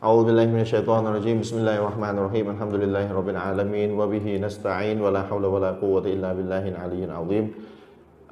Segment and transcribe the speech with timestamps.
[0.00, 4.96] أعوذ بالله من الشيطان الرجيم بسم الله الرحمن الرحيم الحمد لله رب العالمين وبه نستعين
[4.96, 7.44] ولا حول ولا قوة إلا بالله العلي العظيم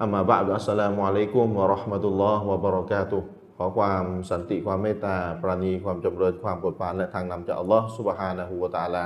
[0.01, 3.23] أما بعد السلام عليكم ورحمة الله وبركاته
[3.61, 9.05] ขอความสันติความเมตตาปราณีความจำเริญความโปรดปรานและทางนำจากอัลลอฮ์สุบฮานะฮูวะตะอาลา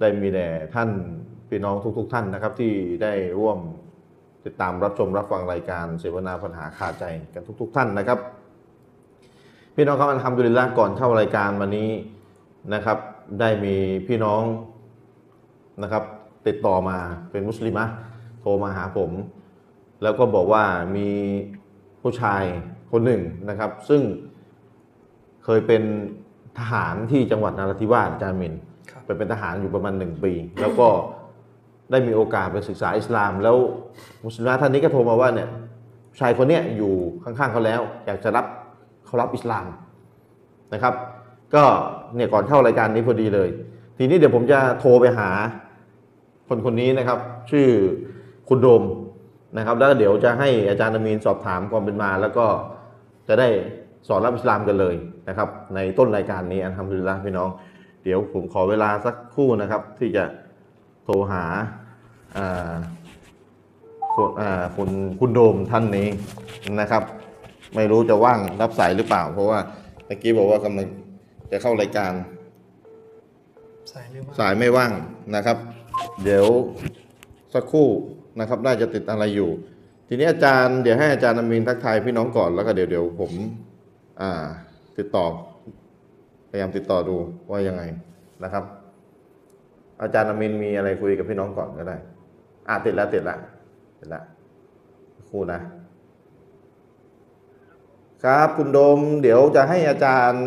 [0.00, 0.90] ได้มีแด่ท่าน
[1.48, 2.72] พี่น้องทุก ๆ ท่านนะครับที่
[3.02, 3.58] ได้ร่วม
[4.44, 8.18] ติดตามรับชมรับฟังรายการเสวนาปัญหาคาใจกันทุก ๆ ท่านนะครับ
[9.75, 11.89] พี่น้องครับอันทำดุลิลละก่อนเข้ารายการวันนี้
[12.73, 12.97] นะครับ
[13.39, 13.75] ได้มี
[14.07, 14.43] พี่น้อง
[15.83, 16.03] นะครับ
[16.47, 16.97] ติดต่อมา
[17.31, 17.85] เป็นมุสลิมะ
[18.39, 19.11] โทรมาหาผม
[20.03, 20.63] แล้วก็บอกว่า
[20.95, 21.09] มี
[22.01, 22.43] ผู้ชาย
[22.91, 24.01] คนหนึ่งนะครับ ซึ่ง
[25.43, 25.83] เคยเป็น
[26.59, 28.53] ทหารที่จังหวัดนราธิวาสอาจารย์มิน
[28.91, 30.87] ครับไปเป็นทหารอยู่ประมาณหนึ่งปี แล้วก็
[31.91, 33.57] ได้มีโอกาสไปศึกษาอิสลาม แล้ว
[34.25, 35.49] มุสลิมท่านนี้ก็โทรมาว่าเนี่ย
[36.19, 36.93] ชายคนเนี้ยอยู่
[37.23, 38.45] ข้างๆเขาแล้ว อยากจะรับ
[39.11, 39.65] เขารับอิสลาม
[40.73, 40.93] นะครับ
[41.55, 41.63] ก็
[42.15, 43.49] เนี่ยก่อนเข้ารายการนี้พอดีเลย
[43.97, 45.29] ทีนี้เดี๋ยวผมจะโทรไปหา
[46.47, 47.19] คนคนนี้นะครับ
[47.51, 47.67] ชื่อ
[48.49, 48.83] คุณโดม
[49.57, 52.45] นะครับ แล้วเดี๋ยวจะให้อาจารย์อามีนสอบถามความเป็นมา แล้วก็
[53.27, 53.47] จะได้
[54.07, 54.95] สอนรับอิสลามกันเลย
[55.29, 57.49] นะครับ ในต้นรายการนี้อันทำดุลลละพี่น้อง
[58.03, 60.23] เดี๋ยวผมขอเวลาสักครู่นะครับ ที่จะ
[61.03, 61.43] โทรหา
[62.37, 62.73] อ่า
[64.15, 64.89] คนอ่าคุณ
[65.19, 66.07] คุณโดมท่านนี้
[66.81, 67.03] นะครับ
[67.75, 69.59] ไม่รู้จะว่างรับสายหรือเปล่า เพราะว่า
[70.05, 70.87] เมื่อกี้บอกว่ากำลัง
[71.51, 72.13] จะเข้ารายการ
[73.91, 74.91] สายไม่ว่างสายไม่ว่าง
[75.35, 75.57] นะครับ
[76.23, 76.45] เดี๋ยว
[77.53, 77.87] สักครู่
[78.39, 79.49] นะครับ น่าจะติดอะไรอยู่
[80.07, 83.31] ทีนี้อาจารย์เดี๋ยวให้อาจารย์อามีนทักทายพี่น้องก่อนแล้วก็เดี๋ยวเดี๋ยวผม
[84.21, 84.31] อ่า
[84.97, 85.25] ติดต่อ
[86.49, 87.15] พยายามติดต่อดู
[87.51, 87.81] ว่ายังไง
[88.43, 88.63] นะครับ
[90.01, 91.97] อาจารย์อามินมีอะไรคุยกับพี่น้องก่อนก็ได้
[92.67, 93.39] อ่าติดแล้วติดแล้ว
[93.99, 94.23] ติดแล้ว
[95.15, 95.59] สักครู่นะ
[98.23, 100.45] ครับคุณโดมเดี๋ยวจะให้อาจารย์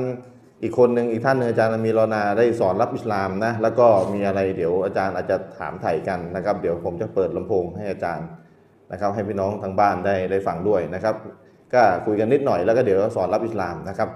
[0.62, 8.28] อีกคนหนึ่งอีกท่านหนึ่งอาจารย์มีรอนาได้สอนรับอิสลามนะแล้วก็มีอะไรเดี๋ยวอาจารย์อาจจะถามไถ่กันนะครับ เดี๋ยวผมจะเปิดลำโพงให้อาจารย์
[8.92, 11.14] นะครับ ให้พี่น้องทางบ้านได้ได้ฟังด้วยนะครับ
[11.74, 14.08] ก็คุยกันนิดหน่อยแล้วก็เดี๋ยวสอนรับอิสลามนะครับ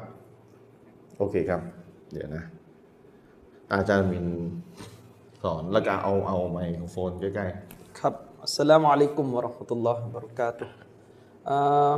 [1.18, 1.60] โอเคครับ
[2.12, 2.42] เดี๋ยวนะ
[3.72, 4.26] อาจารย์มิน
[5.42, 7.47] สอนแล้วก็เอาเอาไมโครโฟนใกล้
[7.98, 10.74] ครับอัสสลามุอะลัยกุมวะราะห์มะตุลลอฮ์วะบะเราะกาตุฮ์
[11.48, 11.94] อ่า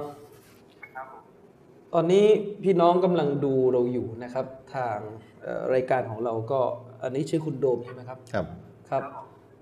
[1.95, 2.27] ตอนนี้
[2.65, 4.99] พี่น้องกำลังดูเราอยู่นะครับ ทาง
[5.43, 6.61] เอ่อรายการของเราก็
[7.03, 8.47] อันนี้ชื่อคุณโดมใช่ไหมครับๆครับ
[8.91, 9.03] ครับ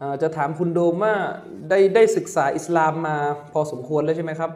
[0.00, 1.14] อ่าจะถามคุณโดมว่า
[1.70, 3.16] ได้ได้ศึกษาอิสลามมา
[3.52, 4.50] พอสมควรแล้วใช่ไหมครับ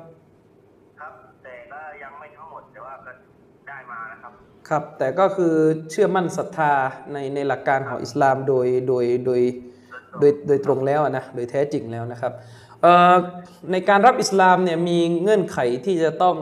[1.01, 1.13] ครับ
[1.45, 3.13] แต่ก็ยังไม่ทั้งหมดแต่ว่าก็
[3.69, 4.33] ได้มานะครับ
[4.69, 5.55] ครับ แต่ก็คือ
[5.91, 6.73] เชื่อมั่นศรัทธา
[7.13, 9.41] ในในหลักการของอิสลามโดยโดยโดย
[10.21, 12.62] โดยโดยตรงแล้วอะนะโดยแท้จริงแล้วนะครับเอ่อ
[13.73, 16.37] ในการรับอิสลามเนี่ยมีเงื่อนไขที่จะต้อง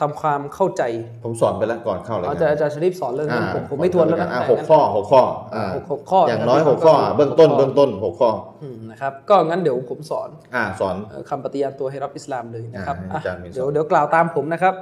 [0.00, 0.82] ทำความเข้าใจ
[1.24, 5.22] ผมสอนไปแล้วก่อนเข้ารายอาการจารย์อาจารย์ชริฟสอนเรื่องนั้นผมผมไม่ทวนแล้วนะอ่าแต่หกข้อหกข้อ
[5.54, 8.30] อ่าหกหกข้ออย่างนะครับน้อยที่หกข้อก็คือเบื้องต้นหกข้อเบื้องต้นหกข้อ
[8.62, 14.74] อืมนะครับ ก็งั้นเดี๋ยวผมสอนอ่าสอนเอ่อคำปฏิญาณตัวให้รับอิสลามเลยนะครับอ่าให้อะอาจารย์มีสอนเดี๋ยวเดี๋ยวกล่าวตามผมนะครับ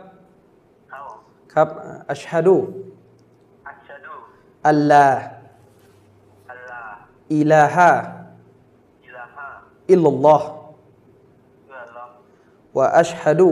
[0.92, 1.18] ครับผม
[1.54, 1.68] ครับ
[2.10, 2.56] อัชฮะดู
[3.68, 4.14] อัชชะดู
[4.68, 5.06] อัลลา
[6.50, 6.80] อัลลา
[7.34, 7.90] อิลาฮะ
[9.04, 9.46] อิลาฮะ
[9.90, 10.55] อิลลัลลอฮ์เพื่อลอ
[12.76, 13.50] วะอัชฮะดู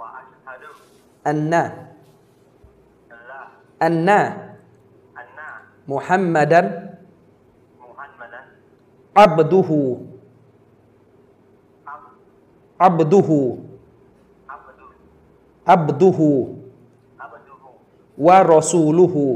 [0.00, 0.70] วะอัชฮะดู
[1.28, 1.62] อันนะ
[3.12, 3.40] อัลลา
[3.84, 4.20] อันนะ
[5.18, 5.48] อันนา
[5.90, 6.66] มุฮัมมัดัน
[7.82, 8.44] มุฮัมมัดัน
[9.22, 9.80] อับดุฮู
[11.88, 12.04] อับ
[12.84, 13.40] อับดุฮู
[14.52, 14.86] อับดุ
[15.72, 16.30] อับดุฮู
[17.22, 17.70] อับดุฮู
[18.26, 19.26] วะรอซูลุฮู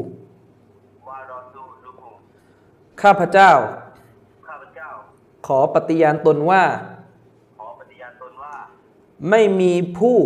[1.08, 2.08] วารอซูลุฮู
[3.02, 3.50] ข้าพเจ้า
[4.46, 4.88] ข้าพเจ้า
[5.46, 6.64] ขอปฏิญาณตนว่า
[7.58, 8.54] ขอปฏิญาณตนว่า
[9.30, 10.18] ไม่มีผู้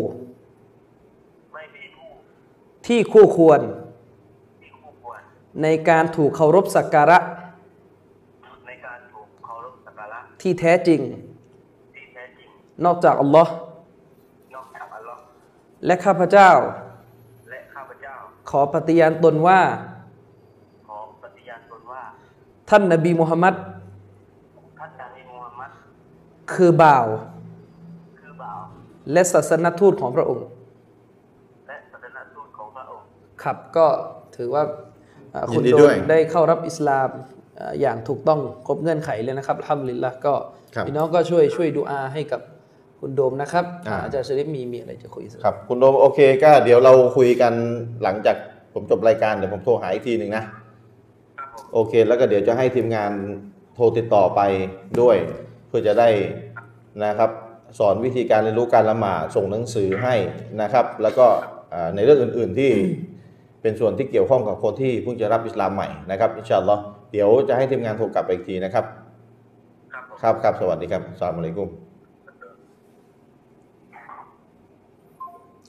[1.54, 2.08] ไม่มีผู้
[2.86, 3.60] ที่คู่ควร
[4.60, 5.20] ที่คู่ควร
[5.62, 7.18] ในการถูกเคารพสักการะ
[8.66, 11.00] ในการถูกเคารพสักการะ ที่แท้จริง
[11.94, 12.48] ที่แท้จริง
[12.84, 13.52] นอกจากอัลลอฮ์
[14.54, 15.22] นอกจากอัลลอฮ์
[15.86, 16.50] และข้าพเจ้า
[17.50, 18.14] และข้าพเจ้า
[18.50, 19.60] ขอปฏิญาณตนว่า
[20.88, 22.02] ขอปฏิญาณตนว่า
[22.70, 23.54] ท่านนบีมุฮัมมัด
[24.78, 25.70] ท่านนบีมูฮัมมัด
[26.52, 27.35] คือบ่าวคือบ่าว
[29.12, 30.46] และศาสนทูตของพระองค์
[31.68, 33.04] และศาสนทูตของพระองค์
[33.42, 33.86] ครับก็
[34.36, 34.62] ถือว่า
[35.32, 37.08] เอ่อคุณยินดีโดด้วยมได้เข้ารับอิสลาม
[37.56, 40.34] เอ่ออย่างถูกต้องครบเงื่อนไขเลยนะครับทำลิลละก็
[40.74, 42.40] ครับพี่น้องก็ช่วยช่วยดูอาให้กับ
[43.00, 47.52] คุณโดมนะครับอ่าอาจารย์ชริฟมีมีอะไรจะคุยสักครับ คุณโดมโอเคก็เดี๋ยวเราคุยกัน
[48.02, 48.36] หลังจาก
[48.72, 50.44] ผมจบรายการเดี๋ยวผมโทรหาอีกทีหนึ่งนะ
[51.38, 53.12] ครับผมโอเค แล้วก็เดี๋ยวจะให้ทีมงาน
[53.74, 54.40] โทรติดต่อไป
[55.00, 55.16] ด้วย
[55.68, 56.08] เพื่อจะได้
[57.04, 57.30] นะครับ
[57.78, 60.14] สอนวิธีการเรียนรู้การละหมาดส่งหนังสือให้
[60.62, 61.26] นะครับ แล้วก็
[61.74, 62.70] อ่าในเรื่องอื่น ๆที่
[63.62, 66.82] เเป็นส่วนที่เกี่ยวข้องกับคนที่เพิ่งจะรับอิสลามใหม่นะครับอินชาอัลลอฮ์
[67.12, 68.84] เดี๋ยวจะให้ทีมงานโทรกลับไปอีกทีนะครับ
[69.92, 71.68] ครับผมครับครับสวัสดีครับอัสสลามุอะลัยกุม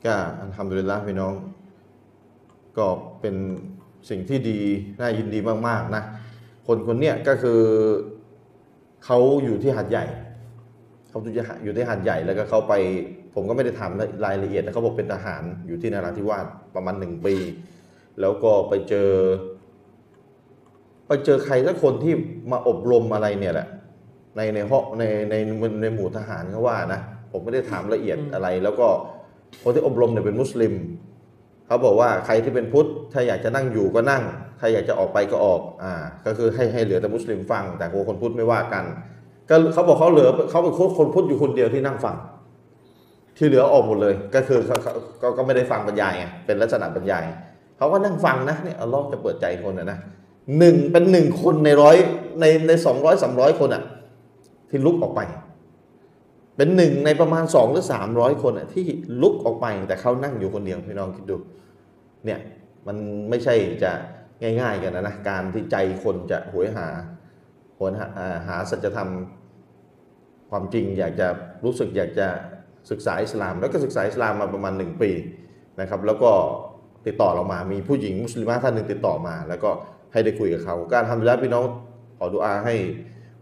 [0.06, 1.34] ก็อัลฮัมดุลิลละพี่น้อง
[2.78, 2.88] ก็
[3.22, 3.36] เป็น
[4.10, 4.60] สิ่งที่ดี
[5.00, 6.04] น่ายินดีมาก ๆ นะ
[6.68, 7.60] คนคนเนี้ยก็คือ
[9.06, 10.06] เขาอยู่ที่หัดใหญ่
[11.18, 12.74] เขาอยู่ที่หาอยู่ที่หัดใหญ่แล้วก็เขาไป
[13.36, 13.92] ผมก็ไม่ได้ถาม
[14.26, 17.36] รายละเอียดแต่เขาบอกเป็นทหารอยู่ที่นราธิวาสประมาณหนึ่งปี
[18.22, 19.12] แล้วก็ไปเจอ
[21.08, 22.14] ไปเจอใครสักคนที่
[22.52, 23.68] มาอบรมอะไรเนี่ยแหละ
[24.36, 28.88] ในในห้องในในในในหมู่ทหารเขาว่านะผมไม่ได้ถามละเอียดอะไร แล้วก็
[29.64, 30.74] คนที่อบรมเนี่ยเป็นมุสลิม
[31.68, 34.24] เขาบอกว่าใครที่เป็นพุทธ ถ้าอยากจะนั่งอยู่ก็นั่ง
[34.60, 35.94] ใครอยากจะออกไปก็ออกอ่า
[36.26, 38.86] ก็คือให้ให้เหลือแต่มุสลิมฟัง แต่คนพุทธไม่ว่ากัน
[39.50, 42.16] ก็เขาบอกเขาเหลือเขาเป็นคนพุทธอยู่คนเดียวที่นั่งฟัง
[43.38, 44.78] ที่เหลือออกหมดเลย ก็คือเขา
[45.20, 47.24] เขาก็ไม่ได้ฟังบรรยายไงเป็นลักษณะบรรยาย
[47.78, 50.00] เขาก็นั่งฟังนะเนี่ยอัลลอฮ์จะเปิดใจคนนะนะ
[50.58, 51.98] หนึ่งเป็นหนึ่งคนในร้อย
[52.40, 53.84] ในในสองร้อยสามร้อยคนอะ
[54.70, 55.22] ที่ลุกออกไป
[56.58, 58.86] เป็นหนึ่งในประมาณสองหรือสามร้อยคนอะ ที่
[59.22, 61.38] ลุกออกไปแต่เขานั่งอยู่คนเดียวพี่น้องคิดดู
[62.26, 62.40] เนี่ย
[62.88, 62.98] มัน
[63.30, 63.92] ไม่ใช่จะ
[64.42, 66.88] ง่าย ๆ กันนะนะการที่ใจคนจะหวยหา
[67.78, 68.08] หวนหา
[68.48, 69.10] หาสัจธรรม
[70.50, 71.28] ความจริงอยากจะ
[71.66, 72.28] รู้สึกอยากจะ
[72.92, 75.12] ศึกษาอิสลาม แล้วก็ศึกษาอิสลามมาประมาณหนึ่งปี
[75.82, 76.32] นะครับ แล้วก็
[77.06, 79.70] ติดต่อเรามามีผู้หญิงมุสลิมท่านหนึ่งติดต่อมา แล้วก็
[80.14, 81.66] ให้ได้คุยกับเขา การทำแล้วพี่น้อง
[82.18, 82.76] ขอดุอาให้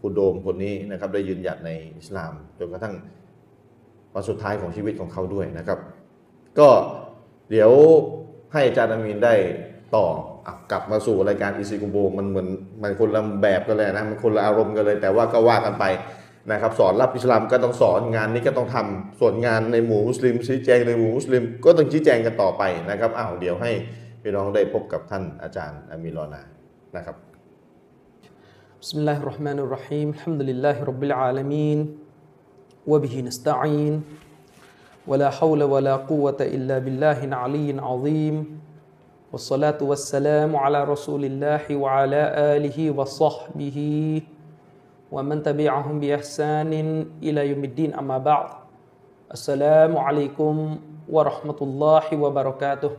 [0.01, 2.95] คุณโดมคนนี้นะครับได้ยืนหยัดในอิสลามจนกระทั่ง
[4.13, 5.79] วันสุดท้ายของชีวิตของเขาด้วยนะครับ
[6.59, 6.69] ก็
[7.51, 7.71] เดี๋ยว
[8.53, 9.33] ให้อาจารย์อามีนได้
[9.95, 10.05] ต่อ
[10.47, 12.47] อกลับมาสู่รายการอีซีกุมโบมันเหมือน
[12.81, 15.85] มันคนละแบบกันเลยนะมันคนละอารมณ์กันเลย แต่ว่าก็ว่ากันไป
[16.52, 23.70] นะครับ สอนรับอิสลามก็ต้องสอนงานนี้ก็ต้องทำส่วนงานในหมู่มุสลิมชี้แจงในหมู่มุสลิม ก็ต้องชี้แจงกันต่อไปนะครับอ้าวเดี๋ยวให้
[24.22, 26.42] พี่น้องได้พบกับท่านอาจารย์อามีนรอนา
[26.96, 27.16] นะครับ
[28.84, 31.78] بسم الله الرحمن الرحيم الحمد لله رب العالمين
[32.90, 33.94] وبه نستعين
[35.10, 38.36] ولا حول ولا قوة إلا بالله العلي العظيم
[39.32, 42.22] والصلاة والسلام على رسول الله وعلى
[42.56, 43.78] آله وصحبه
[45.14, 46.72] ومن تبعهم بإحسان
[47.26, 48.48] إلى يوم الدين أما بعد
[49.36, 50.54] السلام عليكم
[51.14, 52.92] ورحمة الله وبركاته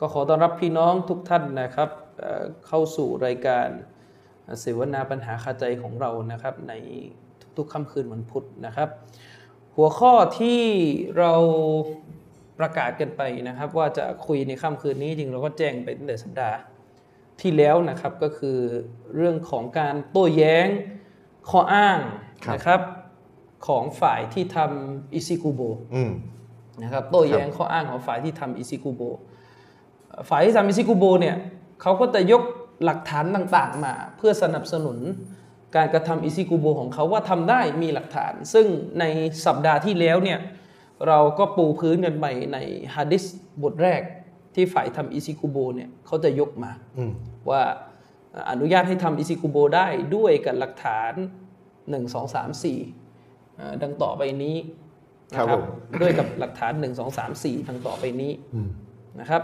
[0.00, 3.66] ก็ขอต้อนรับพี่น้องทุกท่านนะครับเอ่อเข้าสู่รายการ
[4.60, 6.72] เสวนาปัญหาคาใจของเรานะครับ ใน
[7.56, 8.88] ทุกๆค่ำคืนวันพุธนะครับ
[9.76, 10.62] หัวข้อที่
[11.18, 11.32] เรา
[12.58, 16.58] ประกาศกันไปนะครับ ว่าจะคุยในค่ำคืนนี้จริงเราก็แจ้งไปตั้งแต่สัปดาห์
[17.40, 18.58] ที่แล้วนะครับก็คือ
[19.14, 20.68] เรื่องของการโต้แย้ง
[21.49, 21.97] ข้ออ้าง
[22.45, 22.81] ครับนะครับ
[23.67, 25.61] ของฝ่ายที่ทำอิซิกุโบ
[25.95, 26.11] อืม
[26.83, 29.01] นะครับโต้แย้งข้ออ้างของฝ่ายที่ทำอิซิกุโบ
[30.09, 31.35] เอ่อฝ่ายที่ทำอิซิกุโบเนี่ย
[31.81, 32.43] เขาก็จะยก
[32.85, 34.97] หลักฐานต่างๆ มา เพื่อสนับสนุน
[35.75, 38.65] การกระทำอิซิกุโบของเขาว่าทำได้มีหลักฐาน ซึ่ง
[38.99, 39.03] ใน
[39.45, 40.39] สัปดาห์ที่แล้วเนี่ย
[41.07, 42.57] เราก็ปูพื้นกันไปใน
[42.95, 43.23] ฮะดิษ
[43.63, 44.01] บทแรก
[44.55, 47.11] ที่ฝ่ายทำอิซิกุโบเนี่ยเขาจะยกมาอืม
[47.49, 47.61] ว่า
[48.49, 51.13] อนุญาตให้ทำอิซิกุโบได้ด้วยกับหลักฐาน
[51.79, 54.57] 1 2 3 4อ่าดังต่อไปนี้
[55.33, 55.63] นะครับผม
[56.01, 58.67] ด้วยกับหลักฐาน 1 2 3 4 ดังต่อไปนี้อืม
[59.19, 59.41] นะครับ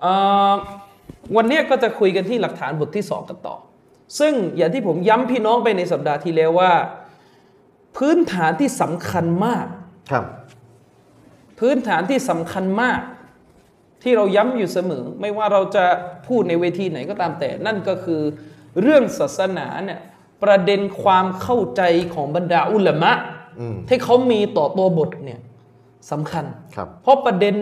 [0.00, 0.12] เอ่
[0.50, 0.54] อ
[1.36, 3.56] วันนี้ก็จะคุยกันที่หลักฐานบทที่ 2 กันต่อ
[4.18, 6.72] ซึ่งอย่างที่ผมย้ำพี่น้องไปในสัปดาห์ที่แล้วว่า
[7.96, 9.66] พื้นฐานที่สำคัญมาก
[10.10, 10.24] ครับ
[11.60, 13.00] พื้นฐานที่สำคัญมาก
[14.02, 15.84] ที่เราย้ำอยู่เสมอ ไม่ว่าเราจะ
[16.26, 18.20] พูดในเวทีไหนก็ตามแต่ นั่นก็คือ
[18.80, 20.00] เรื่องศาสนาเนี่ย
[20.42, 21.82] ประเด็นความเข้าใจ
[22.14, 23.12] ของบรรดาอุลามะ
[23.60, 25.40] อืมที่เขามีต่อตัวบทเนี่ย
[26.10, 27.54] สำคัญครับเพราะประเด็น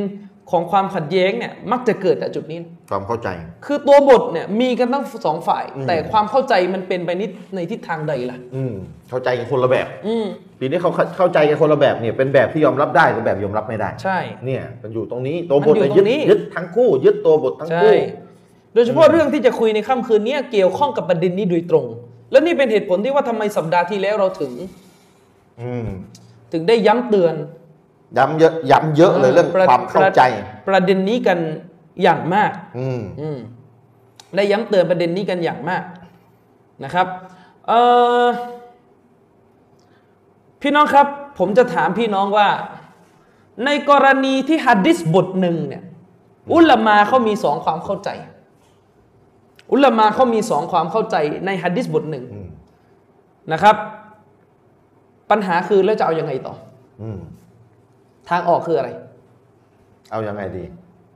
[0.51, 2.59] ของความขัดแย้งเนี่ยมักจะเกิดจากจุดนี้
[2.91, 3.29] ความเข้าใจ
[3.67, 8.75] คือตัวบทเนี่ยมีกันทั้งสองฝ่ายอืมแต่ความเข้าใจมันเป็นไปนิดในทิศทางใดล่ะ อืม
[9.11, 10.27] เข้าใจกันคนละแบบอืม
[10.59, 17.95] ทีนี้เขาเข้าใจกันคนละแบบเนี่ยเป็นแบบที่ยอมรับได้หรือแบบยอมรับไม่ได้ ใช่ เนี่ยมันอยู่ตรงนี้ตัวบทมันอยู่เนี่ยยึดตรงนี้ยึดทั้งคู่ ยึดตัวบททั้งใช่คู่
[18.75, 21.87] โดยเฉพาะเรื่องที่จะคุยในค่ำคืนนี้เกี่ยวข้องกับประเด็นนี้โดยตรง
[22.33, 24.53] และนี่เป็นเหตุผลที่ว่าทำไมสัปดาห์ที่แล้วเราถึง
[25.61, 25.87] อืม
[26.53, 27.35] ถึงได้ย้ำเตือน
[28.19, 31.39] ย้ำเยอะย้ำเยอะเลยเรื่องประความเข้าใจประประเด็นนี้กัน
[32.03, 33.39] อย่างมาก อืมอืม
[34.37, 35.83] ได้ย้ำเตือนประเด็นนี้กันอย่างมาก
[36.85, 37.07] นะครับ
[37.67, 37.81] เอ่
[38.25, 38.27] อ
[40.63, 41.07] พี่น้องครับ
[41.39, 42.49] ผมจะถามพี่น้องว่า
[43.65, 45.83] ในกรณีที่ฮัดดิสบทหนึ่งเนี่ย
[46.53, 48.11] อุลามาเขามีสองความเข้าใจ
[49.73, 52.49] อุลามาเขามีสองความเข้าใจในฮัดดิสบทหนึ่งอืม
[53.53, 53.77] นะครับ
[55.31, 56.55] ปัญหาคือแล้วจะเอาอยัางไงต่อ
[57.03, 57.19] อืม
[58.29, 58.91] ทางออกคืออะไร
[60.11, 60.65] เอายังไงดี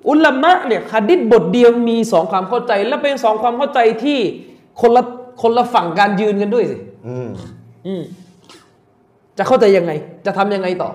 [0.08, 4.18] อุลามะเนี่ยฮะดิษบทเดียวมีสองความเข้าใจ และเป็นสองความเข้าใจที่
[4.80, 5.02] คนละ
[5.42, 6.76] คนละฝั่งการยืนกันด้วยสิ
[7.08, 7.28] อืม
[7.86, 8.02] อืม
[9.38, 9.92] จะเข้าใจยังไง
[10.26, 10.90] จะทำยังไงต่อ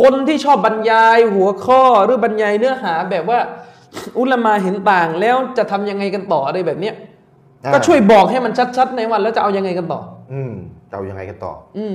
[0.00, 3.38] คนที่ชอบบรรยายหัวข้อหรือบรรยายเนื้อหาแบบว่า
[4.18, 6.94] อุลามาเห็นต่างแล้วจะทำยังไงกันต่ออะไรแบบเนี้ย
[7.64, 10.00] อ่าก็ช่วยบอกให้มันชัดๆในวัน แล้วจะเอายังไงกันต่อ
[10.32, 10.52] อืม
[10.90, 11.94] จะเอายังไงกันต่อ อืม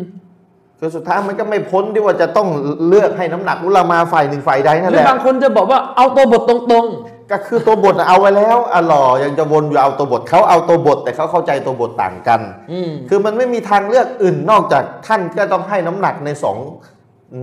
[0.85, 2.47] คือสุดท้ายมันก็ไม่พ้นที่ว่าจะต้อง
[2.87, 6.85] เลือกให้น้ำหนักอุลามาฝ่ายหนึ่งฝ่ายใดนั่นหรืแหอละบางคนจะบอกว่าเอาตัวบทตรง
[7.31, 16.57] ก็คือตัวบทน่ะเอาไว้แล้วอะหล่อยังจะวนอยู่เอาตัวบทเขาเอาตัวบท แต่เขาเข้าใจตัวบทต่างกันๆอืมคือมันไม่มีทางเลือกอื่นนอกจากท่านก็ต้องให้น้ำหนักในสอง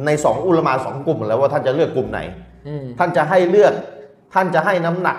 [0.06, 2.20] ในสองอุลามาสองกลุ่มแล้วว่าท่านจะเลือกกลุ่มไหน
[2.68, 3.72] อืมท่านจะให้เลือก
[4.34, 5.16] ท่านจะให้น้ำหนัก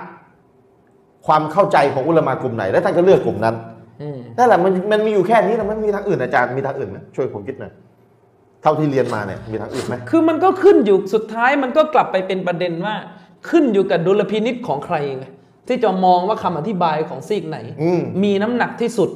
[1.25, 3.55] ความเข้าใจของอุลามากลุ่มไหน แล้วท่านก็เลือกกลุ่มนั้น
[4.01, 7.71] อืมนั่นแหละมันมันมีอยู่แค่นี้นะมันไม่มีทางอื่นอาจารย์มีทางอื่นไหมช่วยผมคิดหน่อย
[8.61, 12.95] เท่าที่เรียนมาเนี่ยมีทางอื่นไหมคือมันก็ขึ้นอยู่สุดท้ายมันก็กลับไปเป็นประเด็นว่า
[13.49, 15.25] ขึ้นอยู่กับดุลพินิษของใครไง
[15.67, 19.09] ที่จะมองว่าคำอธิบายของซีกไหนอืมมีน้ำหนักที่สุด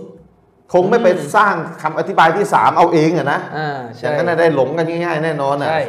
[0.74, 5.82] คงไม่ไปสร้างคำอธิบายที่สามเอาเองอะนะอ่าอใช่ย่างนั้นนะได้หลงกันง่ายๆแน่นอนอะใช่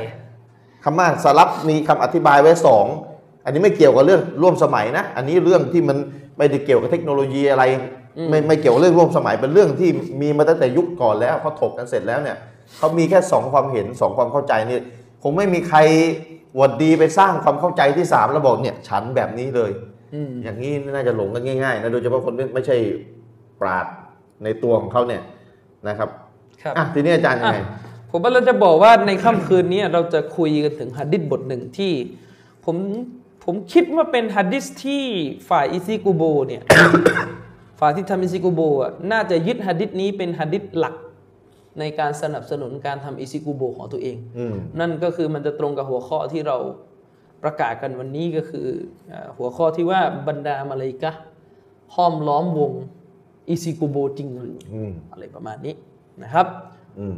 [0.85, 2.87] คำว่าสลับมีคำอธิบายไว้สอง
[3.45, 5.97] อันนี้ไม่เกี่ยวกับเรื่องร่วมสมัยนะ อันนี้เรื่องที่มัน
[6.39, 7.65] ไม่ได้เกี่ยวกับเทคโนโลยีอะไร
[8.31, 12.37] ไม่ไม่เกี่ยวกับเรื่องร่วมสมัยเป็นเรื่องที่มีมาตั้งแต่ยุคก่อนแล้วเขาถกกันเสร็จแล้วเนี่ย
[12.77, 14.79] เขามีแค่สองความเห็นสองความเข้าใจนี่
[15.23, 15.79] คงไม่มีใคร
[16.57, 19.71] หวัดดีไปสร้างความเข้าใจที่สามแล้วบอกเนี่ยฉันแบบนี้เลย
[20.15, 22.77] อืมอย่างนี้น่าจะหลงกันง่ายๆนะโดยเฉพาะคนไม่ไม่ใช่
[23.61, 23.87] ปราด
[24.45, 25.23] ในตัวของเขาเนี่ย
[25.89, 26.09] นะครับ
[26.63, 27.71] ครับอะทีนี้อาจารย์ยังไงอะ
[28.11, 31.93] ผมว่าเราจะบอกว่าในค่ำคืนนี้เราจะคุยกันถึงฮัดดิษบทหนึ่งที่
[32.65, 32.77] ผม
[33.45, 35.05] ผมคิดว่าเป็นฮัดดิษที่
[35.49, 36.63] ฝ่ายอิซิกุโบเนี่ย
[37.81, 40.95] ฝ่ายที่ทำอิซิกุโบอะน่าจะยึดฮัดดิษนี้เป็นฮัดดิษหลัก
[41.81, 46.57] ในการสนับสนุนการทำอิซิกุโบของตัวเอง อืม นั่นก็คือมันจะตรงกับหัวข้อที่เรา
[47.43, 48.67] ประกาศกันวันนี้ก็คือ
[49.13, 51.23] อ่าหัวข้อที่ว่าบรรดามาเลายกะห์
[51.95, 52.73] ห้อมล้อมวง
[53.49, 55.75] อิซิกุโบจริงหรืออืม อะไรประมาณนี้
[56.23, 56.47] นะครับ
[56.99, 57.17] อืม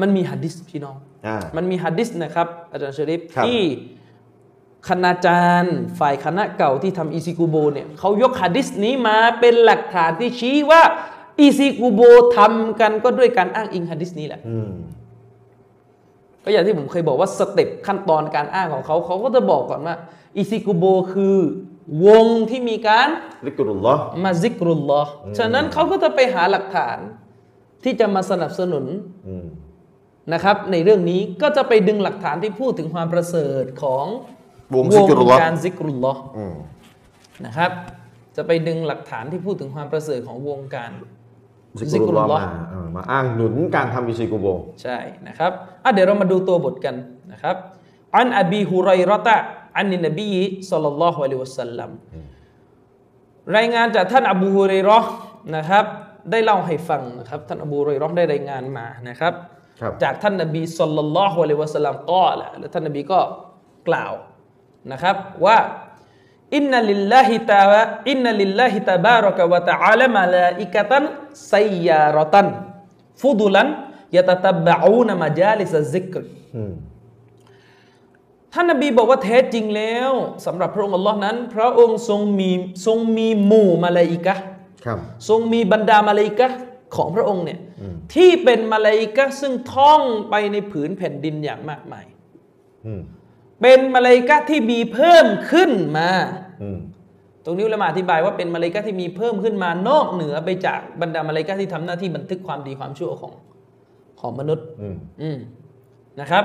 [0.00, 0.96] มันมีฮัดดิษพี่น้อง
[1.26, 3.60] อ่า มันมีฮัดดิษนะครับ อาจารย์ชริฟครับ ที่
[4.88, 10.82] คณาจารย์ฝ่ายคณะเก่าที่ทำอีซิกูโบเนี่ยเขายกฮัดดิษนี้มาเป็นหลักฐานที่ชี้ว่า
[11.40, 12.00] อีซิกูโบ
[12.36, 14.70] ทำกันก็ด้วยการอ้างอิงฮัดดิษนี้แหละอืม
[16.44, 19.96] ก็อย่างที่ผมเคยบอกว่าสเต็ปขั้นตอนการอ้างของเขาเขาก็จะบอกก่อนว่า
[20.36, 21.36] อีซิกูโบคือ
[22.06, 23.08] วงที่มีการ
[23.46, 26.98] ซิกรุลลอฮ์มาซิกรุลลอฮ์ฉะนั้นเขาก็จะไปหาหลักฐาน
[27.84, 28.84] ที่จะมาสนับสนุน
[29.28, 29.46] อืม
[30.32, 34.04] นะครับ ในเรื่องนี้ก็จะไปดึงหลักฐานที่พูดถึงความประเสริฐของ
[34.76, 36.56] วงซิกรุลลอฮ์การซิกรุลลอฮ์อืม
[37.46, 37.70] นะครับ
[38.36, 40.90] จะไปดึงหลักฐานที่พูดถึงความประเสริฐของวงการ
[41.92, 44.46] ซิกรุลลอฮ์มาเออมาอ้างหนุนการทำอิซิกุโบ
[44.82, 44.98] ใช่
[45.28, 45.52] นะครับ
[45.84, 46.96] อะเดี๋ยวเรามาดูตัวบทกัน
[47.32, 47.56] นะครับ
[48.16, 49.36] อันอบีฮุไรเราะตะ
[49.76, 50.28] อันนินบี
[50.70, 51.90] สัลลัลลอฮุอะลัยฮิวะสัลลัม
[53.56, 55.10] รายงานจากท่านอบูฮุไรเราะห์
[55.56, 55.84] นะครับ
[56.30, 59.32] ได้เล่าให้ฟังนะครับท่านอบูฮุไรเราะห์ได้รายงานมานะครับ
[59.80, 63.20] ครับ จากท่านนบีสัลลัลลอฮุอะลัยฮิวะสัลลัมก็ละแล้วท่านนบีก็
[63.88, 64.12] กล่าว
[64.92, 65.56] นะครับว่า
[66.56, 73.68] إن لله تعالى إن لله تبارك وتعالى ملائكة سيارة فضلا
[74.16, 76.22] يتتبعون مجالس الذكر
[76.56, 76.74] อืม
[78.52, 80.10] ท่านนบีบอกว่าแท้จริงแล้ว
[80.46, 82.50] สำหรับพระองค์อัลลอฮ์นั้น พระองค์ทรงมี
[82.86, 84.42] ทรงมีหมู่มาลาอิกะห์
[84.84, 86.56] ครับทรงมีบรรดามาลาอิกะห์
[86.96, 87.58] ของพระองค์เนี่ย
[88.14, 92.04] ที่เป็นมาลาอิกะห์ซึ่งท่องไปในผืนแผ่นดินอย่างมากมาย
[92.86, 93.02] อืม
[93.60, 96.10] เป็นมาลาอิกะห์ที่มีเพิ่มขึ้นมา
[96.62, 96.78] อืม
[97.44, 103.32] ตรงนี้เรามาอธิบายว่าเป็นมาลาอิกะห์ที่มีเพิ่มขึ้นมานอกเหนือไปจากบรรดามาลาอิกะห์ที่ทำหน้าที่บันทึกความดีความชั่วของ
[104.20, 105.38] ของมนุษย์อืมอืม
[106.20, 106.44] นะครับ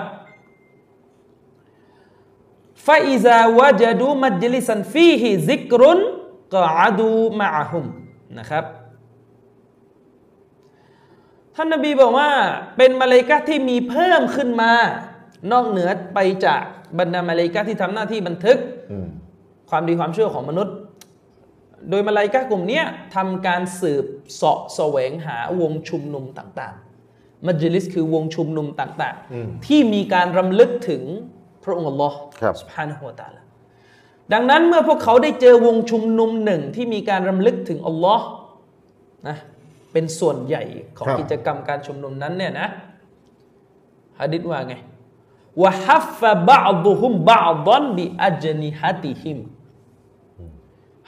[2.85, 7.85] فإذا وجدوا مجلسا فيه ذكر قعدوا معهم
[8.39, 8.65] นะครับ
[11.55, 12.29] ท่านนบีบอกว่า
[12.77, 14.71] เป็นมาเลายกะห์ที่มีเพิ่มขึ้นมา
[15.51, 16.63] นอกเหนือไปจาก
[16.99, 18.57] บรรดามาเลายกะห์ที่ทำหน้าที่บันทึก
[18.91, 19.07] อืม
[19.69, 20.75] ความดีความชั่วของมนุษย์
[21.89, 22.85] โดยมาลาอิกะห์กลุ่มเนี้ย
[23.15, 31.03] ทำการสืบเสาะแสวงหาวงชุมนุมต่างๆ มัจลิสคือวงชุมนุมต่างอืมๆที่มีการรำลึกถึง
[31.63, 33.41] พระองค์อัลลอฮ์ครับสุบฮานะฮูวะตะอาลา
[34.33, 38.25] ดังนั้นเมื่อพวกเขาได้เจอวงชุมนุมหนึ่งที่มีการรำลึกถึงอัลลอฮ์
[39.27, 39.37] นะ
[39.93, 40.63] เป็นส่วนใหญ่
[40.97, 42.67] ของครับกิจกรรมการชุมนุมนั้นเนี่ยนะ
[44.19, 44.75] ฮะดิษว่าไง
[45.61, 49.39] วะฮัฟฟะบะอดุฮุมบะอดันบิอัจนิฮัติฮิม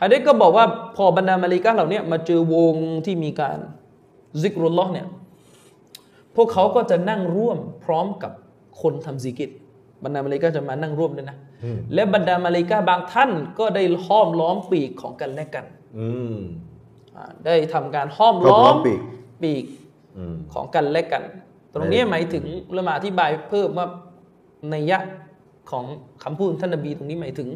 [0.01, 2.75] ฮะดิษก็บอกว่าพอบรรดามาลิกะห์เหล่าเนี้ยมาเจอวง
[3.05, 3.57] ที่มีการ
[4.41, 5.07] ซิกรุลลอฮ์เนี่ย
[6.35, 8.31] พวกเขาก็จะนั่งร่วมพร้อมกับ
[8.81, 9.49] คนทำซิกิต
[10.03, 15.65] บรรดามาเลาอิกะห์จะมานั่งร่วมด้วยนะอืมและบรรดามาเลาอิกะห์บางท่านก็ได้ห้อมล้อมปีกของกันและกัน
[15.97, 16.37] อืม
[17.15, 19.01] อ่าได้ทำการห้อมห้อมล้ล้ออมมปีก
[19.43, 19.65] ปีก
[20.17, 21.23] อืมของกันและกัน
[21.73, 22.45] ตรงนี้หมายถึง
[22.75, 23.87] อุลามาอธิบายเพิ่มว่า
[24.71, 24.99] นัยยะ
[25.71, 25.85] ของ
[26.23, 27.49] คำพูดท่านนบีตรงนี้หมายถึง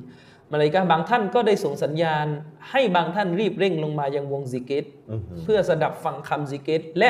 [0.52, 2.26] มาลายกาบางท่านก็ได้ส่งสัญญาณ
[2.72, 4.86] ให้บางท่านรีบเร่งลงมายังวงซิกเกร
[5.44, 7.10] เพื่อสดับฟังคำซิกเกรและ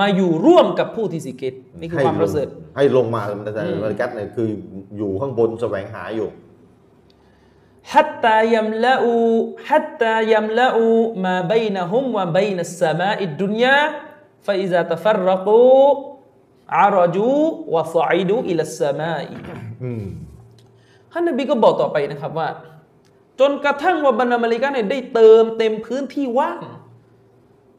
[0.00, 4.48] มาอยู่ร่วมกับผู้ที่ซิกเกรนี่คือความประเสริฐให้ลงมาแต่มาลายกาเนี่ยคือ
[4.96, 6.28] อยู่ข้างบนแสวงหาอยู่
[7.92, 9.12] ฮัตตายัมละอู
[9.68, 10.84] ฮัตตายัมละอู
[11.24, 13.78] มาบยนะฮุมวะบยนัสสมาอิดดุนยา
[14.46, 15.86] ฟะอิซาตฟัรรกู
[21.12, 22.48] ท่านนบีก็บอกต่อไปนะครับว่า
[23.40, 26.60] จนกระทั่งว่าบรรดามาลิกาเนี่ยได้เติมเต็มพื้นที่ว่าง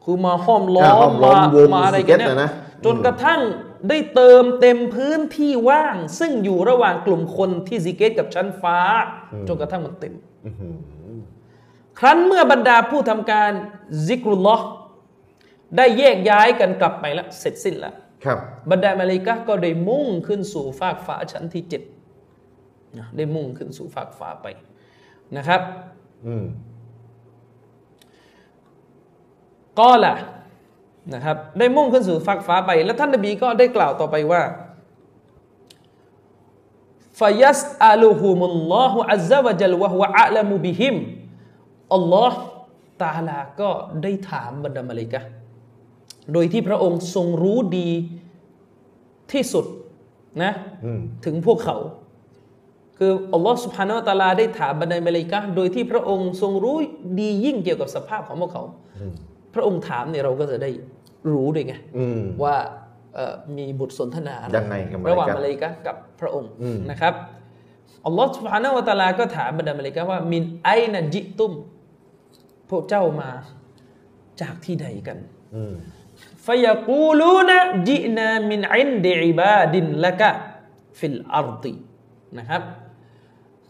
[0.04, 2.50] คือมาห้อมล้ออ่าห้อมมล้อมมาวงมาอะไรซิกเก็กันตเนี่ยนะนะ
[2.84, 3.40] จนกระทั่ง
[3.88, 8.78] ได้เติมเต็มพื้นที่ว่าง ซึ่งอยู่ระหว่างกลุ่มคนที่ซิกเกตกับชั้นฟ้า
[9.48, 10.14] จนกระทั่งมันเต็ม
[10.46, 10.74] อื้อหือ
[11.98, 13.52] ครั้นเมื่อบรรดาผู้ทำการ
[14.06, 14.66] ซิกรุลลอฮ์
[15.76, 18.38] ได้แยกย้ายกันกลับไปแล้วเสร็จสิ้นแล้ว ครับ
[18.70, 21.82] บรรดามาเลาอิกะห์ก็ได้มุ่งขึ้นสู่ฟากฟ้าชั้นที่เจ็ด
[22.98, 24.46] นะได้มุ่งขึ้นสู่ฟากฟ้าไป
[25.36, 25.60] นะครับ
[26.26, 26.46] อืม
[29.78, 30.14] ก็ล่ะ
[31.14, 34.42] นะครับ ได้มุ่งขึ้นสู่ฟากฟ้าไป แล้วท่านนบีก็ได้กล่าวต่อไปว่า
[37.20, 40.96] ฟายัสอาลูฮุมุลลอฮุอัซซะวะจัลวะฮุวะอะลัมุบิฮิม
[41.94, 42.40] อัลลอฮ์
[43.02, 43.70] ตาลาก็
[44.02, 45.28] ได้ถามบรรดามาเลาอิกะห์
[46.32, 47.90] โดยที่พระองค์ทรงรู้ดี
[49.32, 49.66] ที่สุด
[50.42, 50.52] นะ
[50.84, 51.76] อืมถึงพวกเขา
[52.98, 56.76] คืออัลลอฮ์สุบฮานาอัลตะอาลาได้ถามบรรดามาเลาอิกะห์โดยที่พระองค์ทรงรู้
[57.20, 58.62] ดียิ่งเกี่ยวกับสภาพของพวกเขา
[59.54, 60.70] พระองค์ถามเนี่ยเราก็จะได้
[61.32, 62.56] รู้ด้วยไงอืมว่า
[63.14, 67.14] เอ่อมีบทสนทนาอะไรยังไงกับมาเลาอิกะห์ระหว่างมาเลาอิกะห์กับพระองค์อืมนะครับ
[68.06, 71.52] อัลลอฮ์ سبحانه وتعالى ก็ถามบรรดามาเลาอิกะห์ว่าمن أين جئتم
[72.70, 73.30] พวกเจ้ามา
[74.40, 75.18] จากที่ใดกัน
[75.56, 75.74] อืม
[76.48, 81.72] فيقولون جئنا من عند عباد لك في الأرض
[82.38, 82.62] นะครับ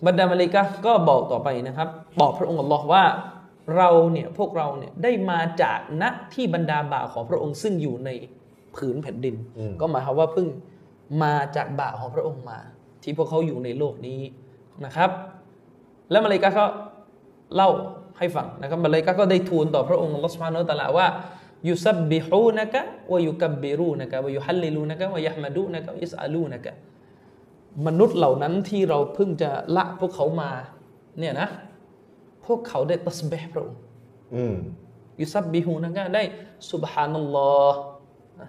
[0.06, 1.88] บรรดามาเลาอิกะห์ก็บอกต่อไปนะครับ
[2.20, 3.04] บอกพระองค์อัลลอฮ์ว่า
[3.76, 8.10] เราเนี่ยพวกเราเนี่ยได้มาจากณที่บรรดาบ่าวของพระองค์ซึ่งอยู่ใน
[8.76, 10.46] ผืนแผ่นดินอืมก็หมายความว่าเพิ่ง
[11.22, 12.58] มาจากบ่าวของพระองค์มา
[13.02, 14.20] ที่พวกเขาอยู่ในโลกนี้
[14.84, 15.10] นะครับ
[16.10, 16.66] แล้วมาเลาอิกะห์ก็
[17.54, 17.70] เล่า
[18.18, 21.06] ให้ฟังนะครับมาเลาอิกะห์ก็ได้ทูลต่อพระองค์อัลลอฮฺ سبحانه وتعالى ว่า
[21.68, 26.72] يسبحونك ويكبرونك ويهللونك ويحمدونك ويسألونك
[27.86, 30.50] มนุษย์เหล่านั้นที่เราเพิ่งจะละพวกเขามา
[31.18, 31.48] เนี่ยนะ
[32.46, 33.80] พวกเขาได้ตัสบิฮ์พระองค์
[34.34, 34.56] อืม
[35.20, 36.22] يسبحونك ได้
[36.70, 37.80] سبحان الله
[38.40, 38.46] นะ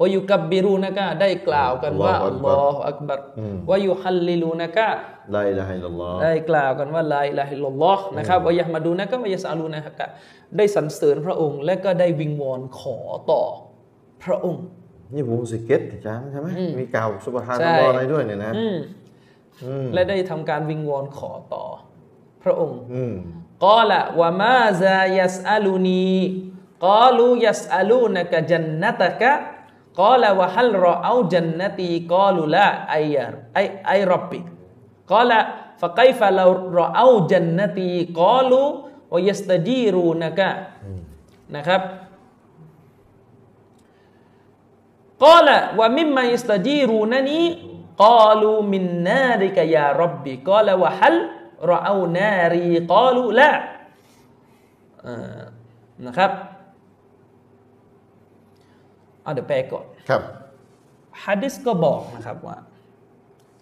[0.00, 4.88] ويكبرونك ได้กล่าวกันว่า الله أكبر อืม ويهللونك
[5.34, 10.06] لا إله إلا الله ได้กล่าวกันว่า لا إله إلا الله นะครับ ويحمدونك ويسألونك
[10.56, 12.98] ได้สรรเสริญพระองค์ และก็ได้วิงวอนขอ
[13.30, 13.42] ต่อ
[14.24, 14.64] พระองค์
[15.12, 18.76] นี่วงสิกเก็ตอาจารย์ใช่ไหมมีกล่าวสุบฮาใช่นัลลอฮ์อะไรด้วยเนี่ยนะอืม
[19.64, 21.64] อืมและได้ทำการวิงวอนขอต่อ
[22.42, 23.14] พระองค์อืม
[23.64, 26.16] กอละวะมาซายัสอาลูนี
[26.86, 29.32] กอลูยัสอาลูนะกะจันนตะกะ
[30.00, 34.40] กอละวะฮัลรอเอาจันนตีกอลูละไอยาไอไอรับบิ
[35.12, 35.40] กอละ
[35.80, 36.46] ฟะไกฟะเรา
[36.76, 38.60] รอเอาจันนตีกอลู
[39.12, 40.48] วยัสตจีรูนะกะ
[41.54, 41.82] นะครับ
[45.24, 47.46] กอละว่ามิมมายัสตจีรูนะนี้
[48.02, 51.16] กอลูมินนาริกยารับบิกอละวะฮัล
[51.70, 53.50] รอเอานารีกอลูละ
[56.06, 56.30] นะครับ
[59.22, 60.22] เอาเดี๋ยวแปลก่อนครับ
[61.24, 62.56] ฮะดิษก็บอกนะครับว่า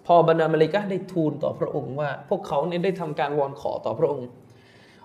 [0.08, 4.28] พอบรรดามาเลาอิกะห์ได้ทูลต่อพระองค์ว่า พวกเขาเนี่ยได้ทำการวอนขอต่อพระองค์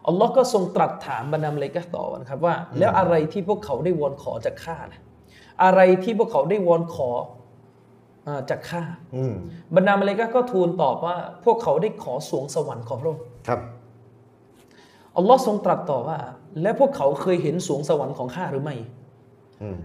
[0.08, 5.02] อัลลอฮ์ก็ทรงตรัสถามบรรดามาเลาอิกะห์ต่อนะครับว่า แล้วอะไรที่พวกเขาได้วอนขอจากข้านะ
[5.64, 7.10] อะไรที่พวกเขาได้วอนขอ
[8.28, 8.84] อาจากข้า
[9.16, 9.34] อืม
[9.76, 13.60] บรรดามาเลาอิกะห์ก็ทูลตอบว่า พวกเขาได้ขอสรวงสวรรค์ของพระองค์ครับ
[15.18, 16.18] อัลลอฮ์ทรงตรัสต่อว่า
[16.62, 18.76] และพวกเขาเคยเห็นสรวงสวรรค์ของข้าหรือไม่
[19.62, 19.78] อืม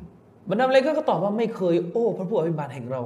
[0.50, 3.02] บรรดามาเลาอิกะห์ก็ตอบว่าไม่เคย โอ้ พระผู้อภิบาลแห่งเรา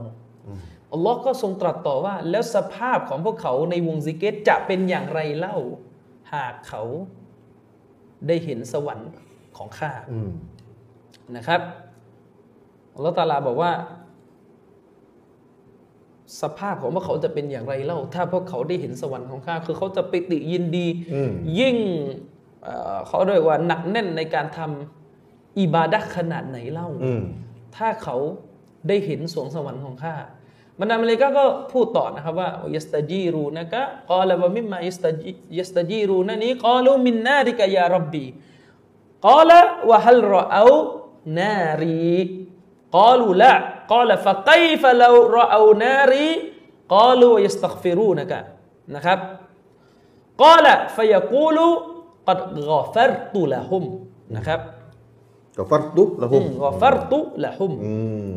[0.92, 5.56] อัลลอฮ์ก็ทรงตรัสต่อว่า แล้วสภาพของพวกเขาในวงซิกเกรจะเป็นอย่างไรเล่า
[6.34, 6.82] หากเขา
[8.26, 9.10] ได้เห็นสวรรค์
[9.56, 10.30] ของข้าอืม
[11.36, 11.60] นะครับ
[12.94, 13.72] อัลลอฮ์ตาลาบอกว่า
[16.42, 21.76] สภาพของพวกเขาจะเป็นอย่างไรเล่า ถ้าพวกเขาได้เห็นสวรรค์ของข้าคือเขาจะปิติยินดีอืมยิ่ง
[22.62, 27.22] เอ่อเขาเรียกว่าหนักแน่นในการทำอิบาดะห์ขนาดไหนเล่าอืม
[27.76, 28.16] ถ้าเขา
[28.88, 30.14] ได้เห็นสวงสวรรค์ของข้า
[30.80, 38.24] บรรดามาเลาอิกะห์ก็พูดต่อนะครับว่ายัสตาจีรูนะกะกาลวะมิมมายัสตาจียัสตาจีรูนะนี้กาลูมินนาริกะยารับบี
[39.26, 39.50] กาล
[39.90, 40.66] วะฮัลรอเอา
[41.38, 42.16] นารี
[42.96, 43.52] กาลูละ
[43.92, 44.50] กาลฟะไก
[44.82, 46.28] ฟะลาวรอเอานารี
[46.94, 48.40] กาลูยัสตักฟิรูนะกะ
[48.94, 49.18] นะครับ
[50.42, 51.68] กาลฟะยะกูลู
[52.28, 53.84] กัดกอฟัรตุละฮุม
[54.36, 54.60] นะครับ
[55.56, 57.92] ก็ฟัดดุละหุมกอฟัรตุละฮุมอื
[58.26, 58.28] ม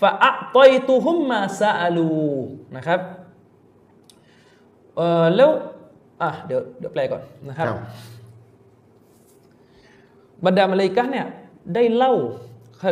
[0.00, 2.10] ฟะอัตอยตุฮุมมาซาอลู
[2.76, 3.00] นะครับ
[4.96, 5.50] เอ่อแล้ว
[6.22, 7.78] อะเดี๋ยวเดี๋ยวแปลก่อนนะครับครับ
[10.44, 11.26] บรรดามาเลาอิกะห์เนี่ย
[11.74, 12.14] ได้เล่า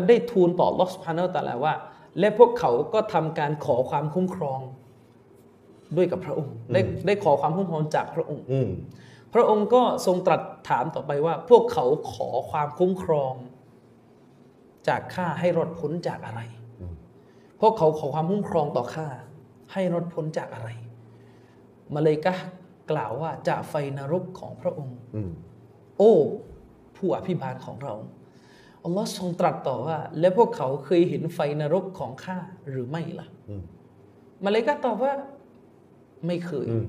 [0.09, 1.75] ได้ทูลต่อลอสพานเนตะลาว่า
[2.19, 4.61] และพวกเขาก็ทำการขอความคุ้มครอง
[5.97, 8.69] ด้วยกับพระองค์ ได้ได้ขอความคุ้มครองจากพระองค์อืม
[9.35, 13.35] พระองค์ก็ทรงตรัสถามต่อไปว่า พวกเขาขอความคุ้มครอง
[14.89, 16.41] จากข้าให้รอดพ้นจากอะไร
[17.61, 19.09] พวกเขาขอความคุ้มครองต่อข้า
[19.73, 20.69] ให้รอดพ้นจากอะไร
[21.95, 22.45] มาเลยกะห์
[22.91, 25.31] กล่าวว่าจากไฟนรกของพระองค์อืม
[25.99, 26.15] โอ้
[26.97, 27.95] ผู้อภิบาลของเรา
[28.85, 32.37] อัลลอฮ์ทรงตรัสต่อว่า และพวกเขาเคยเห็นไฟนรกของข้า
[32.71, 33.63] หรือไม่ล่ะอืม
[34.45, 35.13] มาเลยกะห์ตอบว่า
[36.27, 36.87] ไม่เคยอืม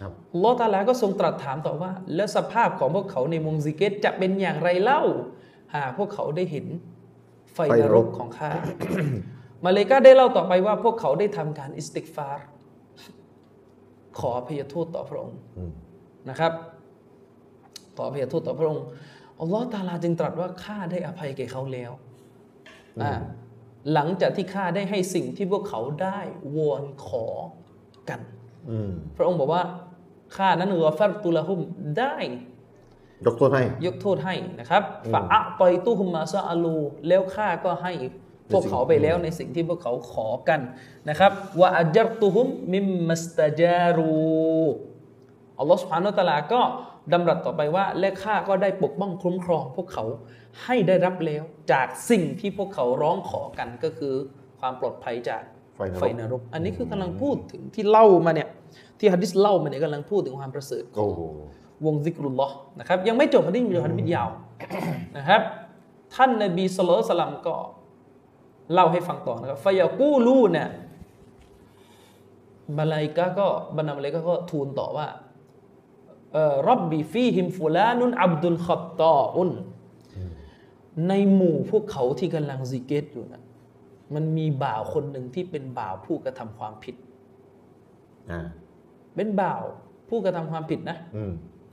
[0.00, 5.02] ครับอัลลอฮ์ตาลาก็ทรงตรัสถามต่อว่า แล้วสภาพของพวกเขาในวงซิกเกรจะเป็นอย่างไรเล่า
[5.74, 6.66] หากพวกเขาได้เห็น
[7.54, 8.50] ไฟไฟนนรรกกของข้า
[9.64, 12.46] มาเลกาได้เล่าต่อไปว่าพวกเขาได้ทำการอิสติกฟาร์
[14.18, 15.72] ขออภัยโทษต่อพระองค์อืม
[16.30, 16.52] นะครับ
[17.96, 18.84] ขออภัยโทษต่อพระองค์
[19.40, 21.92] อัลลอฮ์ตาลาจึงตรัสว่าข้าได้อภัยแก่เขาแล้ว
[23.02, 23.12] อ่า
[23.92, 26.20] หลังจากที่ข้าได้ให้สิ่งที่พวกเขาได้
[26.56, 27.26] วอนขอ
[28.08, 28.20] กัน
[28.70, 29.62] อืมพระองค์บอกว่า
[30.36, 31.60] ข้านั้นกอฟัรตุละหุม
[31.98, 32.16] ได้
[33.26, 37.92] ยกโทษให้ ยกโทษให้นะครับอืมฟะอะตอยตุฮุมมาซาอาลู แล้วข้าก็ให้
[38.52, 40.60] พวกเขาไปแล้วในสิ่งที่พวกเขาขอกัน
[41.08, 44.12] นะครับว่าอัจรตุฮุมมิมมัสตาจารู
[45.58, 46.60] อัลลอฮฺสุบฮานุตะลาก็
[47.12, 50.04] ดำรัสต่อไปว่าและข้าก็ได้ปกป้องคุ้มครอง พวกเขา
[50.64, 54.14] ให้ได้รับแล้วจากสิ่งที่พวกเขาร้องขอกันก็คือ
[54.60, 55.42] ความปลอดภัยจาก
[55.76, 58.48] ไฟนรกไฟนรกอันนี้คือกำลังพูดถึงที่เล่ามาเนี่ย
[58.98, 61.20] ที่ฮะดิษเล่ามาเนี่ยกำลังพูดถึงความประเสริฐขโอ้องโห
[61.84, 64.28] วงซิกรุลลอฮ์นะครับยังไม่จบฮะดิษมีฮะดิษยาว
[65.16, 65.40] นะครับ
[66.14, 67.54] ท่านนบีสุลต่านสลัมก็
[68.72, 70.68] เล่าให้ฟังต่อนะครับฟายากูลูเนี่ย
[72.78, 73.46] มาลาอิกะห์ก็
[73.76, 75.06] บรรดามาลาอิกะห์ก็ทูลต่อว่า
[76.32, 79.50] เอ่อرب فيهم فلان عبد خطاء
[81.08, 83.42] ในหมู่พวกเขาที่กำลังซิกเกรอยู่นะ
[84.14, 86.96] มันมีบ่าวคนหนึ่งที่เป็นบ่าวผู้กระทำความผิด
[88.30, 88.40] อ่า
[89.14, 89.62] เป็นบ่าว
[90.08, 91.22] ผู้กระทำความผิดนะอื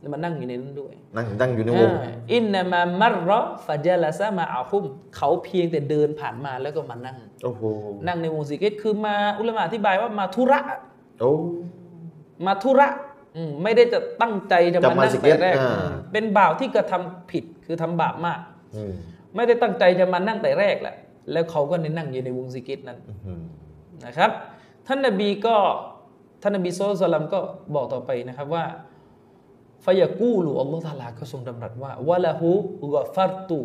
[0.01, 4.83] มแล้วมานั่งอยู่ในนั้นด้วย นั่งนั่งอยู่ในวงอ่า إنما مر فجلس معهم
[5.15, 7.63] เขาเพียงแต่เดินผ่านมาแล้วก็มานั่งโอ้โห
[8.07, 10.59] นั่งในวงซิกเกรคือมาอุลามะอธิบายว่ามาธุระ
[11.19, 11.31] โอ้
[12.45, 12.87] มาธุระ
[13.35, 18.39] อืมไม่ได้จะตั้งใจจะจะมามานั่งซิกเก็แต่ตแรกอ่าอืมเป็นบ่าวที่กระทำผิดคือทำบาปมาก
[18.75, 18.93] อืม
[19.35, 20.95] ไม่ได้ตั้งใจจะมานั่งแต่แรกแหละ
[21.31, 23.43] แล้วเขาก็ในนั่งอยู่ในวงซิกเกตนั้นอืม
[24.05, 24.31] นะครับ
[24.87, 25.55] ท่านนบีก็
[26.41, 27.39] ท่านนบีสุลต่านก็
[27.75, 28.65] บอกต่อไปนะครับว่า
[29.85, 32.49] ฟายากูลูอัลลอฮฺตะอาลาก็ทรงดำรัสว่าวะละหู
[32.93, 33.59] กะฟัรตุ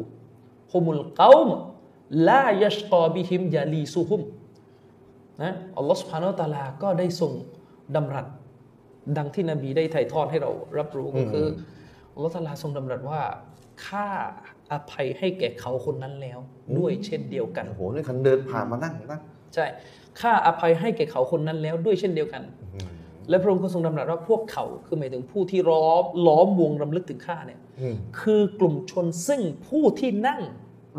[0.72, 1.48] ฮุมุลกอม
[2.28, 4.20] ลายัชกอบิฮิมยาลีซุฮุม
[5.42, 7.32] นะอัลลอฮฺสุบฮานาอัลตะอาลาก็ได้ทรง
[7.96, 8.26] ดำรัส
[9.18, 11.46] ดังที่นบีได้ถ่ายทอดให้เรารับรู้ก็คือ
[12.14, 13.22] อัลลอฮฺตะอาลาทรงดำรัสว่า
[13.86, 14.08] ข้า
[14.72, 16.38] อภัยให้แก่เขาคนนั้นแล้ว
[16.78, 19.20] ด้วยเช่นเดียวกันโอ้โหนี่คันเดินผ่านมานั่งนั่ง
[19.54, 19.66] ใช่
[20.20, 22.42] ข้าอภัยให้แก่เขาคนนั้นแล้วด้วยเช่นเดียวกัน
[22.74, 22.95] อืม
[23.28, 30.42] และพระองค์ก็ทรงดำรัสว่าพวกเขาคือหมายถึงผู้ที่ล้อมล้อมวงรำลึกถึงข้าเนี่ยอืมคือกลุ่มชนซึ่งผู้ที่นั่ง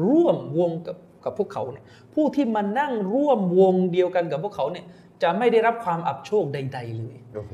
[0.10, 4.86] ร่วมวงกับกับพวกเขาเนี่ยผู้ที่มานั่งร่วมวงเดียวกันกับพวกเขาเนี่ย
[5.24, 7.54] จะไม่ได้รับความอับโชคใด ๆ เลยโอ้โห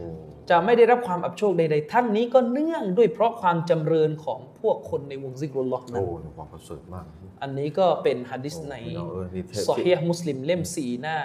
[0.50, 7.06] จะไม่ได้รับความอับโชคใด ๆ ท่านนี้ก็เนื่องด้วยเพราะความจำเริญของพวกคนในวงซิกรุลลอฮ์นั้โอ้นนี่ความประเสริฐมาก
[7.42, 11.18] อันนี้ก็เป็นฮะดิษในโอ้เออนี่เท่ซอฮีห์มุสลิมเล่ม4หน้า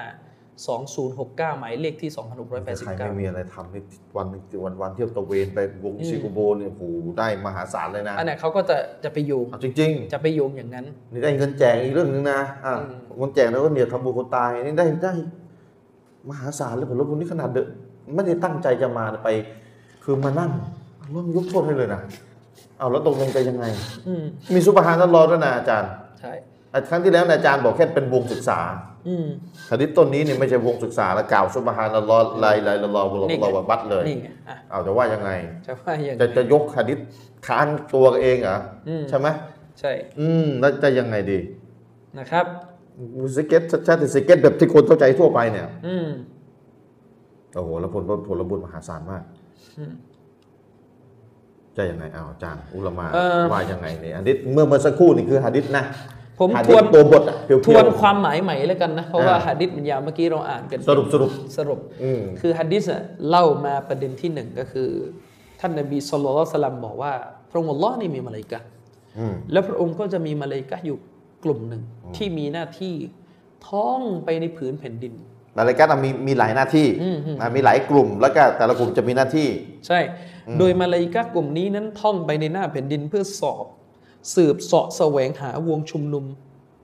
[0.66, 2.11] 2069 หมายเลขที่
[2.87, 3.83] ใครไม่มีอะไรทำนี่
[4.16, 4.27] วัน
[4.64, 6.83] วันวันเที่ยวตะเวนไปวงซิโกโบเนี่ยโอ้โห
[7.18, 15.12] ได้มหาศาลเลยนะ อันนั้นเขาก็จะจะไปโยงเอาจริงจะไปโยงอย่างนั้น นี่ได้เงินแจกอีกเรื่องหนึงนะอะอืมเงินแจกแล้วก็เนี่ยทำบุญคนตายนี่ได้ได้
[16.29, 17.59] มหาศาลเลยผมรถคนนี้ขนาดเด
[18.14, 19.29] ไม่ได้ตั้งใจจะมาไป
[20.05, 20.51] คือมานั่ง
[21.14, 22.01] ลองยกโทษให้เลยนะ
[22.79, 23.64] เอาแล้วตกลงจะยังไง
[24.07, 24.23] อืม
[24.55, 25.90] มีสุบฮานัลลอด้วยนะอาจารย์
[26.21, 26.33] ใช่
[26.88, 28.61] ครั้งที่แล้วอาจารย์บอกแค่เป็นวงศึกษา
[29.09, 29.27] อืม
[29.71, 35.31] หะดิษต้นนี้เนี่ยไม่ใช่วงศึกษาแล้วกล่าวสุบฮานัลลอฮ์ไลไลละลอฮ์วะลอนี่ไงฮ์วะบัดเลยนี่ไงอะเอาจะว่ายังไง
[35.66, 36.99] จะว่าอย่างจะไรจะยกหะดิษ
[37.47, 39.29] ค้านตัวเองเหรออืมใช่ไหม
[39.81, 41.38] ใช่ อืมแล้วจะยังไงดี
[42.18, 42.47] นะครับ
[43.37, 46.09] สเก็ตชัดๆสเก็ตแบบที่คนเข้าใจทั่วไปเนี่ย อืม
[47.55, 49.23] โอ้โหแล้วผลผลบุญมหาศาลมาก
[51.77, 55.85] จะยังไงอ้าวอาจารย์อุลามาเอ่อ ว่ายังไงเนี่ยอันนี้เมื่อเมื่อสักครู่นี่คือหะดิษนะ
[56.38, 64.88] ผมหะทดิษวนตัวบทอะเพียวๆทวนความหมายใหม่แล้วกันนะ เพราะว่าอ่าหะดิษมันยาวเมื่อกี้เราอ่านกันสรุปสรุปสรุปอืมคือฮัดดิสอะเล่ามาประเด็นที่หนึ่งก็คือ
[65.61, 67.12] ท่านนบีสุลต่านสลัมบอกว่า
[67.51, 68.66] พระองค์อัลลอฮ์นี่มีมาลาอิกะฮ์
[69.18, 70.98] อืมแล้วพระองค์ก็จะมีมาลาอิกะฮ์อยู่
[71.44, 71.83] กลุ่มหนึ่ง
[72.16, 72.94] ที่มีหน้าที่
[73.68, 75.14] ท่องไปในผืนแผ่นดิน
[75.55, 79.48] หลายๆการมีมีหลายหน้าที่อืมอืมอะมีหลายกลุ่ม แล้วก็แต่ละกลุ่มจะมีหน้าที่
[79.87, 80.01] ใช่
[80.59, 83.66] โดยมาลาอิกะฮ์กลุ่มนี้นั้นท่องไปในหน้าแผ่นดินเพื่อสอบ
[84.35, 86.24] สืบเสาะแสวงหาวงชุมนุม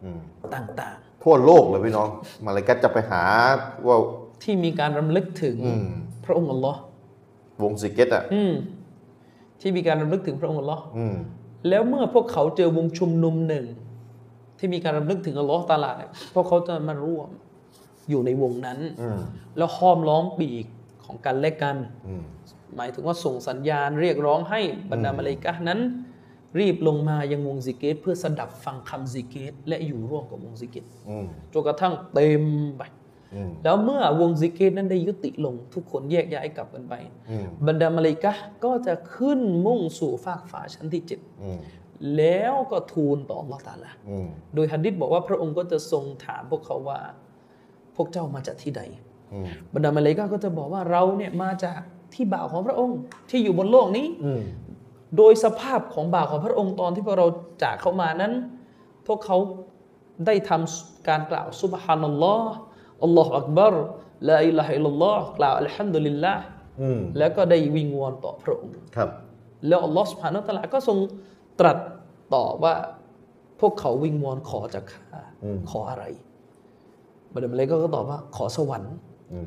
[0.05, 0.21] อืม
[0.55, 2.09] ต่างทั่วโลกเลยพี่น้อง
[2.45, 3.23] มาเลยก็จะไปหา
[3.87, 5.89] ว่าๆที่มีการรำลึกถึงอืม
[6.25, 6.81] พระองค์อัลลอฮ์
[7.63, 8.53] วงสิเก็ตอะอืม
[9.61, 11.17] ที่มีการรำลึกถึงพระองค์อัลลอฮ์อืม
[11.69, 13.65] แล้วเมื่อพวกเขาเจอวงชุมนุมหนึ่ง
[14.59, 17.29] ที่มีการรำลึกถึงอัลลอฮ์ตาลาเนี่ยพวกเขาจะมาร่วม
[18.11, 19.21] อยู่ในวงนั้นอืม
[19.57, 20.67] แล้วห้อมล้อมปีก
[21.05, 22.25] ของกันและกันอืม
[22.77, 25.81] หมายถึงว่าส่งสัญญาณเรียกร้องให้บรรดามาเลายกะฮ์นั้น
[26.59, 32.45] รีบลงมายังวงซิกเกรเพื่อสดับฟังคำซิกเกรและอยู่ร่วมกับวงซิกเกรอืมจนกระทั่งเต็ม
[32.79, 32.83] ไป
[33.35, 36.95] อืมแล้วเมื่อวงซิกเกรนั้นได้ยุติลงทุกคนแยกย้ายกลับกันไป
[37.31, 41.59] อืมบรรดามาเลายกะฮ์ก็จะขึ้นมุ่งสู่ฟากฟ้าชั้นที่เจ็ดอืม
[42.17, 47.01] แล้วก็ทูลต่ออัลลอฮ์ตาลาอืมโดยฮัดดิษบอกว่าพระองค์ก็จะทรงถามพวกเขาว่า
[47.97, 48.83] พวกเจ้ามาจากที่ใด
[49.33, 51.81] อืมบรรดามาเลายกาก็จะบอกว่าเราเนี่ยมาจาก
[52.15, 52.99] ที่บ่าวของพระองค์
[53.31, 54.41] ที่อยู่บนโลกนี้อืม
[55.17, 57.27] โดยสภาพของบ่าวของพระองค์ตอนที่พวกเรา
[57.63, 58.33] จากเข้ามานั้น
[59.07, 59.37] พวกเขา
[60.27, 62.55] ได้ทำการกล่าวซุบฮานัลลอฮ์
[63.03, 63.75] อัลลอฮฺอักบาร
[64.29, 66.43] ลาอิลาฮะอิลลัลลอฮ์กล่าวอัลฮัมดุลิลลาห์
[66.83, 69.11] อืมแล้วก็ได้วิงวอนต่อพระองค์ครับ
[69.67, 70.99] แล้วอัลลอฮ์สุบฮานาอัลตะอาลาก็ทรง
[71.61, 71.79] ตรัส
[72.35, 72.75] ต่อว่า
[73.61, 76.05] พวกเขาวิงวอนขอจากข้าอืมขออะไร
[77.33, 78.95] บรรดามาเลย์ก็ตอบว่าขอสวรรค์
[79.33, 79.47] อืม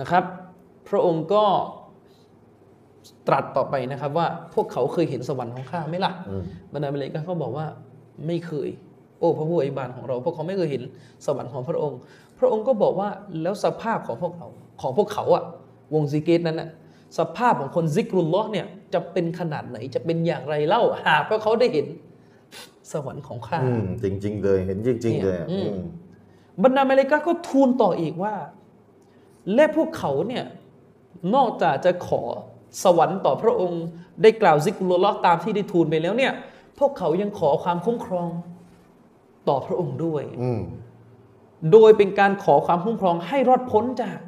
[0.00, 0.24] นะครับ
[0.88, 1.44] พระองค์ก็
[3.28, 7.66] ตรัสต่อไปนะครับว่าพวกเขาเคยเห็นสวรรค์ของข้าไหมล่ะอืมบรรดามาเลย์ก็บอกว่า
[8.26, 8.68] ไม่เคย
[9.18, 10.82] โอ้พระผู้อภิบาลของเราพวกเขาไม่เคยเห็น
[11.26, 11.98] สวรรค์ของพระองค์
[12.38, 13.08] พระองค์ก็บอกว่า
[13.42, 14.48] แล้วสภาพของพวกเขา
[14.80, 15.44] ของพวกเขาอะ
[15.94, 16.68] วงซิกเกตนั้นอะ
[17.18, 21.86] สภาพของคนซิกรุลลอฮ์เนี่ยจะเป็นขนาดไหนจะเป็นอย่างไรเล่าหากพวกเขาได้เห็น
[22.92, 25.88] สวรรค์ของข้าอืมจริงๆเลยเห็นจริงๆเลยอะอืมอืม
[26.62, 28.34] บรรดามาเลกาก็ทูลต่ออีกว่า
[29.54, 30.44] และพวกเขาเนี่ย
[31.34, 32.22] นอกจากจะขอ
[32.82, 33.82] สวรรค์ต่อพระองค์
[34.22, 36.32] ได้กล่าวซิกรุลลอฮ์ตามที่ได้ทูลไปแล้วเนี่ย
[36.78, 38.28] พวกเขายังขอความคุ้มครอง
[39.48, 40.60] ต่อพระองค์ด้วยอืม
[41.72, 44.18] โดยเป็นการขอความคุ้มครองให้รอดพ้นจาก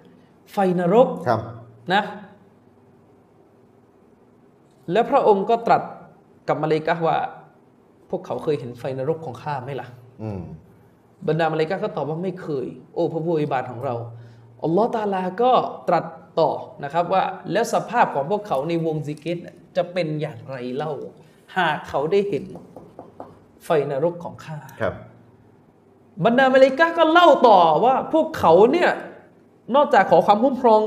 [0.53, 1.41] ไฟนรกครับ
[1.93, 2.03] นะ
[4.93, 5.83] และพระองค์ก็ตรัส
[6.49, 7.17] กับมาเลกาว่า
[8.11, 9.89] พวกเขาเคยเห็นไฟนรกของข้าไหมล่ะ
[10.23, 10.41] อืม
[11.29, 13.95] บรรดามาเลกาก็ตอบว่าไม่เคย โอ้พระผู้อภิบาลของเรา
[14.65, 15.53] อัลลอฮ์ตาลาก็
[15.89, 16.05] ตรัส
[16.41, 16.51] ต่อ
[16.85, 17.23] นะครับว่า
[17.53, 20.93] แล้วสภาพของพวกเขาในวงซิกเกตน่ะจะเป็นอย่างไรเล่า
[21.57, 22.45] หากเขาได้เห็น
[23.65, 24.95] ไฟนรกของข้าครับ
[26.25, 28.91] บรรดามาเลกาก็เล่าต่อว่าพวกเขาเนี่ย
[29.75, 30.81] นอกจากขอความคุ้มครอง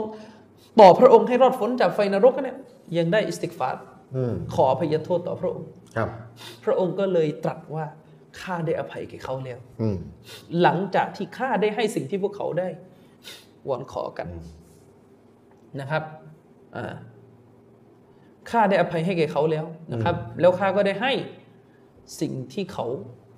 [0.80, 2.58] ต่อพระองค์ให้รอดพ้นจากไฟนรกเนี่ย
[2.98, 3.84] ยังได้อิสติกฟาร์
[4.16, 6.10] อืมขออภัยโทษต่อพระองค์ครับ
[6.64, 7.86] พระองค์ก็เลยตรัสว่า
[8.40, 9.98] ข้าได้อภัยแก่เขาแล้วอืม
[10.62, 12.70] หลังจากที่ข้าได้ให้สิ่งที่พวกเขาได้
[13.70, 14.28] วอนขอกัน
[15.80, 16.04] นะครับ
[16.76, 16.96] อ่า
[18.50, 21.12] ข้าได้อภัยให้แก่เขาแล้วนะครับ แล้วข้าก็ได้ให้
[22.20, 22.86] สิ่งที่เขา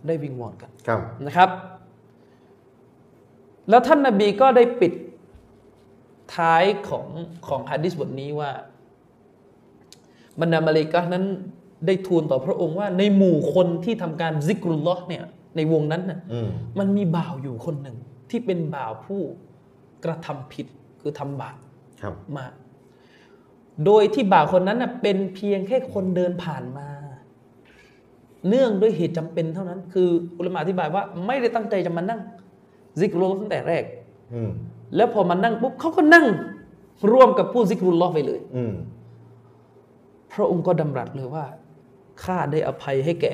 [0.08, 1.50] ได้วิงวอนกันครับนะครับ
[3.70, 4.94] แล้วท่านนาบีก็ได้ปิด
[6.36, 7.08] ท้ายของ
[7.48, 8.52] ของฮะดิษบทนี้ว่า
[10.42, 11.26] บรรดามาเลกานั้น
[11.86, 15.24] ได้ทูลต่อพระองค์ว่าในหมู่คนที่ทำการซิกรุลลอฮ์เนี่ย
[15.56, 17.98] ในวงนั้นน่ะอืมมันมีบ่าวอยู่คนหนึ่ง
[18.30, 19.22] ที่เป็นบ่าวผู้
[20.06, 20.68] กระทำผิด
[21.02, 21.58] คือทำบาป
[22.02, 22.54] ครับมาก
[23.86, 26.88] โดยที่บ่าวคนนั้นน่ะเป็นเพียงแค่คนเดินผ่านมา
[28.48, 32.22] เนื่องด้วยเหตุจำเป็นเท่านั้น คืออุลามะอธิบายว่า ไม่ได้ตั้งใจจะมานั่ง
[33.00, 33.84] ซิกรุลลอฮ์ตั้งแต่แรก
[34.34, 34.52] อืม
[34.96, 36.26] แล้วพอมานั่งปุ๊บเขาก็นั่ง
[37.12, 38.74] ร่วมกับผู้ซิกรุลลอฮ์ไปเลยอืม
[40.34, 41.46] พระองค์ก็ดำรัสเลยว่า
[42.24, 43.34] ข้าได้อภัยให้แก่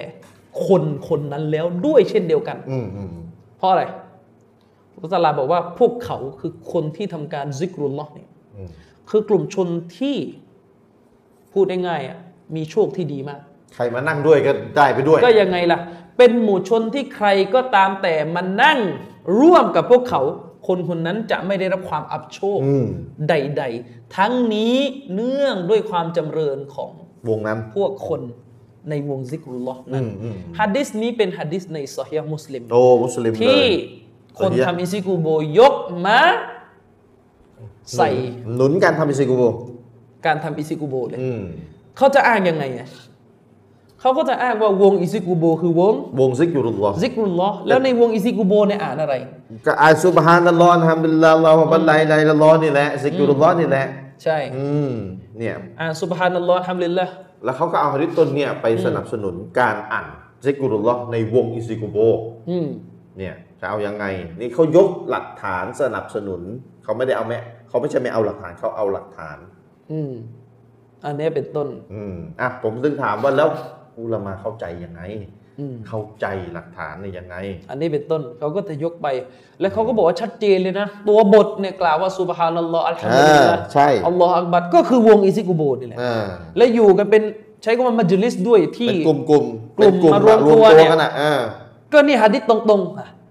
[0.67, 3.09] คนคนนั้นแล้วด้วยเช่นเดียวกันอืมอืม
[3.57, 3.83] เพราะอะไร
[5.05, 8.69] พุทธลาบอกว่าพวกเขาคือคนที่ทำการซิกรุลลอฮ์เนี่ยอืม
[9.09, 10.17] คือกลุ่มชนที่
[11.53, 12.17] พูดได้ง่ายๆอะ
[12.55, 13.39] มีโชคที่ดีมาก
[13.75, 15.79] ใครมานั่งด้วยก็ได้ไปด้วย ก็ยังไงล่ะ
[16.17, 18.79] เป็นหมู่ชนที่ใครก็ตามแต่มานั่ง
[19.39, 20.21] ร่วมกับพวกเขา
[20.67, 22.87] คนคนนั้นจะไม่ได้รับความอับโชคอืม
[23.29, 24.75] ใด ๆ ทั้งนี้
[25.13, 26.91] เนื่องด้วยความจำเริญของ
[27.29, 28.21] วงนั้นพวกคน
[28.89, 33.67] ในวงซิกรุลลอฮ์นั้นอืมอืมฮัดดิสนี้เป็นฮัดดิสในซอฮีฮ์มุสลิมโอ้มุสลิมเลที่ย
[34.37, 35.27] คนทำอิซิกูโบ
[35.59, 36.19] ยกมา
[37.97, 38.09] ใส่
[38.55, 39.43] หนุนการทำอิซิกุโบ
[40.25, 41.41] การทำอิซิกูโบเลยอืม
[41.97, 42.87] เขาจะอ้างยังไงอะ
[44.01, 49.13] เขาก็จะอ้างว่าวงอิซิกูโบคือวง วงซิกยุรุลลอฮ์ซิกรุลลอฮ์แล้วในวงอิซิกูโบเนี่ยอ่านอะไร
[49.65, 53.85] ก็อายซุบฮานัลลอฮ์ฮัมดุลิลลาฮ์อัลลอฮฺบัลลัยลาอิลลัลลอฮ์นี่แหละซิกยุรุลลอฮ์นี่แหละ
[54.23, 54.93] ใช่ อืม
[55.39, 57.05] เนี่ยอ่านซุบฮานัลลอฮ์ฮัมดุลิลละ
[57.43, 60.07] แล้วเขาก็เอาฮะดิษต้นเนี่ยไปสนับสนุนการอ่าน
[60.45, 61.97] ซิกยุรุลลอฮ์ในวงอิซิกุโบ
[62.49, 62.67] อืม
[63.17, 64.05] เนี่ย จะเอายังไง
[64.39, 66.41] นี่เขายกหลักฐานสนับสนุน
[66.83, 67.37] เขาไม่ได้เอาแม่
[67.69, 69.37] เขาไม่ใช่ไม่เอาหลักฐานเขาเอาหลักฐาน
[69.91, 70.11] อืม
[71.05, 73.49] อันนี้เป็นต้น อืมอะผมถึงถามว่าแล้ว
[73.99, 75.01] อุลามาเข้าใจยังไง
[75.59, 77.35] อืมเข้าใจหลักฐานเนี่ยยังไง
[77.69, 79.07] อันนี้เป็นต้นเขาก็จะยกไป
[79.59, 86.25] แล้วเขาก็บอกว่าชัดเจนเลยนะ ตัวบทเนี่ยกล่าวว่าซุบฮานัลลอฮ์อัลฮัมดุลิลละอ่าใช่อัลลอฮ์อักบัดก็คือวงอิซิกูโบนี่แหละอ่า
[86.57, 87.23] และอยู่กันเป็น
[87.63, 89.45] ใช้คำว่ามัจลิสด้วยที่เป็นกลุ่มกลุ่ม
[89.77, 91.41] กลุ่มเป็นมารวมตัวเนี่ยกันอะอ่า
[91.93, 93.22] ก็นี่ฮะดิษตรงๆอะอืม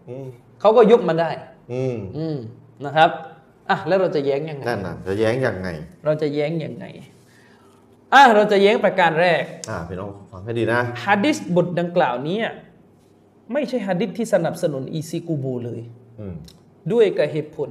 [0.63, 1.31] เขาก็ยกมาได้
[1.73, 2.37] อืมอืม
[2.85, 3.11] นะครับ
[3.71, 5.69] อะแล้วเราจะแย้งยังไงนั่นน่ะจะแย้งยังไง
[6.05, 6.87] เราจะแย้งยังไง
[8.15, 12.39] อะเราจะแย้งประการแรก อ่าพี่น้องฟังให้ดีนะฮะดิษบทดังกล่าวนี้
[13.53, 15.81] ไม่ใช่ฮะดิษที่สนับสนุนอีซีกูบูเลย
[16.21, 16.35] อืม
[16.93, 17.71] ด้วยกับเหตุผล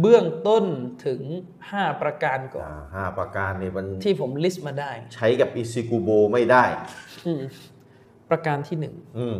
[0.00, 0.64] เบื้องต้น
[1.06, 1.20] ถึง
[1.62, 6.64] 5 ประการก่อนอ่าห้าประการนี่มันที่ผม list มาได้ ใช้กับอิซิกุโบไม่ได้
[7.26, 7.42] อืม
[8.30, 9.36] ประการที่หนึ่งอืม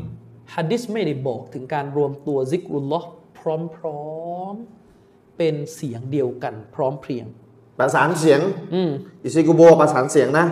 [0.54, 7.26] ฮะดิษไม่ได้บอกถึงการรวมตัวซิกรุลลอฮ์พร้อมๆ เป็นเสียงเดียวกันพร้อมเพรียง
[7.78, 8.40] ประสานเสียง
[8.74, 8.90] อืม
[9.24, 10.46] อิซิกุโบประสานเสียงนะ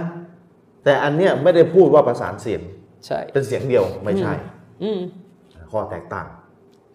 [0.85, 2.61] แต่อันเนี้ยไม่ได้พูดว่าประสานเสียง
[3.07, 4.33] ใช่ เป็นเสียงเดียวไม่ใช่
[4.83, 5.01] อืม
[5.71, 6.27] ข้อแตกต่าง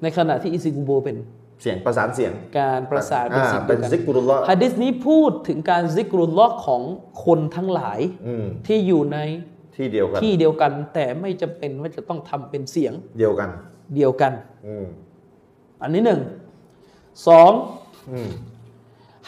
[0.02, 1.18] ในขณะที่อิซิกุโบเป็น
[1.62, 6.82] เสียงประสานเสียง การประสานเป็นอ่าเสียงเป็เดีนยวกันซิกุรุลลอฮ์ฮะดิษนี้พูดถึงการซิกรุลลอฮ์ของ
[7.26, 9.18] คนทั้งหลายอืมที่อยู่ใน
[9.78, 13.50] ที่เดียวกันที่เดียวกัน แต่ไม่จำเป็นว่าจะต้องทำเป็นเสียงเดียวกัน
[13.96, 14.34] เดียวกัน
[14.68, 14.86] อืม
[15.82, 16.22] อันนี้หนึ่ง
[17.28, 17.52] สอง
[18.12, 18.32] อืม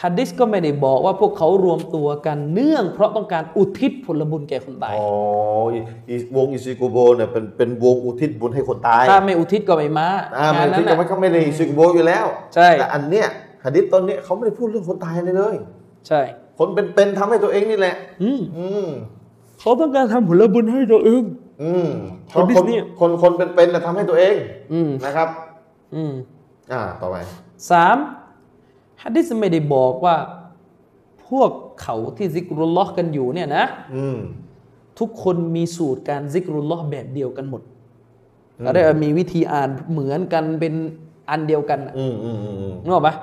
[0.02, 5.08] ฮัดดิสก็ไม่ได้บอกว่าพวกเขารวมตัวกันเนื่องเพราะต้องการอุทิศผลบุญแก่คนตาย อ๋อ
[5.72, 10.08] อีอีวงอิซิกุโบเนี่ยเป็นเป็นวงอุทิศบุญให้คนตาย ถ้าไม่อุทิศก็ไม่มา
[10.38, 13.26] อ่ามันงานที่นั้นจะไม่น่ะเขาไม่ได้อิซิกุโบอยู่แล้ว ใช่ แต่อันเนี้ย
[13.64, 15.56] หะดิษตอนเนี้ยเขาไม่ได้พูดเรื่องคนตายเลยเลย
[16.08, 16.20] ใช่
[16.58, 18.88] คนเป็นๆทำให้ตัวเองนี่แหละ อืมอืม
[19.60, 21.22] เขาต้องการทำผลบุญให้ตัวเอง
[21.62, 21.88] อืม
[22.32, 24.36] หะดิษคนเนี่ยคนคนเป็นๆน่ะทำให้ตัวเอง
[24.72, 25.28] อืมนะครับ
[25.94, 26.12] อืม
[26.72, 27.16] อ่าต่อไป
[27.70, 27.96] สาม
[29.02, 30.16] ฮัดดิสไม่ได้บอกว่า
[31.28, 31.50] พวก
[31.82, 33.64] เขาที่ซิกรุลลอฮ์กันอยู่เนี่ยนะ
[33.96, 34.18] อืม
[34.98, 37.62] ทุกคนมีสูตรการซิกรุลลอฮ์แบบเดียวกันหมด
[38.64, 40.74] ก็ได้ว่ามีวิธีอ่านเหมือนกันเป็น
[41.30, 43.14] อันเดียวกันน่ะอืมอืมอืมอืมนึกออกปะ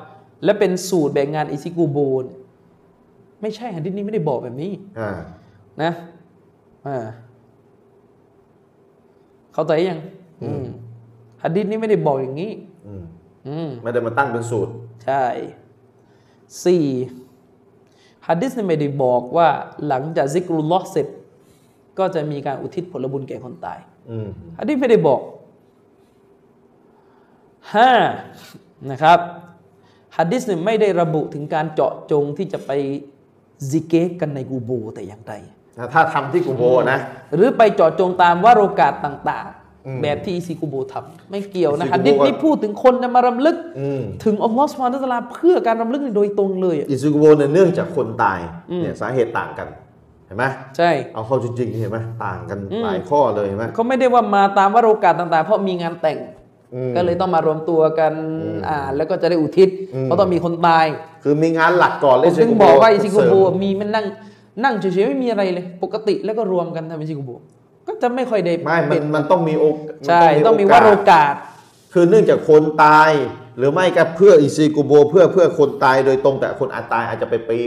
[0.43, 2.28] และเป็นสูตรแบ่งงานอิซิกูโบนย
[3.41, 5.10] ไม่ใช่ฮัดดิษนี้ไม่ได้บอกแบบนี้อ่า
[5.82, 6.17] นะอ่า
[9.54, 10.00] เข้าใจยัง
[10.43, 10.65] อืม
[11.43, 12.52] ฮัดดิษนี้ไม่ได้บอกอย่างนี้
[12.88, 13.04] อืม
[13.47, 14.73] อืมไม่ได้มาตั้งเป็นสูตร
[15.06, 15.23] ใช่
[16.63, 16.86] สี่
[18.28, 19.50] ฮัดดิษนี่ไม่ได้บอกว่า
[19.88, 21.08] หลังจากซิกรุลลอฮ์เสร็จ
[22.00, 24.28] ก็จะมีการอุทิศผลบุญแก่คนตายอืม
[24.60, 25.21] ฮัดดิษไม่ได้บอก
[27.73, 27.91] ห้า
[28.91, 29.19] นะครับ
[30.17, 32.71] ฮัดดิษเนี่ยไม่ได้ระบุถึงการเจาะจงที่จะไป
[33.69, 35.34] ซิกิรกันในกูโบแต่อย่างใด
[35.94, 37.00] ถ้าทำที่กุโบนะ
[37.36, 39.48] หรือไปเจาะจงตามวาระโอกาสต่าง
[39.88, 48.40] อืมๆแบบที่อิซิกูโบทำไม่เกี่ยวนะอิซิกุโบฮัดดิษนี้พูดถึงคนจะมารำลึกอืมถึงอัลลอฮฺสุบฮานะฮูวะตะอาลาเพื่อการรำลึกโดยตรงเลยอะอิซุกุโบเนี่ยเนื่องจากคนตาย
[48.82, 49.68] เนี่ยสาเหตุต่างกัน
[50.26, 50.46] เห็นไหม
[50.78, 56.18] ใช่ เอาเข้าจริงๆเห็นไหมต่างกันอืมหลายข้อเลยเห็นไหมเขาไม่ได้ว่ามาตามวาโรกาสต่าง ๆ เพราะมีงานแต่ง
[56.76, 58.13] อืมก็เลยต้องมารวมตัวกัน
[58.44, 60.86] อืมอ่านแล้วก็จะได้อุทิศอืมเพราะต้องมีคนตาย
[61.24, 64.06] คือมีงานหลักก่อนผเลยมถึงบอกว่าอิซิกุโบเสริมมีมันนั่ง
[64.63, 67.32] นั่งเฉยๆไม่มีอะไรเลย ปกติแล้วก็รวมกันทำอิซิกุโบ
[67.88, 69.76] ก็จะไม่ค่อยได้ไม่มัเป็นนมันต้องมีโอก
[70.08, 71.34] ใช่ต้องมีโกวาสโรกาส
[71.93, 73.12] คือเนื่องจากคนตาย
[73.58, 77.58] หรือไม่ก็เพื่ออิซิกุโบเพื่อเพื่อคนตายโดยตรงแต่คนอาจตายอาจจะไปปี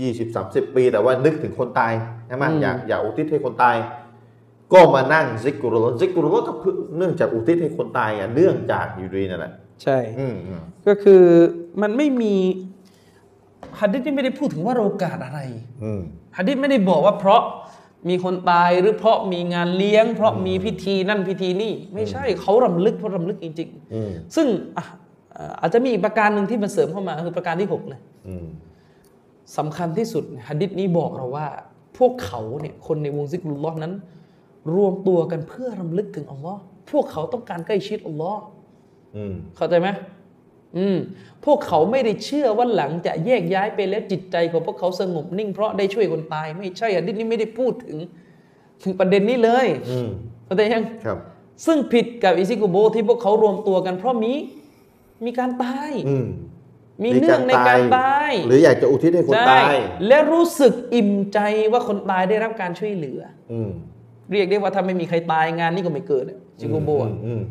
[0.00, 1.92] ยี่สิบสามสิบปี แต่ว่านึกถึงคนตาย
[2.26, 3.76] ใช่ไหมอืมอยากอยากอุทิศให้คนตาย
[4.72, 11.22] ก็มานั่งซิกกุรุลซิกกุรุลก็เพื่อเนื่องจากอุทิศให้คนตายอะเนื่องจากอยู่ดีนั่นแหละใช่อืมอืมก็คือ
[11.82, 12.34] มันไม่มี
[13.78, 15.40] ฮัดดิษนี่ไม่ได้พูดถึงว่าโรกาสอะไร
[15.84, 16.02] อืม
[16.36, 17.42] ฮัดดิษไม่ได้บอกว่าเพราะ
[18.08, 24.84] มีคนตายหรือเพราะมีงานเลี้ยง เพราะมีพิธีนั่นพิธีนี่ ไม่ใช่เขารำลึกเพราะรำลึกจริงอืมๆซึ่งอะ
[25.36, 28.46] อ่าอาจจะมีอีกประการหนึ่งที่มันเสริมเข้ามาคือประการที่หกเลยอืม
[29.58, 31.46] สำคัญที่สุดฮัดดิษนี้บอกเราว่า
[31.98, 33.92] พวกเขาเนี่ยคนในวงซิกรุลลอฮ์นั้น
[34.74, 36.60] รวมตัวกันเพื่อรำลึกถึงอัลลอฮ์
[36.90, 38.40] พวกเขาต้องการใกล้ชิดอัลลอฮ์
[39.16, 39.88] อืมเข้าใจไหม
[40.78, 40.98] อืม
[41.44, 47.98] พวกเขาไม่ได้เชื่อว่าหลังจะแยกย้ายไปแล้วจิตใจของพวกเขาสงบนิ่งเพราะได้ช่วยคนตาย ไม่ใช่อะดิษนี้ไม่ได้พูดถึง
[48.82, 50.08] ถึงประเด็นนี้เลยอืม
[50.44, 51.18] เข้าใจยังครับ
[51.66, 54.32] ซึ่งผิดกับอิซิกุโบที่พวกเขารวมตัวกันเพราะมี
[55.24, 56.26] มีการตายอืม
[57.02, 59.74] มีเนื่องในการตาย หรืออยากจะอุทิศให้คนใช่ตาย
[60.06, 61.38] และรู้สึกอิ่มใจ
[61.72, 63.20] ว่าคนตายได้รับการช่วยเหลือ
[63.52, 63.70] อืม
[64.32, 67.42] เรียกได้ว่าถ้าไม่มีใครตายงานนี้ก็ไม่เกิดอะชิโกโบอะอืม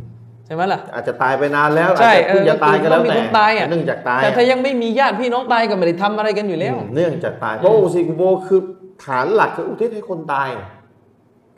[0.46, 8.62] ใช่ไหมล่ะ อาจจะตายไปนานแล้วใช่อาจจะเพิ่งจะตายก็แล้วมีแต่คนตายอะเนื่องจากตายแต่ถ้าอะยังไม่มีญาติพี่น้องตายก็ไม่ได้ทำอะไรกันอยู่แล้วอืมเนื่องจากตายเพราะโอซิกุโบคือ
[9.06, 10.50] ฐานหลักคืออุทิศให้คนตาย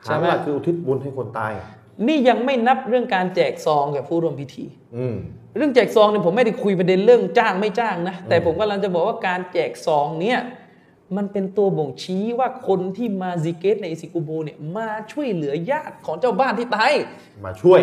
[0.04, 1.54] ใช่ฐานไหมหลักคืออุทิศบุญให้คนตาย
[2.08, 4.66] นี่ยังไม่นับเรื่องการแจกซองแก่ผู้ร่วมพิธี
[4.98, 5.16] อืม
[5.58, 10.40] เรื่องแจกซองเนี่ยผมไม่ได้คุยประเด็นเรื่องจ้างไม่จ้างนะแต่ผมกำลังจะบอกว่าการแจกซองเนี่ย
[11.16, 16.92] มันเป็นตัวบ่งชี้ว่าคนที่มาซิกเกตในอิซิกุโบเนี่ยมาช่วยเหลือญาติของเจ้าบ้านที่ตาย
[17.46, 17.80] มาช่วย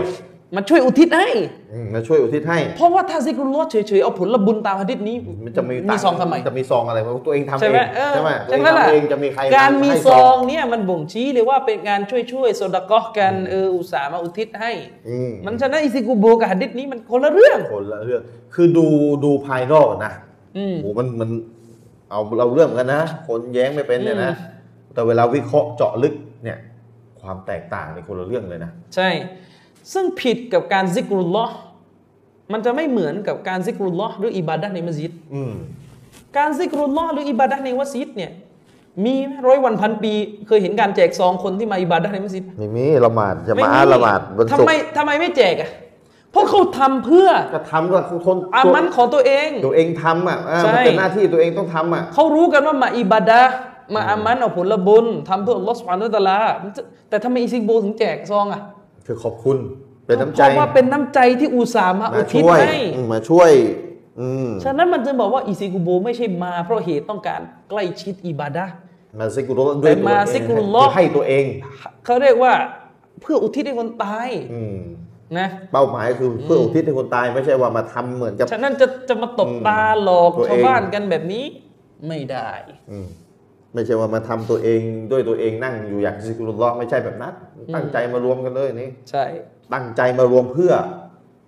[0.57, 1.29] มาช่วยอุทิศให้
[1.73, 14.73] อืมมาช่วยอุทิศให้ เพราะว่าถ้าซิกรุลลอฮ์เฉยๆเอาผลบุญตามฮะดิษนี้ มันจะมีมีซองทำไมจะมีซองอะไรเพราะตัวเองทำใช่เอไหมงเออใช่ไหมตัวใช่เองไหมล่ะ ทำเองจะมีใครการมีให้ซองเนี่ยมันบ่งชี้เลยว่าเป็นการช่วยช่วยๆโซดาก็กันเอออุตส่าห์มาอุทิศให้
[15.09, 18.23] อืมมันฉะนั้นอิซิกุโบกับฮะดิษนี้มันคนละเรื่อง คนละเรื่อง
[18.55, 18.87] คือดู
[19.25, 20.13] ดูภายนอกนะ
[20.57, 21.31] อืม โอ้มันมัน
[22.11, 24.33] เอาเราเรื่องกันนะ คนแย้งไม่เป็นเนี่ยนะ
[24.95, 26.59] แต่เวลาวิเคราะห์เจาะลึกเนี่ย
[27.21, 29.09] ความแตกต่างในคนละเรื่องเลยนะ ใช่
[29.93, 31.57] ซึ่งผิดกับการซิกรุลลอฮ์
[32.53, 35.53] มันจะไม่เหมือนกับการซิกรุลลอฮ์หรืออิบาดะห์ในมัสยิดอืม
[36.39, 38.31] การซิกรุลลอฮ์หรืออิบาดะห์ในมัสยิดเนี่ย
[39.05, 40.13] มีไหมร้อยวันพันปี
[40.47, 45.71] เคยเห็นการแจกซองคนที่มาอิบาดะห์ในมัสยิดไม่มีละหมาดจะไม่มาละหมาดวันทำศุกไมร์ทำไมไม่แจกอะ
[46.33, 53.53] เพราะเขาทำเพื่อก็ทำก็ทนอามันของตัวเอง ตัวเองทำอะอ่าใช่มันเป็นหน้าที่ตัวเองต้องทำอะเขารู้กันว่ามาอิบาดะห์
[53.95, 58.61] มาอามันเอาผลบุญทำเพื่ออัลลอฮฺสุบฮานะฮูวะตะอาลามันจะแต่ทำไมอิซิกโบถึงแจกซองอะ
[59.07, 59.59] คือขอบคุณ
[60.07, 63.53] เป็นน้ำใจเพราะว่าเป็นน้ำใจที่อุตส่าห์มาอุมาทิศช่วยให้อืมมาช่วย
[64.21, 67.41] อืมฉะนั้นมันจึงบอกว่าอิซิกุโบไม่ใช่มา เพราะเหตุต้องการ
[67.71, 68.75] ใกล้ชิดอิบาดะห์
[69.19, 71.45] มาซิกุรุลลอฮ์ด้วยแต่ตัวมาเองซิกุรุลลอฮ์ให้ตัวเอง
[72.05, 72.53] เขาเรียกว่า
[73.21, 74.79] เพื่ออุทิศให้คนตายอืม
[75.39, 81.45] นะเป้าหมายคือเพื่ออุทิศให้คนตายไม่ใช่ว่ามาทำเหมือนกับฉะนั้นจะจะมาตบตาหลอกตัวเองชาวบ้านกันแบบนี้
[82.09, 82.51] ไม่ได้
[82.91, 83.07] อืม
[83.75, 87.35] ไม่ใช่ว่ามาทำตัวเองด้วยตัวเองนั่งอยู่อยากซิกุรุลลอฮ์ไม่ใช่แบบนั้น
[87.75, 89.25] ตั้งใจมารวมกันเลยนี่ใช่
[89.75, 90.73] ตั้งใจมารวมเพื่อ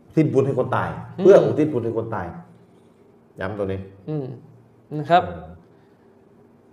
[0.07, 2.27] อุทิศบุญให้คนตาย เพื่ออุทิศบุญให้คนตาย
[3.41, 4.27] ย้ำตัวนี้ อืม
[4.99, 5.23] นะครับ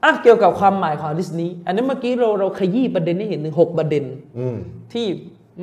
[0.03, 4.03] อะเกี่ยวกับความหมายของฮะดิษนี้ อันนี้เมื่อกี้เราเราขยี้ประเด็นให้เห็นถึงหกประเด็น
[4.39, 4.57] อืม
[4.93, 5.07] ที่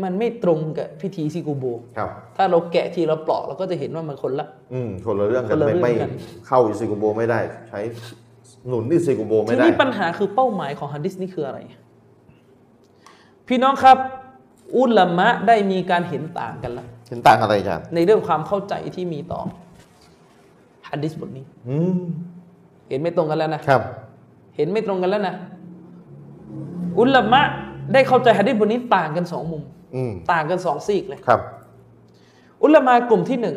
[0.03, 1.65] มันไม่ตรงกับพิธีซิกูโบ
[1.97, 6.11] ครับ ถ้าเราแกะทีละเปลาะเราก็จะเห็นว่ามันคนละ อืมคนละเรื่องกันคนละไม่เรื่องไม่กัน
[6.47, 7.81] เข้าอิซิกุโบไม่ได้ใช้
[8.69, 11.59] หนุนอิซิกุโบไม่ทีได้นี้ปัญหาคือเป้าหมายของฮะดิษนี้คืออะไร
[13.49, 13.97] พี่น้องครับ
[14.77, 19.41] อุลามะได้มีการเห็นต่างกันแล้วเห็นต่างอะไรอาจารย์ในเรื่องความเข้าใจที่มีต่อ
[20.89, 22.01] ฮะดิษบทนี้อืม
[22.89, 23.83] เห็นไม่ตรงกันแล้วนะครับ
[24.57, 25.35] เห็นไม่ตรงกันแล้วนะ
[26.99, 27.41] อุลามะ
[27.93, 29.63] ได้เข้าใจฮะดิษบทนี้ต่างกันสองมุม
[29.97, 31.41] อืมต่างกันสองซีกเลยครับ
[32.63, 33.57] อุลามากลุ่มที่หนึ่ง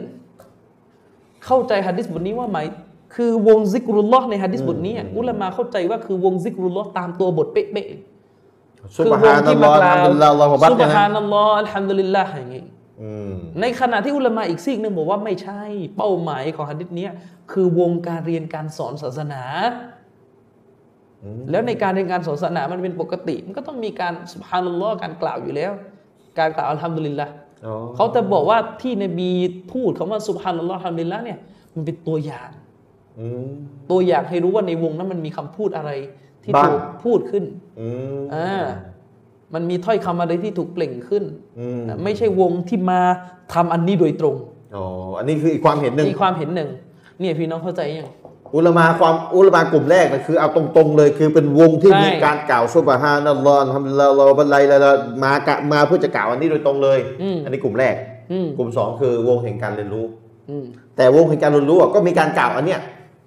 [1.45, 2.67] เข้าใจฮะดิษบทนี้ว่าหมาย
[3.15, 12.63] คือวงซิกรุลลอฮ์ในฮะดิษบทนี้อะอุลามาเข้าใจว่าคือวงซิกรุลลอฮ์ตามตัวบทเป๊ะๆซุบฮานัลลอฮ์อัลฮัมดุลิลลาฮ์อัลลอฮุอักบัรซุบเนี่ยฮานะนัลลอฮ์อัลฮัมดุลิลลาฮ์อย่างงี้
[13.01, 15.61] อืมในขณะที่อุลามะอีกซีกหนึงบอกว่าไม่ใช่
[15.97, 17.11] เป้าหมายของฮะดิษเนี้ย
[17.51, 19.43] คือวงการเรียนการสอนศาสนา
[21.23, 25.71] อืมแล้วในการเรียนการสอนศาสนามันเป็นปกติ มันก็ต้องมีการสุบฮานัลลอฮ์การกล่าวอยู่แล้ว
[26.39, 27.27] การกล่าวอัลฮัมดุลิลละ
[27.65, 29.31] อ๋อเขาจะบอกว่าที่นบี
[29.71, 31.39] พูดคำว่าสุบฮานัลลอฮ์อัลฮัมดุลิลละเนี่ย
[31.73, 32.60] มันเป็นตัวอย่างอืม
[33.91, 35.91] ตัวอย่างให้รู้ว่าในวงนั้นมันมีคำพูดอะไร
[36.43, 37.43] ที่บ้างถูกพูดขึ้น
[37.79, 37.87] อื
[38.19, 38.63] มอ่า
[39.53, 41.23] มันมีถ้อยคำอะไรที่ถูกเปล่งขึ้น
[41.59, 42.99] อืมไม่ใช่วงที่มา
[43.53, 44.35] ทำอันนี้โดยตรง
[44.75, 44.85] อ๋อ
[45.17, 46.69] อันนี้คืออีกความเห็นหนึ่งมีความเห็นหนึ่ง
[47.19, 48.09] เนี่ยพี่น้องเข้าใจยัง
[48.55, 54.91] อุลามาความอุลามากลุ่มแรกนะคือเอาตรงๆเลยคือเป็นวงที่ใช่มีการกล่าวซุบฮานัลลอฮ์อัลฮัมดุลิลลาฮ์เราบันไลละละ
[55.23, 57.95] มากะมาเพื่อจะกล่าวอันนี้โดยตรงเลยอืมอันนี้กลุ่มแรก
[58.31, 60.05] อืมกลุ่มสองคือวงแห่งการเรียนรู้
[60.49, 60.65] อืม
[60.97, 62.81] แต่วงแห่งการเรียนรู้อะก็มีการกล่าวอันเนี้ย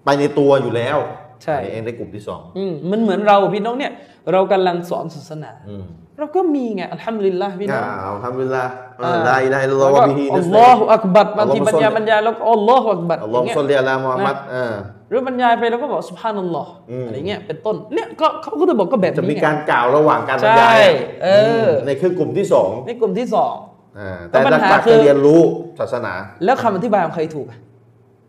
[0.04, 0.98] ไปในตัวอยู่แล้ว
[1.44, 3.92] ใช่อันนี้เองในกลุ่มที่สองอืมมันเหมือนเราพี่น้องเนี่ย
[4.32, 5.84] เรากำลังสอนศาสนาอืม
[6.18, 8.70] เราก็มีไงอัลฮัมดุลิลละพี่น้อ่าองอัลฮัมดุลิลลาฮ์
[9.04, 14.74] อ่าลาอิลาฮะอิลลัลลอฮ์แล้ววะก็บิฮิอันัลสลอฮฺอักบัรบางทีอัลลอฮฺบรรยายซัลลิบรรยายแล้วก็อัลลอฮฺอักบัรอัลลอฮ์ย่างเงี้ยซัลลิอะลามุฮัมมัดอ่า
[15.08, 20.78] หรือบรรยายไปแล้วก็บอกสุบฮานัลลอฮ์อืมอะไรเงี้ยเป็นต้นเนี่ยก็เขาก็จะบอกก็แบบจะมีนี้ไงการกล่าวระหว่างการบรรยายใช่
[21.24, 21.28] เอ
[21.64, 23.54] อมในคือกลุ่มที่สองนี่กลุ่มที่สอง
[23.98, 25.42] อ่าแต่แล้วปัญหลัหากๆคือจะเรียนรู้
[25.80, 26.12] ศาสนา
[26.44, 27.58] แล้วคำอธิบายของใครถูกอะ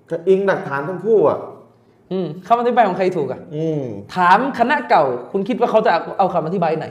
[0.09, 1.54] ก็อิงหลักฐานทั้งคู่อะอืม
[2.47, 3.83] คำอธิบายของใครถูกอะอืม
[4.15, 6.85] ถามคณะเก่า คุณคิดว่าเขาจะเอาคำอธิบายไหน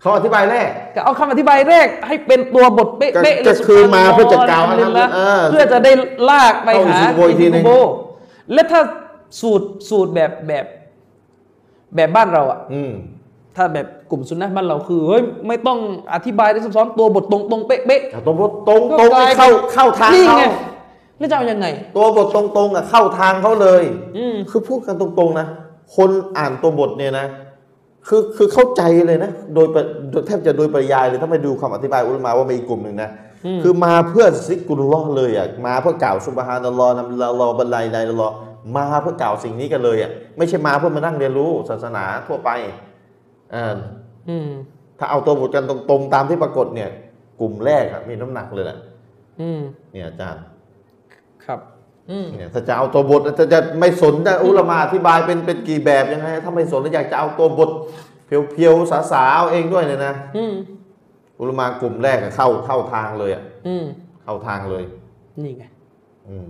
[0.00, 5.92] เขาอธิบายแรกก็เอาคำอธิบายแรก ให้เป็นตัวบทเป๊ะๆก็เลยก็คือมาซุบฮนัลลอฮ์เพื่อจะกล่าวอัลฮัมดุลิลละเออเพื่อจะได้
[6.30, 7.70] ลากไปเข้าหาอิซิโบอีกทีหนึ่งอิซิโบ
[8.52, 8.80] และถ้า
[9.40, 10.64] สูตรสูตรแบบแบบ
[11.94, 12.92] แบบบ้านเราอะอืม
[13.56, 15.78] ถ้าแบบกลุ่มซุนนะห์บ้านเราคือเฮ้ยไม่ต้อง
[16.14, 18.36] อธิบายได้ซับซ้อนตัวบทตรงตรงๆเป๊ะๆอะตรง
[18.68, 20.44] ตรงก็ตรงกลายเข้าเข้าทางนี่เขาไง
[21.18, 21.66] แล้วจะเอายังไง
[21.96, 23.82] ตัวบทตรงๆอะเข้าทางเขาเลย
[24.16, 25.46] อืมคือพูดกันตรงๆนะ
[25.96, 27.26] คนอ่านตัวบทเนี่ยนะ
[28.08, 33.10] คือคือเข้าใจเลยนะ โดยปริโดยแทบจะโดยปริยายเลยถ้าไปดูคำอธิบายอุลามะว่ามีอีกกลุ่มหนึ่งนะ
[33.62, 38.34] คือมาเพื่อซิกรุลลอฮ์เลยอะมาเพื่อกล่าวสุบฮานัลลอฮ์นัมลาลอฮ์บัลไลไลลอฮ์
[38.76, 42.50] มาเพื่อกล่าวสิ่งนี้กันเลยอะไม่ใช่มาเพื่อมานั่งเรียนรู้ศาสนาทั่วไป
[43.54, 43.76] อ่า
[44.28, 44.48] อืม
[44.98, 46.90] ถ้าเอาตัวบทกันตรงๆตามที่ปรากฏเนี่ย
[47.40, 48.78] กลุ่มแรกอะมีน้ำหนักเลยแหละ
[49.40, 49.60] อืม
[49.92, 50.42] เนี่ยอาจารย์
[51.48, 51.60] ครับ
[52.10, 57.70] อืมเนี่ยถ้าจะเอาตัวบทจะจะไม่สนจะอุลามาอธิบายเป็นเป็นกี่แบบยังไงถ้าไม่สนแล้วอยากจะเอาตัวบท
[58.26, 60.54] เพียวๆสาๆเอาเองด้วยเนี่ยนะอืม
[61.40, 63.84] อุลามากลุ่มแรกอะเข้าเข้าทางเลยอะอืม
[64.24, 64.84] เข้าทางเลย
[65.42, 65.64] นี่ไง
[66.28, 66.48] อืม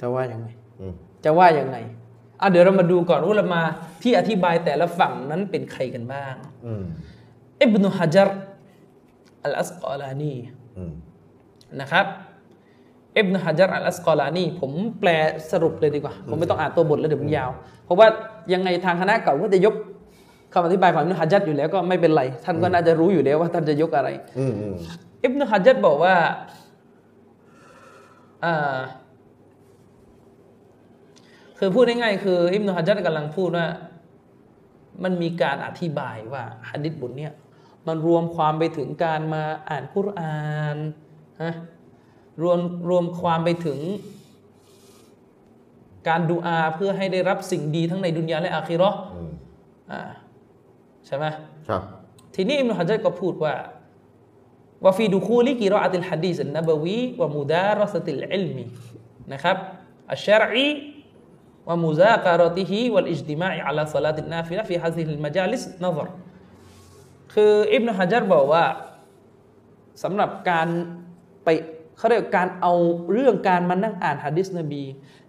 [0.00, 0.48] จะว่ายังไง
[0.80, 0.92] อืม
[1.24, 1.76] จะว่ายังไง
[2.40, 3.60] อะเดี๋ยวเรามาดูก่อนอุลามา
[4.02, 6.34] ที่อธิบายแต่ละฝั่งนั้นเป็นใครกันบ้าง
[6.66, 6.84] อืม
[7.60, 8.28] อิบนุฮะจัร
[9.44, 10.34] อัลอัสกอลานี
[10.76, 10.92] อืม
[11.80, 12.06] นะครับ
[13.18, 15.08] อิบนุฮะจัรอัลอัสกอลานีผมแปล
[15.52, 17.50] สรุปเลยดีกว่า ผมไม่ต้องอ่านตัวบทแล้วเดี๋ยวมันยาว
[17.84, 18.06] เพราะว่า
[18.52, 19.74] ยังไงทางคณะเก่าก็จะยก
[20.52, 24.08] คำอธิบายของอิบนุฮะจัรอยู่แล้วก็ไม่เป็นไร ท่านก็น่าจะรู้อยู่แล้วว่าท่านจะยกอะไร
[24.38, 24.74] อืมอืม
[25.24, 26.14] อิบนุฮะจัรบอกว่า
[28.44, 28.78] อ่า
[31.58, 33.66] คือพูดง่ายๆคืออิบนุฮะจัรกำลังพูดว่า
[35.04, 37.32] มันมีการอธิบายว่าหะดิษบทเนี้ย
[37.86, 40.38] มันรวมความไปถึงการมาอ่านคุรอา
[40.74, 40.76] น
[41.42, 41.52] ฮะ
[42.42, 42.58] รวม
[42.88, 43.78] รวมความไปถึง
[46.08, 49.30] การดูอาเพื่อให้ได้รับสิ่งดีทั้งในดุนยาและอาคิเราะห์อืม
[49.90, 50.00] อ่า
[51.06, 51.24] ใช่ไหม
[51.68, 51.82] ครับ
[52.34, 53.54] ทีนี้อิบนุฮะจัรก็พูดว่า
[54.84, 58.64] وفي دخول قراءة الحديث النبوي ومدارسة العلم
[59.32, 59.56] นะครับ
[60.12, 66.08] الشرعي ومذاكرته والاجتماع على صلاة النافلة في هذه المجالس نظر
[67.34, 68.64] คืออิบนุฮะจัรบอกว่า
[70.02, 70.68] สำหรับการ
[71.44, 71.48] ไป
[71.98, 72.74] เขาเรียกการเอา
[73.12, 74.82] เรื่องการมานั่งอ่านฮะดิษนบี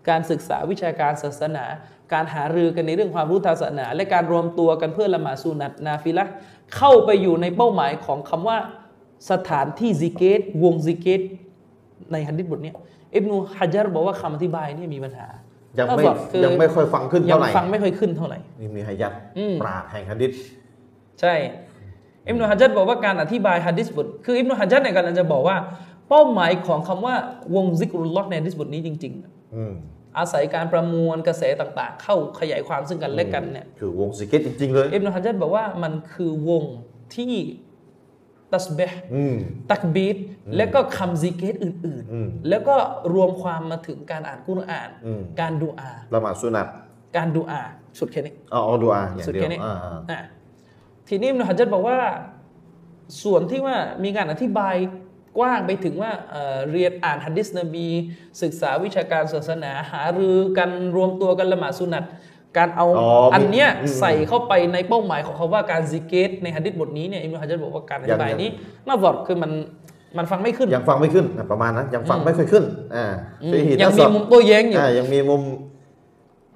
[0.09, 1.65] การศึกษาวิชาการศาสนา
[2.13, 6.33] การหารือกันในเรื่องความรู้ทางศาสนา และการรวมตัวกันเพื่อละหมาดสุนัตนาฟิละฮ์
[6.75, 8.57] เข้าไปอยู่ในเป้าหมายของคำว่า
[9.31, 11.21] สถานที่ซิกเกต วงซิกเกต
[12.11, 12.75] ในฮัดดิษบทเนี้ย
[13.15, 15.27] อิบนุฮะจัรบอกว่าคำอธิบายเนี่ยมีปัญหา
[15.79, 20.31] ยังไม่ก็บอกคือยังไม่ค่อยฟังขึ้นยัเท่าไหร่ฟังไม่ค่อยขึ้นเท่าไหร่นี่มีฮายัดอืมปราชญ์แห่งฮะดิษ
[21.21, 21.33] ใช่
[22.27, 25.55] อิบนุฮะจัรบอกว่าการอธิบายฮะดิษบทคืออิบนุฮะจัรเนี่ยกำลังจะบอกว่า
[26.09, 27.15] เป้าหมายของคำว่า
[27.55, 29.73] วงซิกรุลลอฮ์ในฮะดิษบทนี้จริงๆอืม
[30.17, 36.63] อาศัยการประมวลกระแสต่างๆ เข้าขยายความซึ่งกันและกันเนี่ยคือวงสิเกตจริง ๆ เลยอิบนุฮะจัรบอกว่ามันคือวง
[37.15, 37.33] ที่
[38.53, 39.35] ตัสเบห์อืม
[39.71, 40.17] ตักบีด
[40.57, 42.75] และก็คำซิกเกตอื่นอืมๆแล้วก็
[43.13, 46.67] รวมความมาถึงการอ่านกุรอานอืมการดูอาละหมาดสุนัต
[47.17, 47.61] การดูอา
[47.99, 50.19] สุดแค่นี้เอาเอาดูอาอย่างสุดเดียวแค่นี้อ่าอ่าอะ
[51.07, 51.97] ทีนี้อิบนุฮะจัรบอกว่า
[53.23, 54.75] ส่วนที่ว่ามีการอธิบาย
[55.39, 57.87] กว้างไปถึงว่าเอ่อเรียนอ่านฮัดดิษนบี
[58.41, 62.03] ศึกษาวิชาการศาสนาหารือกันรวมตัวกันละหมาดสุนัต
[62.57, 68.51] การเอาอ๋ออัอันเนี้ยอืมใส่เข้าไปในเป้าหมายของเขาว่าการซิกเกตในฮัดดิษบทนี้เนี่ยอิบนุฮะจัรบอกว่าการอธิบายยังนี้
[68.87, 69.51] น่าสอดคือมัน
[70.17, 72.63] มันฟังไม่ขึ้นยังฟังไม่ขึ้นอะประมาณนั้นยังฟังไม่ค่อยขึ้น
[72.95, 73.05] อ่า
[73.43, 75.41] อืมฟีฮิยังทัศมีน์มุมโต้แย้งอยู่อ่ายังมีมุม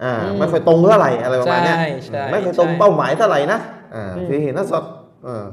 [0.03, 3.59] อ่าอืมไม่ค่อยตรงเท่าไหร่อะไรประมาณเนี้ยใช่ใช่ไม่ค่อยตรงใช่เป้าหมายเท่าไหร่นะ
[3.95, 4.83] อ่าอืมفيه نظر
[5.27, 5.45] อ่า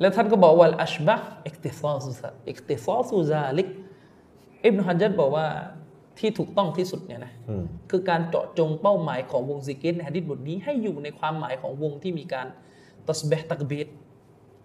[0.00, 3.68] แล้วท่านก็บอกว่าأشبه اختصاص ذا اختصاص ذلك
[4.64, 5.46] อิบนุฮัจญัรบอกว่า
[6.18, 12.46] ที่ถูกต้องที่สุดเนี่ยนะอืมคือการเจาะจงเป้าหมายของวงซิกิรในฮะดิษบทนี้ให้อยู่ในความหมายของวงที่มีการ
[13.06, 13.88] ตัสเบี๊ยะห์ตักบีร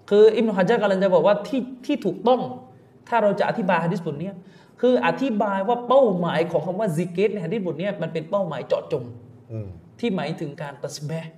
[0.09, 2.41] คืออิบนุฮัจญัรกำลังจะบอกว่าที่ที่ถูกต้อง
[3.07, 4.35] ถ้าเราจะอธิบายฮะดิษบทเนี้ย
[4.81, 9.03] คืออธิบายว่าเป้าหมายของคำว่าซิกิรในฮะดิษบทเนี้ยมันเป็นเป้าหมายเจาะจง
[9.51, 9.67] อืม
[9.99, 11.33] ที่หมายถึงการตัสเบห์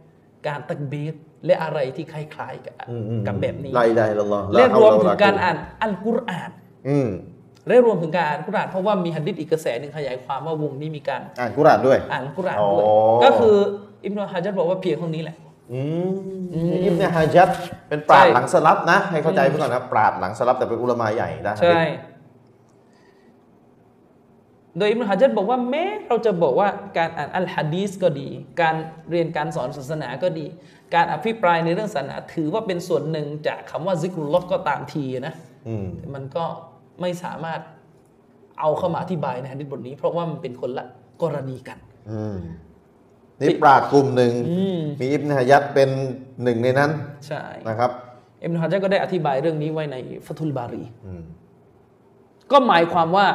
[0.47, 1.15] การตักบีด
[1.47, 6.49] และอะไรที่คล้ายๆกับอืมอืมกับแบบนี้ไล่ได้ละลอและรวมถึงการอ่านอัลกุรอาน
[6.89, 7.09] อืม
[7.67, 12.93] และรวมถึงการอ่านกุรอานเพราะว่ามีหัดดิษอีกกระแสหนึ่งขยายความว่าวงนี้มีการอ่านกุรอานด้วยอ่านกุรอานด้วยอ๋อ
[13.23, 13.55] ก็คือ
[14.03, 15.37] อิบนุฮะจัรบอกว่าเพียงเท่านี้แหละ
[15.73, 16.11] อืม
[16.85, 17.49] อิบเนฮะจัด
[17.89, 21.81] เป็นปราดใช่หลังสลับนะ ให้เข้าใจไว้ก่อนนะปราดหลังสลับแต่เป็นอุลามาใหญ่นะใช่
[24.77, 26.67] โดยอิบนุฮะจัรบอกว่าแม้เราจะบอกว่า
[26.97, 28.27] การอ่านอัลฮะดีษก็ดี
[28.61, 28.75] การ
[29.09, 30.45] เรียนการสอนศาสนาก็ดี
[30.93, 35.33] การอภิปรายในเรื่องศาสนาถือว่าเป็นส่วนหนึ่งจากคำว่าซิกรุลลอฮ์ก็ตามทีนะ
[35.67, 36.45] อืมแต่มันก็
[37.01, 37.59] ไม่สามารถ
[38.59, 40.85] เอาเข้ามาอธิบายในฮะดิษบทนี้ เพราะว่ามันเป็นคนละ
[41.21, 41.77] กรณีกัน
[42.11, 42.38] อืม
[43.39, 45.89] นี่ปราดกลุ่มหนึ่งอืมมีอิบเนฮะยัดเป็น
[46.43, 46.91] หนึ่งในนั้น
[47.27, 47.91] ใช่นะครับ
[48.43, 51.23] อิบนุฮะจัรก็ได้อธิบายเรื่องนี้ไว้ในฟัตุลบารีอืม
[52.51, 53.27] ก็หมายความว่า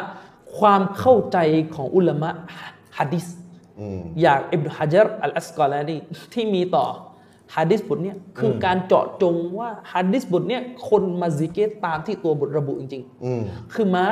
[0.58, 1.38] ความเข้าใจ
[1.74, 2.30] ของอุลามะ
[2.98, 3.26] ฮะดิษ
[3.80, 5.96] อืมอย่างอิบนุฮะจัรอัลอัสกอลานี
[6.34, 6.86] ที่มีต่อ
[7.56, 14.06] ฮะดิษบทเนี้ยคืออการเจาะจงว่าฮะดิษบทเนี้ยคนมาซิกเกตตามที่ตัวบทระบุจริงอืมๆคือม้า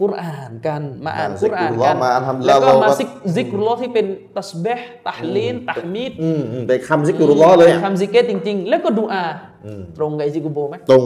[0.00, 9.24] กุรอานกันมาอ่านอ่านกุรอานซิกรุลลอกัฮ์นมาทำแล้วก็แล้วเรามาก็ซิกซิกรุลลอฮ์ที่เป็นตัสเบห์ตัฮลีนตัฮมีดอืมอืมเป็นคำซิกรุลลอฮ์เลยอะทำซิกเกตจริง ๆ แล้วก็ดูอา
[9.66, 11.04] อืมตรงกับไอซิกุโบไหมตรง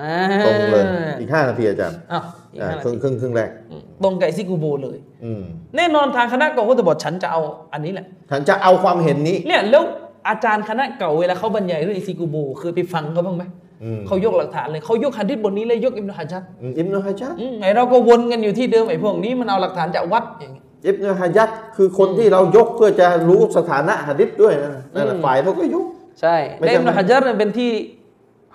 [0.00, 0.14] อ่า
[0.46, 0.84] ตรงเลย
[1.20, 5.42] อีกห้านาทีอาจารย์อ้าวอีกอ่าห้านาครึ่งทีครึ่งครึ่งแรกอืมตรงกับไอซิกุโบเลยอืม
[5.76, 7.40] แน่นอนทางคณะเก่าก็จะบอกฉันจะเอา
[7.72, 9.82] อันนี้แหละ ฉันจะเอาความเห็นนี้เนี่ยแล้ว
[10.28, 13.44] อาจารย์คณะเก่าเวลาเขาบรรยายเรื่องไอซิกุโบเคยไปฟังเขาบ้างไหม
[13.84, 25.86] อืมเขายกหลักฐานเลยเขายกฮัดดิษบทนี้เลยยกอิบนุฮะจัดอืมอิบนุฮะจัดอืมไอเราก็วนกันอยู่ที่เดิมไอพวกนี้มันเอาหลักฐานจากวัดอย่างงี้อิบนุฮะจัดคือคนที่เรายกเพื่อจะรู้สถานะหะดิษด้วยนะนั่นแหละฝ่ายเขาก็ยก
[26.20, 27.70] ใช่ไม่และใช่อิบนุฮะจัดเนี่ยเป็นที่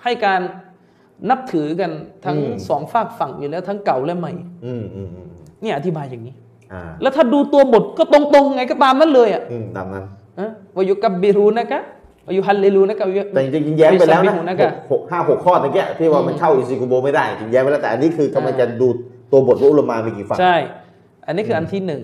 [0.04, 0.42] ให้การ
[1.30, 1.92] นับถือกัน
[2.26, 4.32] ทั้งอืมสองฝากฝั่งอยู่แล้วทั้งเก่าและใหม่
[4.66, 5.28] อืมอืมอืม
[5.62, 6.34] เนี่ยอธิบายอย่างนี้
[6.74, 10.14] อ่าแล้วถ้าดูตัวบทก็ตรงๆไงก็ตามนั้นเลยอะอืมตามนั้นอะ
[10.78, 11.80] วายุกับบิรูนะกะ
[12.28, 18.88] วายุฮัลเลลูนะกะวายุแต่จริงๆแย้งไปแล้วนะวิสัยบิหูนะกะหกห้าหกข้อตะเกียที่ว่ามันเข้าอิซิกุโบไม่ได้จริงๆแย้งไปแล้วแต่อันนี้คือกำลังจะดู
[19.32, 20.56] ตัวบทว่าอุลามามีกี่ฝั่งใช่
[21.28, 22.02] อันนี้คืออันที่หนึ่ง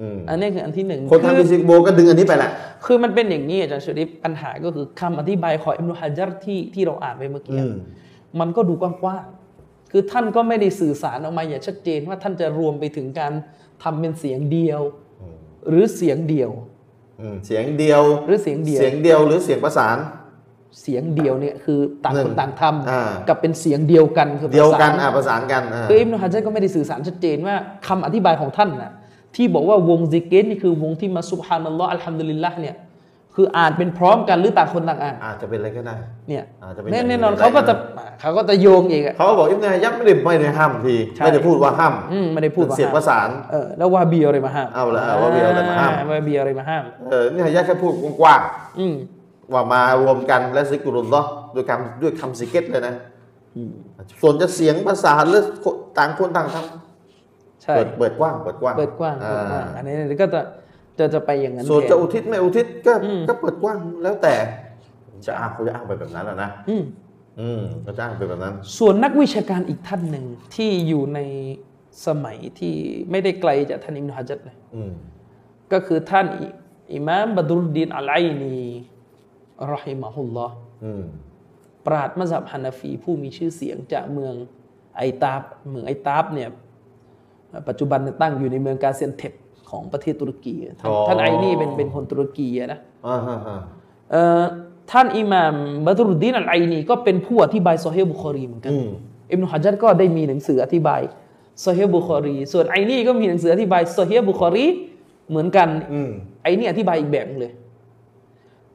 [0.00, 2.50] อืมอันนี้คืออันที่หนึ่งคนคือทำอิซิกุโบก็ดึงอันนี้ไปแหละ
[2.84, 7.74] คือมันเป็นอย่างนี้อาจารย์ชริฟปัญหาก็คือคำอธิบายของอิบนุฮะจัรที่ที่เราอ่านไปเมื่อกี้อืม
[8.40, 13.32] มันก็ดูกว้างๆคือท่านก็ไม่ได้สื่อสารออกมาอย่างชัดเจนว่าท่านจะรวมไปถึงการ
[13.82, 14.80] ทำเป็นเสียงเดียว
[15.68, 16.77] หรือเสียงเดียวอืม
[17.46, 19.98] เสียงเดียวหรือเสียงเดียว เสียงเดียวหรือเสียงประสาน
[20.82, 27.54] เสียงเดียวเนี่ยคือต่างหนึ่คงนต่างทอ่าำกับเป็นเสียงเดียวกันคือเดียวกันประสาอ่าประสานกันอ่าคืออิบนุฮะจัรก็ไม่ได้สื่อสารชัดเจนว่า
[27.86, 28.92] คำอธิบายของท่านน่ะ
[29.36, 32.74] ที่บอกว่าวงซิกเกตนี่คือวงที่มาซุบฮานัลลอฮ์อัลฮัมดุลิลละเนี่ย
[33.40, 35.94] คืออ่านเป็นพร้อมกันหรือต่างคนต่างอ่านอาจจะเป็นอะไรก็ได้
[36.28, 48.40] เนี่ยอาจจะเป็นแน่อย่างอื่นแน่นอนได้เขาก็จะนะเขาก็จะโยงอีกอะเขาก็บอกอิบนุฮะยับไม่ได้ไม่ได้ห้ามทีใช่ไม่ได้พูดว่าห้ามอืมไม่ได้พูดว่าเสียงประสานเออแล้ววาบีอะไรมาห้ามเอาละเอาวาบีเอาอะไรมาห้ามวาบีอะไรมาห้ามเออนี่ฮะยัดแค่พูดกว้าง
[48.78, 52.94] อืมๆว่ามารวมกันและซิกุรุลลอฮ์ด้วยคำด้วยคำซิกเก็ตเลยนะ
[54.20, 55.42] ส่วนจะเสียงประสานหรือ
[55.98, 56.56] ต่างคนต่างท
[57.62, 60.40] ใช่ำเปิดเปิดกว้างเปิดกว้างเปิดกว้างอ่เปิดกว้างอันนี้ก็จะ
[60.98, 64.34] จะจะไปอย่างนั้นส่วนแทจะอุทิศไม่อุทิศก็อืมก็เปิดกว้างแล้วแต่
[65.26, 66.82] จะอ้างเขาจะอ้างไปแบบนั้นแหละนะอืม
[67.40, 70.24] อืมเขาจะอ้างไปแบบนั้น ส่วนนักวิชาการอีกท่านหนึ่ง
[70.54, 71.20] ที่อยู่ใน
[72.06, 72.74] สมัยที่
[73.10, 74.92] ไม่ได้ไกลจากท่านอิมนุฮะจัดเลยอืม
[75.72, 76.46] ก็คือท่านอิ
[76.94, 78.56] อิมามบดุลดีนอัลไอนี
[79.72, 81.04] รอฮิมะฮุลลอฮ์อืม
[81.86, 84.34] ปราดมัซฮับฮานาฟีผู้มีชื่อเสียงจากเมือง
[84.96, 86.50] ไอตาบเมืองไอตาบเนี่ย
[87.68, 89.32] ปัจจุบันตั้งอยู่ในเมืองกาเซียนเทป
[89.70, 93.56] ของประเทศตุรกีท่านท่านไอนี่เป็นเป็นคนตุรกีอะนะอ่าฮะฮะ
[94.10, 94.44] เอ่อ
[94.90, 95.54] ท่านอิหม่าม
[95.86, 98.88] บัตรุดดีนอัลไอนีก็เป็นผู้อธิบายซอฮีฮ์บุคอรีเหมือนกันอืม
[99.30, 101.00] อิบนุฮะจัรก็ได้มีหนังสืออธิบาย
[101.66, 104.66] ซอฮีฮ์บุคอรี ส่วนไอนี่ก็มีหนังสืออธิบายซอฮีฮ์บุคอรี
[105.30, 106.10] เหมือนกันอืม
[106.42, 107.52] ไอนี่อธิบายอีกแบบหนึ่งเลย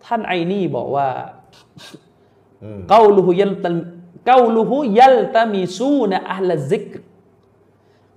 [0.06, 1.08] ท่านไอนี่บอกว่า
[2.64, 3.76] อืมเกาลูฮุยัลตัม
[4.28, 6.96] เกาลูฮุยัลตามีซูนะอัลซิกร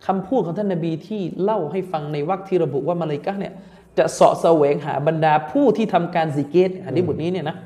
[0.06, 3.54] คำพูดของท่านนบีที่เล่าให้ฟังในวรรคที่ระบุว่ามาเลายกะห์เนี่ย
[3.98, 7.56] จะเสาะแสวงหาบรรดาผู้ที่ทำการซิกเกตอันนี้บทนี้เนี่ยนะ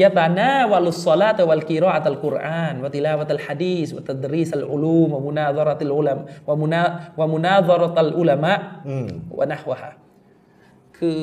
[0.00, 6.82] ยะตานาวะลุสซอลาตะวัลกิรออะตัลกุรอานวะติลาวะตัลฮะดีษวะตัดรีสัลอุลูมวะมุนาซะเราะติลอุลามะวะมุนา
[7.18, 8.52] วะมุนาซะเราะตัลอุลามะ
[8.88, 9.06] อืม
[9.38, 9.90] วะนะฮวะฮะ
[10.98, 11.18] คือ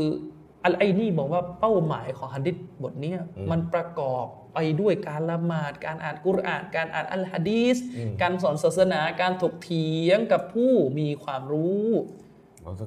[0.65, 3.19] อัลไอนี่บอกว่าเป้าหมายของฮัดดิษบทเนี้ย
[3.51, 7.77] มันประกอบ ไปด้วยการละหมาด การอ่านกุรอาน การอ่านอัลฮะดีษ
[8.21, 11.87] การสอนศาสนาการถกเถียงกับผู้มีความรู้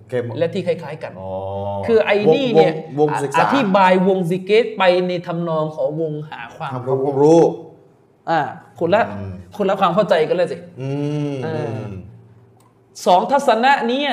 [0.09, 1.33] เกมและที่คล้าย ๆ กันอ๋อ
[1.87, 7.41] คือไอนี่เนี่ยวงวงศึกอษาธิบายวงซิกเกตไปในทำนองของวงหาความทำความรู้
[8.31, 8.41] อ่า
[8.79, 10.89] คนละอืมคนละความเข้าใจกันเลยสิอื
[11.33, 11.85] มเออ
[13.07, 14.05] สองทัศนะเนี้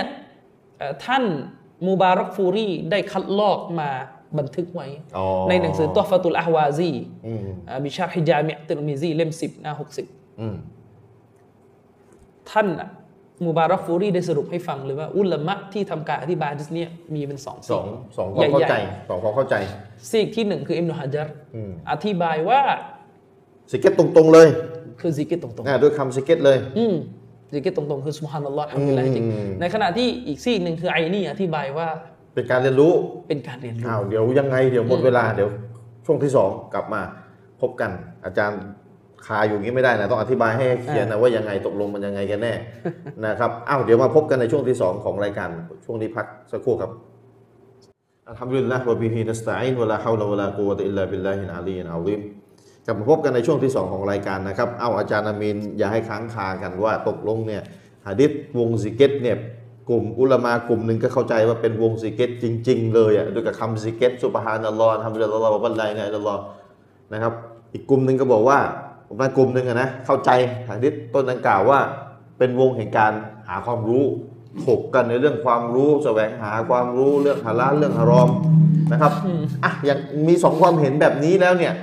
[0.78, 1.24] เอ่อท่าน
[1.86, 3.90] มูบารักฟูรีได้คัดลอกมา
[4.40, 6.92] บันทึกไว้อ๋อในหนังสือตัวฟาตุลอาฮวาซี
[7.28, 10.06] อืมอ่าบิชาร์ฮิจามิอัตุลมิซีเล่มสิบหน้าหกสิบ
[10.40, 10.56] อืม
[12.52, 12.90] ท่านน่ะ
[13.46, 17.86] มูบารักฟูรีได้สรุปให้ฟังเลยว่า อุลามะที่ทำการอธิบายฮะดิษเนี้ยมีเป็นสองสอง
[18.18, 18.76] สองความเข้าใจ
[19.10, 19.56] สองความเข้าใจ
[20.10, 22.62] ซีกที่หนึ่งคืออิบนุฮะจัรอืมอธิบายว่า
[23.72, 24.48] ซิกเก็ตตรงๆเลย
[25.02, 26.96] คือซิกเก็ตตรงนะด้วยคำซิกเก็ตเลยๆอืม
[27.54, 31.88] ซิกเก็ตตรงๆคือسبحان الله الحمد للهจริงอืมในขณะที่อีกซีกหนึ่งคือไอนี่อธิบายว่า
[32.34, 32.94] เป็นการเรียนรู้
[33.30, 35.50] เป็นการเรียนรู้อ้าวเดี๋ยวยังไงเดี๋ยวหมดเวลาเดี๋ยว
[36.06, 37.02] ช่วงที่สองกลับมา
[37.62, 37.92] พบกัน
[38.26, 38.62] อาจารย์
[39.26, 42.54] คาอยู่อย่างนี้ไม่ได้นะต้องอธิบายให้เคลียร์นะว่ายังไงตกลงมันยังไงกันแน่
[43.26, 45.50] นะครับอ้าวเดี๋ยวมาพบกันในช่วงที่สองของรายการ
[45.86, 46.92] ช่วงนี้พักสักครู่ครับ
[48.30, 52.22] الحمد لله وبه نستعين ولا حول ولا قوة إلا بالله العلي العظيم
[52.86, 57.62] กลับมาพบกันในช่วงที่สองของรายการนะครับ เอาอาจารย์อามีนอย่าให้ค้างคากันว่าตกลงเนี่ย
[58.08, 59.38] ฮะดิษวงซิกเก็ตเนี่ย
[59.90, 66.36] กลุ่มอุลามากลุ่มหนึ่งก็เข้าใจว่าเป็นวงซิกเก็ตจริง ๆ เลยอะด้วยกับคำซิกเก็ตسبحان الله الحمد لله ولا إله إلا الله
[67.14, 67.34] นะครับ
[67.74, 68.60] อีกกลุ่มหนึ่งก็บอกว่า
[69.20, 70.30] บางกลุ่มหนึ่งนะเข้าใจ
[70.70, 71.80] หะดิษต้นดังกล่าวว่า
[72.38, 73.14] เป็นวงแห่งการ
[73.48, 74.06] หาความรู้
[74.66, 78.30] ถกกันในเรื่องความรู้แสวงหาความรู้เรื่องฮาลาลเรื่องฮารอม
[78.92, 79.14] นะครับ
[79.64, 81.74] อะอย่างมีสองความเห็นแบบนี้แล้วเนี่ย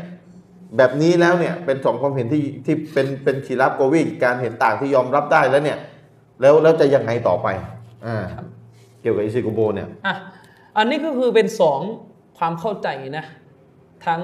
[0.77, 5.79] แบบนี้แล้วเนี่ยเป็นสองความเห็นที่ที่เป็นเป็นขีรับโกวิการเห็นต่างที่ยอมรับได้แล้วเนี่ย
[6.41, 7.49] แล้วแล้วจะยังไงต่อไป
[8.07, 8.19] อ่า
[9.01, 10.15] เกี่ยวกับอิซิกุโบเนี่ยอะ
[10.77, 11.81] อันนี้ก็คือเป็นสอง
[12.39, 13.25] ความเข้าใจนะ
[14.07, 14.23] ทั้ง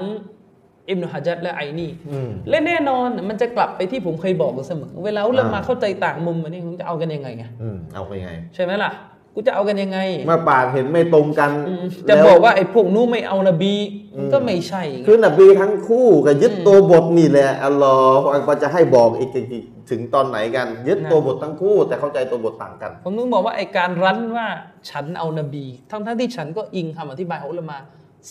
[0.89, 8.91] อิบนุฮะจัดและไอนี่อืมและแน่นอนมันจะกลับไปที่ผมเคยบอกเสมอ เวลาเรามาอ่าเข้าใจต่างมุมอันนี้ผมจะเอากันยังไงไงอืมเอาไปยังไง ใช่ไหมล่ะ
[9.39, 13.73] กูจะเอากันยังไงเมื่อป่านเห็นไม่ตรงกันอืมจะแล้วบอกว่าไอ้พวกนู้นไม่เอานบี
[14.17, 19.59] มันก็ไม่ใช่ คือนบีทั้งคู่กับยึดตัวบทนี่แหละอัลลอฮฺอักบารจะให้บอกอีกที
[19.89, 24.47] ถึงตอนไหนกัน ยึดตัวบททั้งคู่ แต่เข้าใจตัวบทต่างกัน ผมนึกบอกว่าไอ้การรั้นว่า
[24.89, 27.77] ฉันเอานบี ทั้งทั้งๆที่ฉันก็อิงคำอธิบายของอุลามะ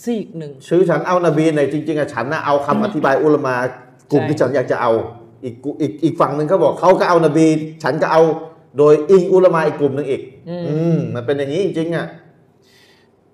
[0.02, 3.54] ซีกหนึ่งชื่อฉันเอานบีในยจริงๆอะฉันนะเอาคำอธิบายอุลามา
[4.12, 4.92] กลุ่มใช่ที่ฉันอยากจะเอา
[5.44, 7.46] อีกกุอีกอีกฝั่งหนึ่งเขาบอกเขาก็เอานบี
[7.82, 8.22] ฉันก็เอา
[8.78, 10.56] โดยอิงอุลามาอีกกลุ่มหนึ่งอีก อื
[10.96, 12.06] มมันเป็นอย่างนี้จริงๆอะ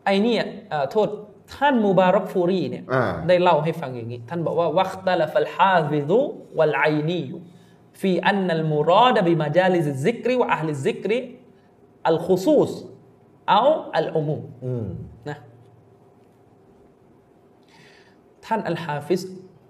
[0.05, 1.09] ไอ้เนี่ยเอ่อโทษ
[1.55, 6.21] ท่านมูบารักฟูรีเนี่ยอ่าได้เล่าให้ฟังอย่างนี้ ท่านบอกว่าวัคตลฟัลฮาฟิซุ
[6.59, 12.71] والعيني في أن المراد بمجالس الذكر وأهل الذكر الخصوص
[13.49, 14.87] أو العمومอืม
[15.29, 15.39] นะ
[18.47, 19.23] ท่านอัลฮาฟิซ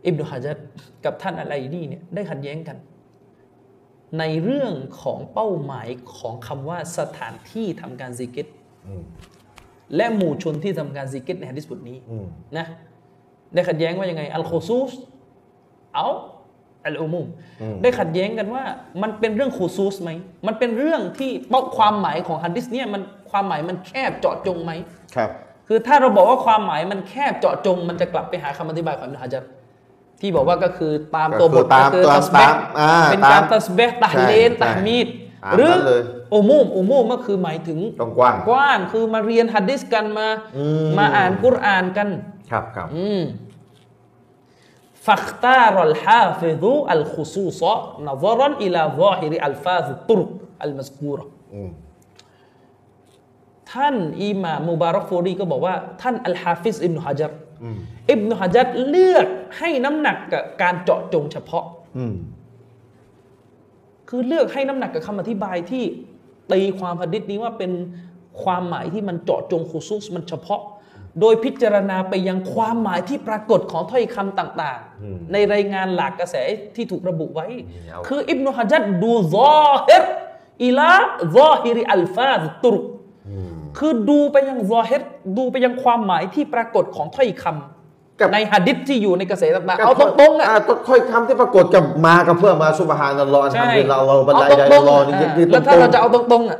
[0.06, 0.56] อิบนุฮะจัร
[1.04, 2.76] กับท่านอัลไอนีเนี่ยได้ขัดแย้งกัน
[4.18, 8.46] ในเรื่องของเป้าหมายของคำว่าสถานที่ทำการซิกิต
[8.86, 9.02] อืม
[9.96, 12.66] และหมู่ชนที่ทำการซิกิตในฮะดิษบทนี้อืมนะ
[13.54, 14.92] ได้ขัดแย้งว่ายังไงอัลโคซูส
[15.94, 16.08] เอา
[16.86, 17.26] อัลอุมุม
[17.82, 18.64] ได้ขัดแย้งกันว่า
[19.02, 20.10] มันเป็นเรื่องโคซูสไหม
[20.46, 24.72] มันเป็นเรื่องที่เป้าความหมายของฮัดดิสเนี่ยมันความหมายมันแคบเจาะจงไหม
[25.16, 25.30] ครับ
[25.68, 29.44] คือถ้าเราบอกว่าความหมายมันแคบเจาะจง มันจะกลับไปหาคำอธิบายของอิบนุฮะจัร
[30.22, 32.54] ที่บอกว่าก็คือตามตัวบทตามตัวสเปก
[33.10, 35.06] เป็นการตัสเบกตาเลนตัดมีด
[35.56, 35.72] หรือ
[36.30, 37.78] โอมุมโอมูมก็คือหมายถึง
[38.18, 40.28] กว้างกว้างคือมาเรียนฮะดิษกันมา
[40.98, 42.08] มาอ่านกุรอานกัน
[42.50, 42.88] ครับครับ
[45.06, 50.30] فاختار الحافظ الخصوص نظرا إلى ظاهر ألفاظ الطرق
[50.62, 51.20] المذكورة
[53.72, 57.32] ท่านอิหม่ามมุบารักฟูรีก็บอกว่า ท่านอัลฮาฟิซอิบนุฮะจัร
[57.62, 57.78] อืม
[58.10, 59.26] อิบนุฮะจัรเลือก
[59.58, 61.64] ให้น้ำหนักกับการเจาะจงเฉพาะ
[61.98, 62.16] อืม
[64.08, 65.84] คือเลือกให้น้ำหนักกับคำอธิบายที่
[66.52, 67.72] ตีความหะดิษนี้ว่าเป็น
[68.42, 70.62] ความหมายที่มันเจาะจงคุซุสมันเฉพาะ
[71.20, 76.36] โดยพิจารณาไปยังความหมายที่ปรากฏของถ้อยคำต่างอืมๆในรายงานหลากกระแส
[76.76, 79.36] ที่ถูกระบุไว้เอาคืออิบนุฮะจัดดูซ
[79.66, 80.04] อฮิร
[80.64, 80.92] อิลา
[81.36, 82.84] ซอฮิริอัลฟาซตุรุก
[83.30, 85.02] อืม คือดูไปยังรอเฮด
[85.38, 87.56] ดูไปยังความหมายที่ปรากฏของถ้อยคำ
[88.32, 90.46] ในฮะดิษที่อยู่ในกระแสต่างๆเอาตรงๆอะ
[90.88, 96.58] ถ้อยคำที่ปรากฏกับมากับเพื่อมาสุบฮานัลลอฮ์ทำเป็นเราเราบรรลัยใดรอนี่คือตรงๆแล้ถ้าเราจะเอาตรงๆอะ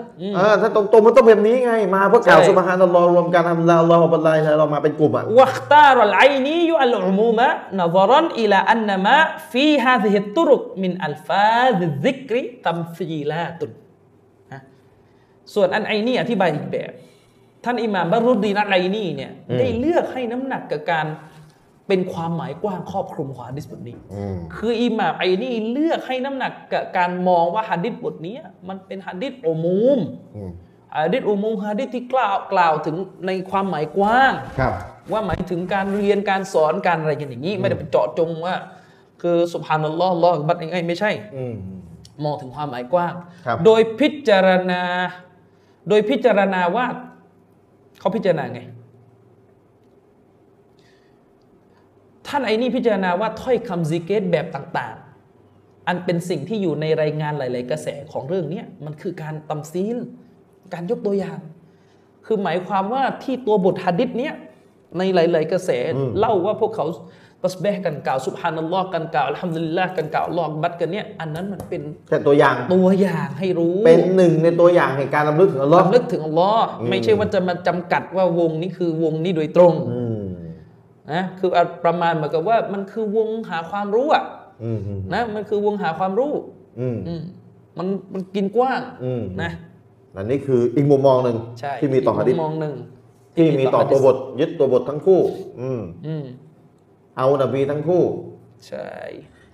[0.61, 7.49] ถ้าตรงๆมันต้องแบบนี้ไงมาเพื่อกล่าวสุบฮานัลลอฮ์รวมกันทำเราเรบรรลัยเรามาเป็นกลุ่มอะวัคตารัลไอนี้ยุอัลอุมูมะ
[7.79, 9.19] นซรันอิลาอันนามะ
[9.53, 13.82] ฟีฮาซิฮิตุรุกมินอัลฟาซิซิกริตัมซีลาตุน
[15.55, 16.93] ส่วนอันไอนี่อธิบายอีกแบบ
[17.65, 21.07] ท่านอิหม่ามบารุดดีนอัลไอนี่เนี่ยอืมได้เลือกให้น้ำหนักกับการ
[21.89, 28.37] เป็นความหมายกว้างครอบคลุมของฮะดิษบทนี้อืมคืออิหม่ามไอนี่เลือกให้น้ำหนักกับการมองว่าฮะดิษบทนี้
[28.69, 29.99] มันเป็นฮะดิษอุมูม
[30.37, 30.51] อืม
[30.99, 34.73] ฮะดิษอุมูมฮะดิษที่กล่าวกล่าวถึงในความหมายกว้างครับ
[35.13, 38.55] ว่าหมายถึงการเรียนการสอนการอะไรกันอย่างนี้ ไม่ได้เป็นเจาะจงว่า
[39.23, 41.55] คือสุภานัลลอฮ์อัลลอฮ์อักบัตยังไงไม่ใช่อืม
[42.25, 43.15] มองถึงความหมายกว้าง
[43.47, 44.83] ครับโดยพิจารณา
[45.89, 46.87] โดยพิจารณาว่า
[47.99, 48.61] เขาพิจารณาไง
[52.27, 59.97] ท่านไอ้นี่พิจารณาว่าถ้อยคำซิกเกตแบบต่างๆ อันเป็นสิ่งที่อยู่ในรายงานหลาย ๆ กระแสของเรื่องเนี้ยมันคือการตำซีล
[60.75, 61.39] การยกตัวอย่าง
[62.27, 64.35] คือหมายความว่าที่ตัวบทฮะดิษเนี้ย
[64.99, 66.87] ในหลาย ๆ กระแสอืมเล่าว่าพวกเขา
[67.45, 80.23] ตัสเบห์กันกล่าวสุบฮานัลลอฮ์กันกล่าวอัลฮัมดุลิลละกันกล่าวอัลลอฮ์อักบัตกันเนี้ยอันนั้นมันเป็นแค่ตัวอย่างตัวอย่างให้รู้เป็นหนึ่งในตัวอย่างแห่งการรำลึกถึงอัลลอฮ์รำลึกถึงอัลลอฮ์อืมไม่ใช่ว่าจะมาจำกัดว่าวงนี้คือวงนี้โดยตรงอืม
[81.13, 81.51] นะคือ
[81.85, 84.25] ประมาณเหมือนกับว่ามันคือวงหาความรู้อะ
[84.65, 86.33] อืมอืมนะมันคือวงหาความรู้
[86.81, 87.23] อืมอืม
[87.79, 89.51] มันมันกินกว้างอืมนะ
[90.17, 92.75] อันนี้คืออีกมุมมองหนึ่งใช่ที่มีต่อฮะดิษมองหนึ่ง
[93.37, 95.21] ที่มีต่อตัวบทยึดตัวบททั้งคู่
[95.61, 96.25] อืมอืม
[97.17, 98.05] เอานบีทั้งคู่
[98.67, 98.89] ใช่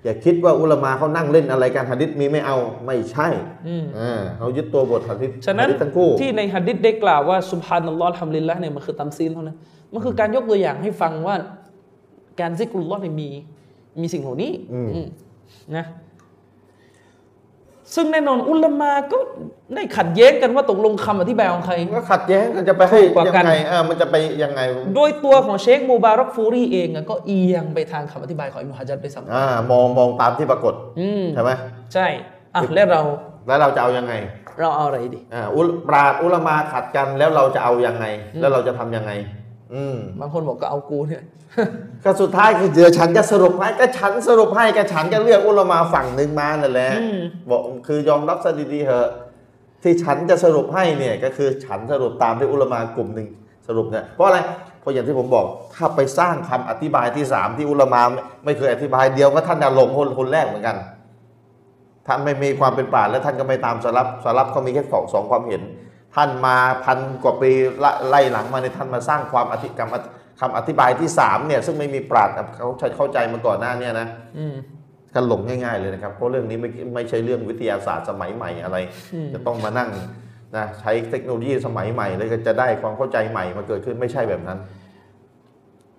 [0.05, 2.57] อย่าคิดว่าอุลามาเขานั่งเล่นอะไรกันหะดิษมีไม่เอา
[2.87, 3.29] ไม่ใช่
[3.69, 9.57] อืมอ่าเขายึดตัวบทหะดิษฉะนั้นหะดิษทั้งคู่ที่ในฮัดดิษได้กล่าวว่าสุบฮานัลลอฮ์อัลฮัมดุลิลละเนี่ยมันคือตัมซีนเท่านั้น
[9.93, 11.37] มันคือการยกตัวอย่างให้ฟังว่า
[12.41, 13.29] การซิกรุลลอฮ์เนี่ยมี
[14.01, 15.07] มีสิ่งเหล่านี้อืมอืม
[15.77, 15.85] นะ
[17.95, 19.19] ซึ่งแน่นอนอุลามาก็
[19.75, 24.61] ได้ขัดแย้งกันว่าตกลงคำอธิบายของใครก็ขัดแย้งกันจะไปให้ถูกกว่ายักันงไงเออมันจะไปยังไง
[24.95, 31.51] โดยตัวของเชคมูบารักฟูรีเองอะก็เอียงไปทางคำอธิบายของอิบนุฮะจัดไปสัมอ่ามองมองตามที่ปรากฏอืมใช่ไหม
[31.95, 32.07] ใช่
[32.55, 33.03] อะแล้วเรา
[33.47, 34.15] แล้วเราจะเอายังไง
[34.61, 38.05] เราเอาอะไรดีอ่าอุลปราดอุลามาขัดกันแล้วเราจะเอายังไง
[38.41, 39.38] แล้วเราจะทำยังไงอืม
[40.21, 41.23] บางคนบอกก็เอากูเนี่ย
[42.05, 47.19] ก็สุดท้ายคือเดี๋ยวฉันจะสรุปให้ก็ฉันสรุปให้ก็ฉันก็เลือกอุลามาฝั่งหนึ่งมานั่นแหละอืม
[47.51, 49.09] บอกคือยอมรับซะดีๆเหอะ
[49.83, 53.29] ที่ฉันจะสรุปให้เนี่ยก็คือฉันสรุปตามที่อุลามากลุ่มหนึ่ง
[53.69, 54.39] สรุปเนี่ยเพราะอะไร
[54.81, 60.77] เพราะอย่างที่ผมบอก ถ้าไปสร้างคำอธิบายที่สามที่อุลามาไม่ไม่เคยอธิบายเดียวก็ท่านอาลงคนคนแรกเหมือนกัน
[62.07, 65.63] ท่านไม่มีความเป็นป่าและท่านก็ไม่ตามสลับสลับเขามีแค่สองสองความเห็น
[66.15, 67.53] ท่านมาพันกว่าปี
[67.85, 69.95] ละไล่หลังมาในยท่านมาสร้างความอธิกรรม
[70.41, 74.55] คำอธิบายที่สามเนี่ยซึ่งไม่มีปราดเขาเข้าใจมาก่อนหน้าเนี่ยนะอืม
[75.15, 78.77] กันหลงง่ายๆเลยนะครับ เพราะเรื่องนี้ไม่ไม่ใช่เรื่องวิทยาศาสตร์สมัยใหม่อะไร
[79.15, 79.91] อืมจะต้องมานั่ง
[80.57, 84.59] นะใช้เทคโนโลยีสมัยใหม่เลยก็จะได้ความเข้าใจใหม่มาเกิดขึ้นไม่ใช่แบบนั้น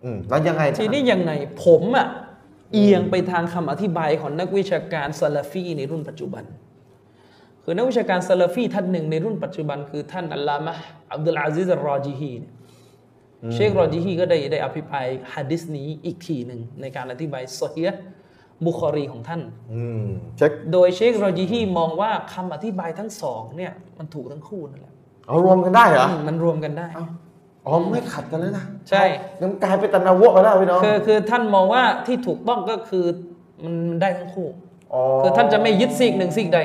[0.03, 1.31] อืมแล้วยังไงทีนี้ยังไง
[1.65, 2.07] ผมอะ
[2.73, 6.43] เอียงไปทางคำอธิบายของนักวิชาการซาลาฟีในรุ่นปัจจุบัน
[7.69, 12.51] คือนักวิชาการซาลาฟีท่านหนึ่งในรุ่นปัจจุบันคือท่านอัลลามะห์อับดุลอาซิซอัลรอจิฮีเนี่ย
[13.53, 18.01] เชครอจิฮีก็ได้ได้อภิปรายฮะดิษนี้อีกทีหนึ่งในการอธิบายซอฮีฮ์
[18.65, 19.41] บุคอรีของท่าน
[19.73, 20.07] อืม
[20.37, 24.93] เช็คโดยเชครอจิฮีมองว่าคำอธิบายทั้งสองเนี่ยมันถูกทั้งคู่นั่นแหละ
[25.27, 26.87] เอารวมกันได้เหรออืมมันรวมกันได้
[27.65, 29.03] อ๋อไม่ขัดกันแล้วนะ ใช่
[29.41, 33.05] มันกลายเป็นตะนาวะไปแล้วพี่น้องคือคือท่านมองว่าที่ถูกต้องก็คือ
[33.63, 34.47] มันได้ทั้งคู่
[35.21, 36.59] คือท่านจะไม่ยึดซีกหนึ่งซีกใด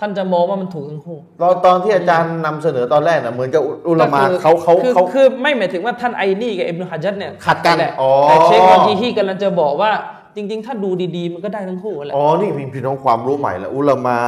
[0.00, 9.90] ท่านจะมองว่ามันถูกทั้งคู่ตอนตอนที่อาจารย์นำเสนอตอนแรกน่ะเหมือนกับอุลามาก็คือเขาเขาคือเขาคือไม่หมายถึงว่าท่านไอนี่กับอิบนุฮะจัดเนี่ยขัดกันแหละอ๋อแต่เชครอจีฮีกำลังจะบอกว่า
[10.36, 14.18] จริง ๆ ถ้าดูดีๆ มันก็ได้ทั้งคู่แหละอ๋อนี่มีพี่น้องความรู้ใหม่แล้วอุลามา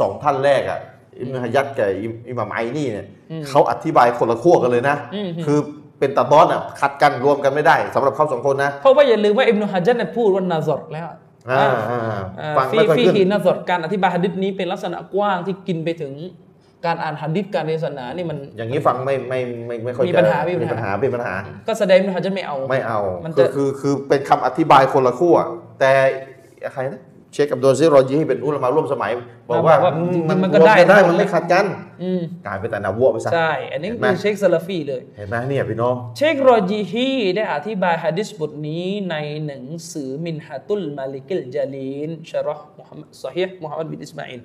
[0.00, 0.80] สองท่านแรกอะ
[1.20, 3.06] อิมนุฮะยัดกับอิมอิหม่ามไอนี่เนี่ย
[3.48, 5.58] เขาอธิบายคนละขั้วกันเลยนะอืมคือ
[5.98, 11.27] เป็นตาบอสอะขัดกันรวมกันไม่ได้สำหรับเขาสองคนนะเพราะว่าอย่าลืมว่าอิบนุฮะจัดเนี่ยพูดว่านาซอรแล้วอ่าอ่าอ่า
[12.58, 16.12] ฟังฟีไม่ค่อยฟีขึ้นฮีนาซอรการอธิบายฮะดิษนี้เป็นลักษณะกว้างที่กินไปถึง
[16.86, 21.34] การอ่านฮะดิษการเรียนศาสนานี่มันอย่างนี้ฟังไม่ไม่ไม่ไม่ค่อยมีจะปัญหามีมีปัปัญญหาหาเป็นปัญหา
[21.68, 25.36] ก็แสดงอิบนุฮะจัดไม่เอาไม่เอามันคือจะคือคือเป็นคำอธิบายคนละขั้ว
[25.80, 25.90] แต่
[26.72, 27.00] ใครนะ
[27.32, 29.12] เชคกับโดนซิรอยีให้เป็นอุลามาร่วมสมัย
[29.48, 31.87] บอกว่าบอกว่าอืมจริงๆมันมันก็รวได้ได้ทั้งหมดมันไม่ขัดกันอืม
[32.46, 44.40] กลายเป็นแต่นาวัวไปซะใช่ อันนี้เห็นไหมคือเชคซาลาฟีเลย เห็นไหมเนี่ยพี่น้อง เชครอจีฮีได้อธิบายฮะดิษบทนี้ในหนังสือมินฮะตุลมาลิกิลจาลีนชะรอห์มุฮัมมัดซอฮีห์มุฮัมมัดบินอิสมาอิล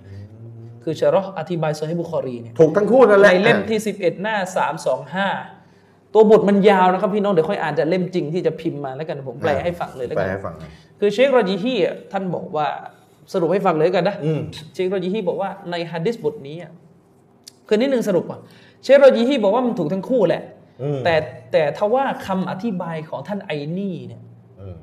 [0.84, 4.38] คือชะรอห์อธิบายซอฮีห์บุคอรีเนี่ยถูกทั้งคู่นั่นแหในละเล่มที่ 11 หน้า
[5.26, 12.68] 325ตัวบทมันยาวนะครับพี่น้องเดี๋ยวค่อยอ่านจากเล่มจริงที่จะพิมพ์มาแล้วกันผมแปลให้ฟังเลยแล้วแปลกันให้ฟังหน่อยคือเชครอจีฮีอะท่านบอกว่า
[13.34, 14.42] สรุปให้ฟังเลยกันนะอืม
[14.74, 16.72] เชคโรจีฮีบอกว่าในฮะดิษบทนี้อะ
[17.68, 18.40] คือนิดนึงสรุปก่อน
[18.84, 20.44] เชคโรจีฮีบอกว่ามันถูกทั้งคู่แหละ
[20.82, 21.16] อืมแต่
[21.52, 24.22] แต่ทว่าคำอธิบายของท่านไอนี่เนี่ย
[24.60, 24.78] อืม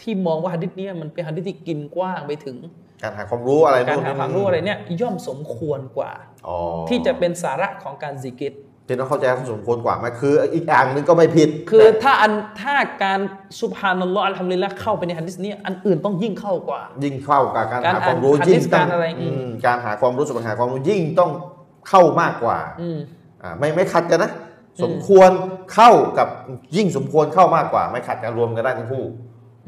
[0.00, 2.56] ที่มองว่าฮะดิษเนี้มันเป็นฮะดิษที่กินกว้างไปถึง
[3.02, 6.12] การหาความรู้อะไรการนู่นหาความรู้อะไรเนี่ย ย่อมสมควรกว่า
[6.48, 6.56] อ๋อ
[6.88, 8.54] ที่จะเป็นสาระของการซิกิต
[8.86, 13.20] พี่น้องเข้าใจเขาสมควรกว่าไหมคือ อีกอย่างหนึงก็ไม่ผิด คือแต่ถ้าอันถ้าการ
[13.60, 21.30] สุบฮานัลลอฮ์อัลฮัมดุลิลละเข้าไปในฮะดิษเนี้อันอื่นต้องยิ่งเข้ากว่า ยิ่งเข้ากับการการหาความรู้อ่านยิ่งหะดีษต้อกางรอะไรอืมการหาความรู้สุดหาความรู้ยิ่งต้อง
[21.88, 22.98] เข้ามากกว่าอืม
[23.42, 24.32] อ่าไม่ไม่ขัดกันนะ
[24.84, 25.30] สมควร
[25.74, 26.28] เข้ากับ
[26.76, 29.04] ยิ่งสมควรเข้ามากกว่า ไม่ขัดกันรวมกันได้ทั้งคู่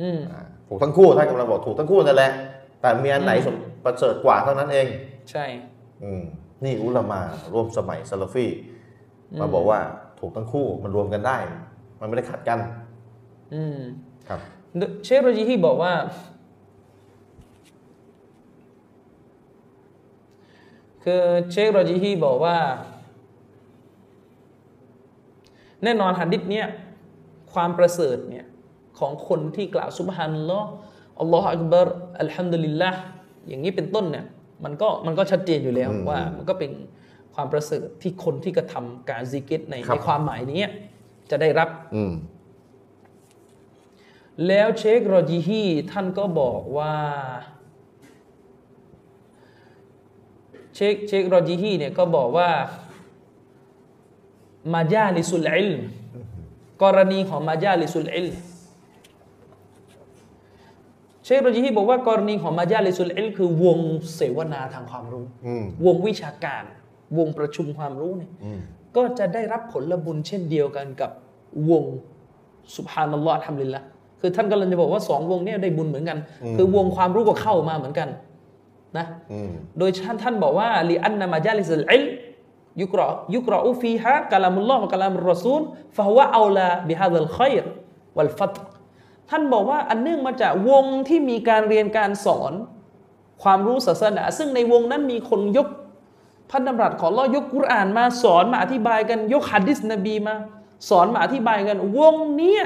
[0.01, 2.33] อืมอ่าถูกทั้งคู่ท่านกำลังบอกถูกทั้งคู่นั่นแหละ
[2.81, 4.87] แต่มีอันไหนสมประเสริฐกว่าเท่านั้นเอง
[5.31, 5.45] ใช่
[6.05, 6.23] อืม
[6.65, 7.21] นี่อุลามา
[7.53, 8.47] ร่วมสมัยซาลาฟี
[9.41, 9.81] มาบอกว่า
[10.21, 11.39] ถูกทั้งคู่มันรวมกันได้
[12.01, 12.59] มันไม่ได้ขัดกัน
[13.55, 13.79] อืม
[14.29, 14.41] ครับ
[15.05, 15.93] เชคโรจีฮีบอกว่า
[21.05, 22.57] คือเชคโรจีฮีบอกว่า
[25.85, 26.67] แน่นอนหันดิษเนี้ย
[27.53, 28.47] ความประเสริฐเนี่ย
[28.99, 30.69] ของคนที่กล่าวซุบฮานัลลอฮ์
[31.21, 31.89] อัลลอฮฺอักบาร
[32.21, 32.91] อัลฮัมดุลิลละ
[33.49, 34.27] อย่างนี้เป็นต้นเนี่ย
[34.65, 36.73] มันก็มันก็ชัดเจนอยู่แล้วอืมว่ามันก็เป็น
[37.35, 40.65] ความประเสริฐที่คนที่กระทำการซิกิตในครับในความหมายนี้
[41.31, 42.13] จะได้รับอืม
[44.47, 46.95] แล้วเชคโรจิฮีท่านก็บอกว่า
[50.75, 52.49] เชคเชคโรจิฮีเนี่ยก็บอกว่า
[54.75, 55.81] มาญาลิสุลอิลม
[56.83, 58.37] กรณีของมาญาลิสุลอิลม
[61.25, 63.79] เชคโรจิฮีบอกว่ากรณีของมาญาลิสุลอิลมคือวง
[64.15, 66.65] เสวนาทางความรู้อืมวงวิชาการ
[67.19, 68.61] วงประชุมความรู้เนี่ยอืม
[68.97, 71.11] ก็จะได้รับผลบุญเช่นเดียวกันกับ
[71.71, 71.85] วง
[72.77, 73.83] สุบฮานัลลอฮ์ทำลิลละ
[74.21, 76.19] คือท่านกำลังจะบอกว่าสองวงเนี้ได้บุญเหมือนกัน
[76.57, 78.09] คือวงความรู้ก็เข้ามาเหมือนกัน
[78.97, 82.05] นะอืมโดยท่านท่านบอกว่าลีอันนามาจาลิสลอิล
[82.81, 85.61] ยุกรอยุกรออูฟีฮะกะลามุลลอฮ์วะกะลามุรรอซูล
[85.97, 87.65] ฟะฮุวะเอาลาบิฮาดัลขัยร
[88.17, 88.57] วัลฟัต
[89.31, 92.53] ท่านบอกว่าอันเนื่องมาจากวงที่มีการเรียนการสอน
[93.43, 95.69] ความรู้ศาสนา ซึ่งในวงนั้นมีคนยก
[96.51, 100.35] พระดำรัสของอัลลอฮ์ยกกุรอานมาสอนมาอธิบายกันยกฮัดดิสนบีมา
[100.89, 102.65] สอนมาอธิบายกัน วงเนี้ย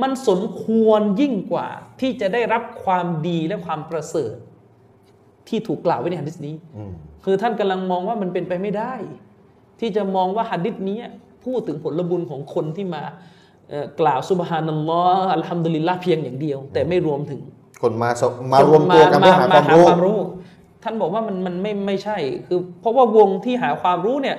[0.00, 1.68] มันสมควรยิ่งกว่า
[2.00, 4.34] ที่จะได้รับความดีและความประเสริฐ
[5.48, 6.92] ที่ถูกกล่าวไว้ในฮัดดิสนี้อืม
[7.24, 8.92] คือท่านกำลังมองว่ามันเป็นไปไม่ได้
[9.80, 10.98] ที่จะมองว่าหัดดิษนี้
[11.44, 13.02] พูดถึงผลบุญของคนที่มา
[13.68, 17.40] เอ่อกล่าวสุบฮานัลลอฮ์อัลฮัมดุลิลละเพียงอย่างเดียว แต่ไม่รวมถึง
[17.82, 18.22] คนมาส
[18.52, 20.18] มารวมตัวกันเพื่อหาความรู้ความรู้
[20.82, 22.16] ท่านบอกว่ามันมันไม่ไม่ใช่
[22.46, 24.36] คือ เพราะว่าวงที่หาความรู้เนี่ย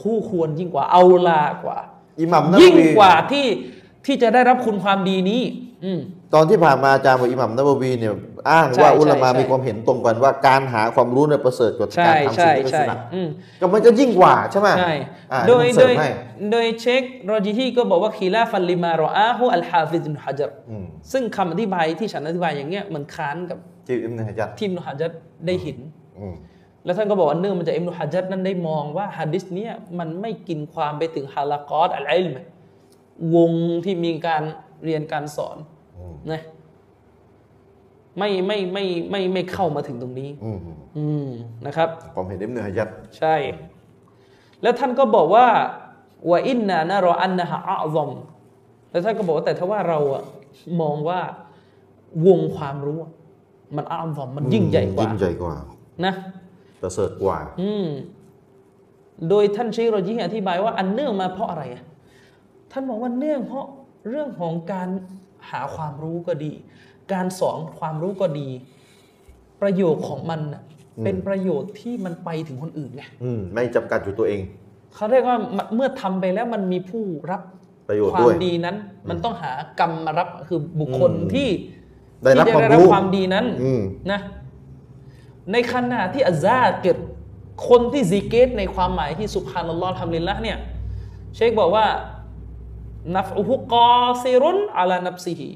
[0.00, 1.78] คู่ควรยิ่งกว่าเอาลากว่า
[2.20, 3.46] อิหมัมนบยิ่งวีกว่าที่
[4.06, 5.42] ที่จะได้รับคุณความดีนี้
[5.84, 6.00] อืม
[6.34, 8.14] ตอนที่ผ่านมาอาจารย์บอกอิหมัมนบวีเนี่ย
[8.50, 13.28] อ้างใช่ว่าอุลามาใช่มีความเห็นตรงกันว่าการหาความรู้เนี่ยประเสริฐกว่าใช่การทำใช่สิ่งที่เป็นใช่สุนัตอืม
[13.60, 14.94] ก็มันจะยิ่งกว่าใช่ไหมใช่
[15.32, 16.08] อ่าโดยผมเสโดริมยให้
[16.50, 25.10] โดยเชคโรจิฮีก็บอกว่าคีลาฟันลิมารออาฮูอัลฮาฟิซอิบนุฮะจัรอืมซึ่งคำอธิบายที่ฉันอธิบายอย่างเงี้ยมันค้านกับที่อิมนุฮะจัดที่อิบนุฮะจัร
[25.46, 25.78] ได้เห็น
[26.18, 26.34] อืม
[26.84, 32.36] แล้วท่านก็บอกว่าเนื่องมาจากอิบนุฮะจัรนั้นได้มองว่าฮะดิษเนี้ยมันไม่กินความไปถึงฮาลากอตอัลอิลม
[33.36, 33.52] วง
[33.84, 34.42] ที่มีการ
[34.84, 35.73] เรียนการสอนอืม
[36.32, 36.40] นะ
[38.18, 40.58] ไม่ไม่ไม่ไม่ไม่เข้ามาถึงตรงนี้ อืม
[40.96, 41.28] อืม
[41.66, 43.34] นะครับ ความเห็นอิมนุฮะจัดใช่
[44.62, 45.46] แล้วท่านก็บอกว่า
[46.30, 48.10] ว่าอินนานะรออันนะฮะอัลอม
[48.90, 50.22] แล้วท่านก็บอกว่าแต่ถ้าว่าเราอะ
[50.80, 51.20] มองว่า
[52.26, 53.12] วงความรู้อะ
[53.76, 55.54] มันอัลอมมันยิ่งใหญ่กว่ายิ่งใหญ่กว่า
[56.04, 56.14] นะ
[56.82, 57.86] ประเสริฐกว่า อืม
[59.28, 61.82] โดยท่านเชคโรจิฮีอธิบายว่าอันเนื่องมาเพราะอะไรอะ
[62.72, 63.66] ท่านบอกว่าเนื่องเพราะ
[64.08, 64.88] เรื่องของการ
[65.50, 66.52] หาความรู้ก็ดี
[67.12, 68.48] การสอนความรู้ก็ดี
[69.62, 70.62] ประโยชน์ของมันน่ะ
[71.04, 74.40] เป็นประโยชน์ที่มันไปถึงคนอื่นไงอืมไม่จำกัดอยู่ตัวเอง
[74.94, 75.38] เขาเรียกว่า
[75.74, 77.42] เมื่อทำไปแล้วมันมีผู้รับ
[77.88, 78.76] ประโยชน์ควาด้มวยดีนั้น
[79.08, 81.48] มันต้องหากรรมมารับคือบุคคลอืมที่
[82.24, 83.82] ได้รับที่ความจะได้รับรู้ความดีนั้นอืม
[84.12, 84.20] นะ
[85.52, 86.98] ในขณะที่อัซซาเกิด
[87.68, 90.58] คนที่ซิกเก็ตในความหมายที่سبحان الله الحمد للهเนี่ย
[91.34, 91.86] เชคบอกว่า
[93.16, 95.50] نفعه قاصر على نفسه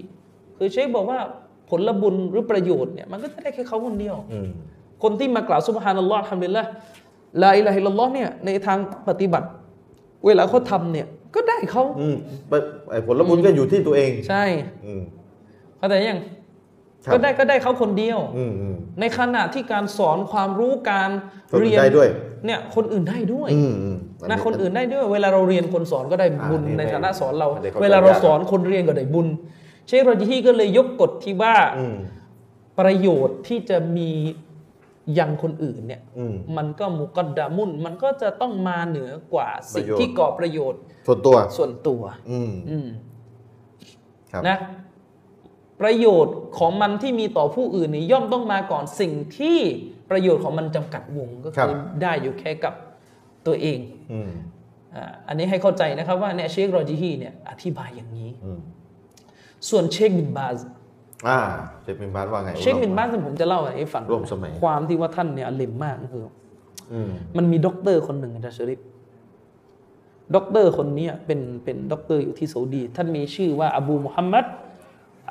[0.57, 1.19] คือเชคบอกว่า
[1.71, 4.49] ผลบุญหรือประโยชน์เนี่ยมันก็จะได้แค่เขาคนเดียวอืม
[5.03, 8.79] คนที่มากล่าวسبحان الله الحمد لله لا إله إلا اللهเนี่ยในทาง
[9.09, 9.49] ปฏิบัติ
[10.27, 12.17] เวลาเขาทำเนี่ยก็ได้เขาอืม
[12.49, 12.53] ไป
[12.91, 14.45] ไอ้ผลบุญก็อยู่ที่ตัวเอง ใช่
[14.87, 15.03] อืม
[15.79, 16.38] เข้าใจยังครับ
[17.13, 21.11] ก็ได้ก็ได้เขาคนเดียวอืมอืมในขณะที่การสอนความรู้การ
[21.53, 22.09] คนอื่นเรียนได้ด้วย
[22.47, 23.97] เนี่ยคนอื่นได้ด้วยอืมอืม
[24.31, 29.27] นะคนอื่นได้ด้วย เวลาเราเรียนคนสอนก็ได้บุญอ่านี่ในฐานะสอนเราไม่ได้เข้าใจเวลาเรายากสอนคนเรียนก็ได้บุญ
[29.87, 31.97] เชคโรจิฮีก็เลยยกกฎที่ว่าอืม
[32.79, 34.11] ประโยชน์ที่จะมี
[35.19, 42.87] ยังคนอื่นเนี่ยอืมมันก็มุกดดามุนมันก็จะต้องมาเหนือกว่าสิ่งประโยชน์ที่ก่อประโยชน์ ส่วนตัวส่วนตัวอืมอืม
[44.33, 44.57] ครับนะ
[45.81, 49.59] ประโยชน์ของมันที่มีต่อผู้อื่นนี่ย่อมต้องมาก่อนสิ่งที่
[50.11, 52.75] ประโยชน์ของมันจำกัดวงก็ครัคือบได้อยู่แค่กับ
[53.47, 53.79] ตัวเอง
[54.13, 54.31] อืม
[54.95, 58.61] อ่าอันนี้ให้เข้าใจนะครับว่าเนี่ยเชคโรจิฮีเนี่ยอธิบายอย่างนี้อืม
[59.69, 60.59] ส่วนเชคบินบาซ
[61.29, 61.39] อ่า
[61.83, 66.23] เชคบินบาสว่าไง เชคบินบาซผมจะเล่าให้ฟังร่วมสมัยความที่ว่าท่านเนี่ยอลิมมากก็คือ
[66.93, 68.81] อืมมันมีด็อกเตอร์คนหนึ่งอาจารย์ชริป
[70.35, 74.45] ด็อกเตอร์คนเนี้ยเป็นเป็นด็อกเตอร์อยู่ที่ซาอุดี ท่านมีชื่อว่าอบูมุฮัมมัด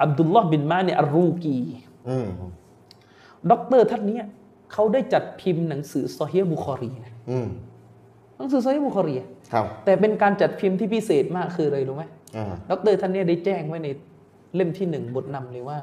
[0.01, 1.57] อับดุลลอฮ์บินมาเนอัรรูกี
[2.09, 2.27] อืม
[3.51, 4.25] ด็อกเตอร์ท่านเนี้ย
[4.73, 7.47] เขาได้จัดพิมพ์หนังสือซอฮีฮ์บุคอรีนะอืม
[8.37, 9.15] หนังสือซอฮีฮ์บุคอรี
[9.53, 12.03] ครับ แต่เป็นการจัดพิมพ์ที่พิเศษมากคืออะไรรู้ไหม
[12.37, 13.87] อ่าด็อกเตอร์ท่านเนี้ยได้แจ้งไว้ใน
[14.55, 15.77] เล่มที่หนึ่งบทนำเลยว่า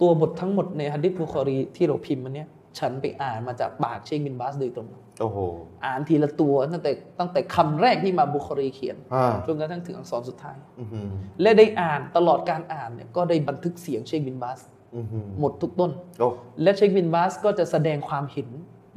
[0.00, 2.48] ตัวบททั้งหมดในฮะดิษบุคอรีที่เราพิมพ์มันเนี้ย
[2.78, 4.88] ฉันไปอ่านมาจากปากเชคบินบาสโดยตรง
[5.20, 5.38] โอ้โห
[5.84, 11.08] อ่านทีละตัวตั้งแต่ตั้งแต่คำแรกที่อิหม่ามบุคอรีเขียนอ่าจนกระทั่งถึงอักษรสุดท้ายอือหือ
[11.42, 14.60] และได้อ่านตลอดการอ่านเนี่ยก็ได้บันทึกเสียงเชคบินบาส
[14.96, 16.28] อือหือหมดทุกต้นโอ้
[16.62, 18.48] และเชคบินบาสก็จะแสดงความเห็น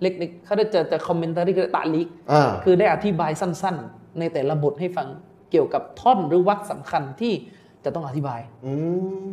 [0.02, 5.08] เล็กๆเขาจะจะ comment تعليقอ่าคือได้อธิบายสั้นๆ ในแต่ละบทให้ฟัง
[5.52, 7.34] เกี่ยวกับท่อนหรือวรรคสำคัญที่
[7.84, 8.72] จะต้องอธิบายอื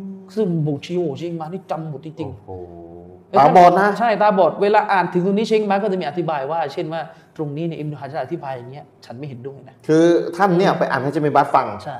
[0.05, 2.96] มซึ่งบุชิโอเชคมานี่จำหมดจริงโอ้โหๆ
[3.39, 7.01] ตาบอดนะใช่ตาบอดเวลาอ่านถึงตรงนี้เชคมาก็จะมีอธิบายว่า เช่นว่า
[7.35, 10.03] ตรงนี้เนี่ยอิมนุฮัจญ์อธิบายอย่างเงี้ยฉันไม่เห็นด้วยนะคือ
[10.35, 11.99] ท่านเนี่ยไปอ่านให้เชคบินบาสฟังใช่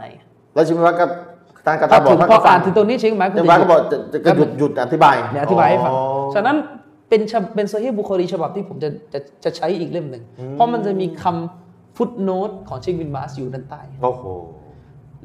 [0.54, 1.06] แล้วเชคบินบาสก็
[1.66, 6.02] ทางกระพอตาบอถึดงท่านพอก็ฟัอ่างนถึงตรงนี้เชคมาเชก็คบินจะบาสก็บอกจะจะจะหยุดหยุดอธิบายเนี่ยอธิบายให้ฟังอ๋อ
[6.36, 6.56] ฉะนั้น
[7.10, 10.24] เป็นฉบับเป็นโซฮีบุคอรีฉบับที่ผมจะจะจะใช้อีกเล่มหนึ่ง
[10.54, 14.24] เพราะมันจะมีคำฟุตโนตของเชคบินบาสอยู่ด้านใต้โอ้โห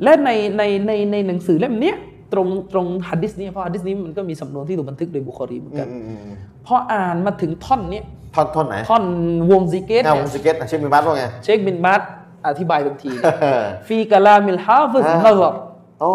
[0.03, 1.97] และในในในในหนังสือเล่มเนี้ย
[2.33, 8.05] ตรงตรงฮัดดิสนี้เพราะฮัดดิสนี้มันก็มีสำนวนที่ถูกบันทึกโดยบุคอรีเหมือนกันอืมอืมอืมพออ่านมาถึงท่อนเนี้ย
[8.35, 9.05] ท่อนท่อนไหนท่อน
[9.51, 12.03] วงซิกเก็ตเอาเนี่ยวงซิกเก็ตอะเชคบินบาสว่าไงเชคบินบาส
[12.49, 13.13] อธิบายทันที
[13.89, 15.43] في كلام الحافظ نظر
[16.03, 16.11] อ๋อ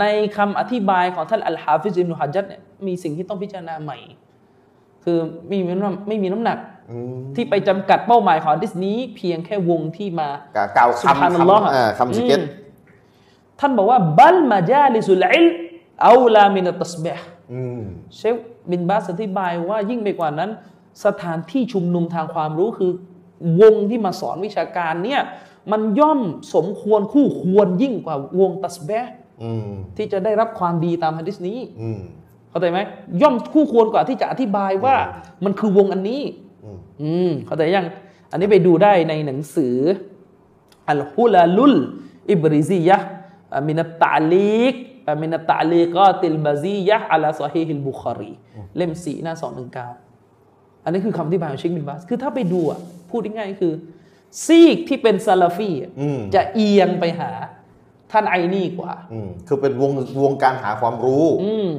[0.00, 0.04] ใน
[0.36, 3.98] คำอธิบายของท่านอัลฮาฟิซอิบนุฮะจัรเนี่ยมีสิ่งที่ต้องพิจารณาใหม่
[5.04, 6.58] คือไม่มีน้ำไม่มีน้ำหนัก
[6.90, 12.48] อืมที่ไปจำกัดเป้าหมายของฮะดิษนี้เพียงแค่วงที่มากะกล่าว سبحคำ سبحان الله คำอ่าคำซิกเกตอืม
[13.60, 17.82] ท่านบอกว่าبل مجالس العلم أولى من التسبيحอืม
[18.16, 18.36] เชค
[18.70, 20.50] บินบาสอธิบายว่ายิ่งไปกว่านั้น
[21.04, 22.92] สถานที่ชุมนุมทางความรู้คือ
[23.60, 25.20] วงที่มาสอนวิชาการเนี่ย
[25.72, 26.20] มันย่อม
[26.54, 32.00] สมควรคู่ควรยิ่งกว่าวงตัสบิฮ์อืมที่จะได้รับความดีตามฮะดิษนี้อืม
[32.50, 32.78] เข้าใจไหม
[33.22, 34.96] ย่อมคู่ควรกว่าที่จะอธิบายว่า
[35.44, 36.22] มันคือวงอันนี้
[36.64, 37.86] อืมอืมเข้าใจยัง
[38.30, 39.76] อันนี้ไปดูได้ในหนังสือ
[40.90, 41.74] อัลฮุลาลุล
[42.30, 43.19] อิบริซียะห์อะ
[43.68, 44.74] من التعليق
[45.08, 48.32] อะ من التعليقات البازية على صحيح البخاري
[48.76, 49.88] เล่มสี่หน้าสองหนึ่งเก้า
[50.84, 52.80] อันนี้คือคำอธิบายของเชคบินบาสคือถ้าไปดูอะ
[53.10, 53.74] พูดง่ายๆคือ
[54.44, 57.30] ซีกที่เป็นซาลาฟีอะอืมจะเอียงไปหา
[58.12, 59.90] ทางไอ้นี่กว่าอืมคือเป็นวง
[60.24, 61.70] วงการหาความรู้ อืม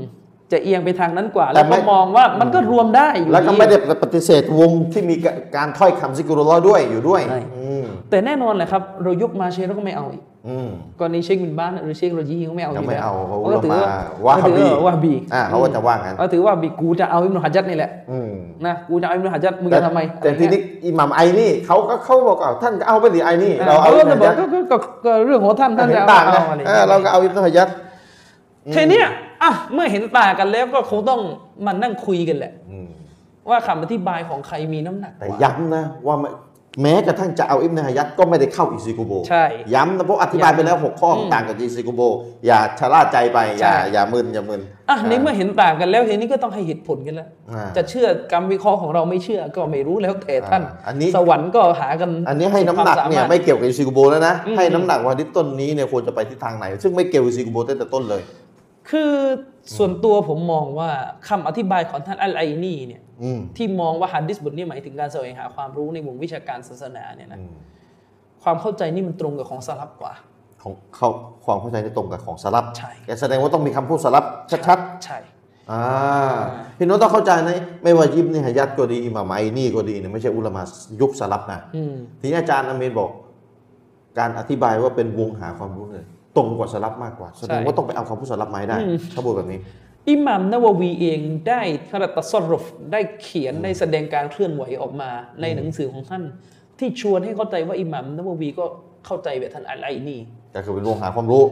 [0.52, 5.16] จะเอียงไปทางนั้นกว่าแต่แล้วไม่ก็มองว่ามันก็รวมได้อยู่แล้วก็ดีไม่ได้ปฏิเสธวงที่มี
[5.56, 7.61] การถ้อยคำซิกุรุลลอฮ์ด้วยอยู่ด้วยใช่อืม
[8.10, 13.90] แต่แน่นอนแหละครับเรายกมาเชคเราก็ไม่เอาอีกอืมกรณีเชคบินบ้านหรือเชคโรจีเขาไม่เอายังยู่ไม่แล้วเอาเพราะก็ถือว่า
[14.26, 18.32] ว่าฮาบีถือว่าบีอ่าเขาว่าจะว่างั้นก็ถือว่าบีกูจะเอาอิบนุฮัจญัดนี่แหละอืม
[18.66, 27.68] นะกูจะเอาอิบนุฮัจญัดมึงจะทำไม แต่ทีนี้อิหมัมไอนี่เขาก็เขาบอกเอาท่านก็เอาไปดิไอนี่เราเราเอาเอาก็อิบจะนุบอกฮัจญัดก็ก็ก็ก็เรื่องของท่านท่านเห็จะนเอาต่างเอานะอะไรเออเราก็เอาอิบนุฮัจญัด
[28.76, 29.06] ทีเนี้ย
[29.44, 31.20] อะเมื่อเห็นต่างกันแล้วก็คงต้อง
[31.66, 32.90] มานั่งคุยกันแหละอืม
[33.50, 36.30] ว่าคำอธิบายของใครมีน้ำหนักแต่กว่าย้ำนะว่าไม่
[36.82, 39.44] แม้กระทั่งจะเอาอิบนุฮัจญัดก็ไม่ได้เข้าอิซิกุโบ ใช่
[39.74, 42.02] ย้ำนะเพราะอธิบายไปแล้วหกข้ออืมต่างกับอิซิกุโบ
[42.46, 58.22] อย่าชะล่าใจไป อย่าใช่อย่ามึนอย่ามึนอะในเมื่อเห็นต่างกันแล้วทีนี้ก็ต้องให้เหตุผลกันแล้วอ่าจะเชื่อกรรมวิเคราะห์ของเราไม่เชื่อก็ไม่รู้แล้วแต่ท่านอ่าอันนี้สวรรค์ก็หากัน อันนี้ให้น้ำหนักสุดความสาเนี่ยมารถไม่เกี่ยวกับอิซิกุโบแล้วนะอืมให้น้ำหนักว่าที่ต้นนี้เนี่ยควรจะไปทิศทางไหน ซึ่งไม่เกี่ยวกับอิซิกุโบตั้งแต่ต้นเลย
[58.90, 59.12] คือ
[59.78, 60.90] ส่วนตัวผมมองว่า
[61.30, 67.54] คำอธิบายของท่านอัลไอนีเนี่ยอืมที่มองว่าฮัดดิสบทนี้หมายถึงการแสวงหาความรู้ในวงวิชาการศาสนาเนี่ยนะอืม
[68.44, 70.14] ความเข้าใจนี่มันตรงกับของสลับกว่า
[70.64, 71.10] ของเขา
[71.46, 74.26] ความเข้าใจที่ตรงกับของสลับใช่แกแสดงว่าต้องมีคำพูดสลับ
[74.68, 75.84] ชัดใช่ๆอ่า
[76.78, 80.62] พี่โน้ตต้องเข้าใจนะไม่ว่ายิบนี่ฮะยัดก็ดีอิหม่ามไอนี่ก็ดีเนี่ยไม่ใช่อุลามะ
[81.02, 83.10] ยุคสลับนะอืมทีนี้อาจารย์อาเมนบอก
[84.20, 86.06] การอธิบายว่าเป็นวงหาความรู้เลย
[86.36, 88.78] ตรงกว่าสลับมากกว่า แสดงว่าต้องไปเอาคำพูดสลับมาให้ได้
[89.14, 89.60] ถ้าพูดแบบนี้
[90.10, 91.62] อิหมัมนาววีเองได้
[91.92, 95.10] ขนาดตัสรุฟได้เขียนได้แสดงการเคลื่อนไหวออกมา
[95.42, 96.24] ในหนังสือของท่าน
[96.80, 98.66] ที่ชวนให้เข้าใจว่าอิหมัมนาววีก็
[99.06, 100.18] เข้าใจแบบท่านอัลไอนี
[100.56, 101.44] ก็คือเป็นวงหาความรู้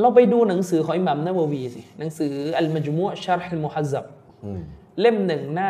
[0.00, 4.04] เราไปดูหนังสือของอิหมัมนาววีสิหนังสืออัลมัจมุอะชาร์ฮ์อัลมุฮัซซับ
[4.44, 4.60] อืม
[5.00, 5.68] เล่มหนึ่งหน้า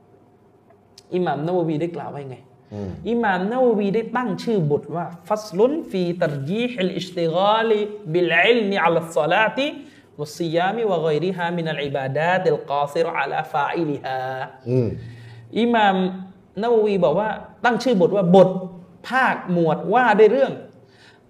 [0.00, 2.36] 21อิหม่ามนาววีได้กล่าวไว้ไง
[2.72, 7.70] อืมอิหม่ามนาววีได้ตั้งชื่อบทว่าفصل في ترجيح الاشتغال
[8.12, 14.20] بالعلم على الصلاة والصيام وغيرها من العبادات القاصرة على فاعلها
[14.70, 14.88] อืม
[15.60, 15.96] อิหม่าม
[16.62, 17.30] นาววีบอกว่า
[17.64, 18.48] ตั้งชื่อบทว่าบท
[19.08, 20.52] ภาคหมวดว่าด้วยเรื่อง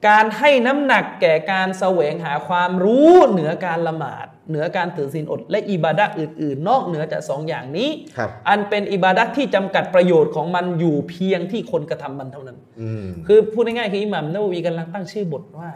[0.09, 15.71] การให้น้ำหนักแก่การแสวงหาความรู้เหนือการละหมาด เหนือการถือศีลอด และอิบาดะห์อื่น ๆ นอกเหนือจากสองอย่างนี้ครับอันเป็นอิบาดะห์ที่จำกัดประโยชน์ของมันอยู่เพียงที่คนกระทำมันเท่านั้นอืมคือพูดง่ายๆคืออิหม่ามนาววีกำลังตั้งชื่อบทว่า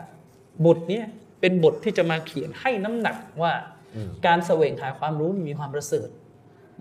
[0.67, 1.05] บทเนี้ย
[1.41, 3.53] เป็นบทที่จะมาเขียนให้น้ำหนักว่า
[4.27, 6.09] การแสวงหาความรู้นี่มีความประเสริฐ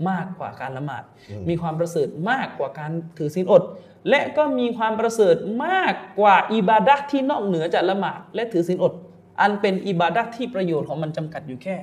[0.10, 1.04] มากกว่าการละหมาด
[1.50, 3.64] มีความประเสริฐมากกว่าการถือศีลอด
[4.10, 5.36] และก็มีความประเสริฐ
[5.66, 8.94] มากกว่าอิบาดะห์ที่นอกเหนือจากละหมาดและถือศีลอด
[9.42, 11.76] อันเป็นอิบาดะห์ที่ประโยชน์ของมันจำกัดอยู่แค่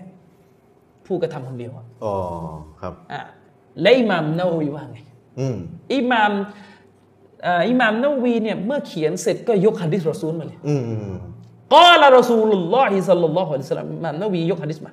[1.07, 2.15] ผู้กระทำคนเดียวอะอ๋อ
[2.81, 3.21] ครับอะ
[3.83, 4.99] และอิหม่ามนาววีว่าไง
[5.41, 5.57] อืม
[5.95, 6.33] อิหม่าม
[7.43, 11.17] เอ่ออิหม่ามนาววีเนี่ยเมื่อเขียนเสร็จก็ยกฮะดิษรอซูลมาเลยอืมอืม
[11.75, 14.91] กอละรอซูลุลลอฮิสัลลัลลอฮุอะลัยฮิวะสัลลัมอิหม่ามนาววียกฮะดิษมา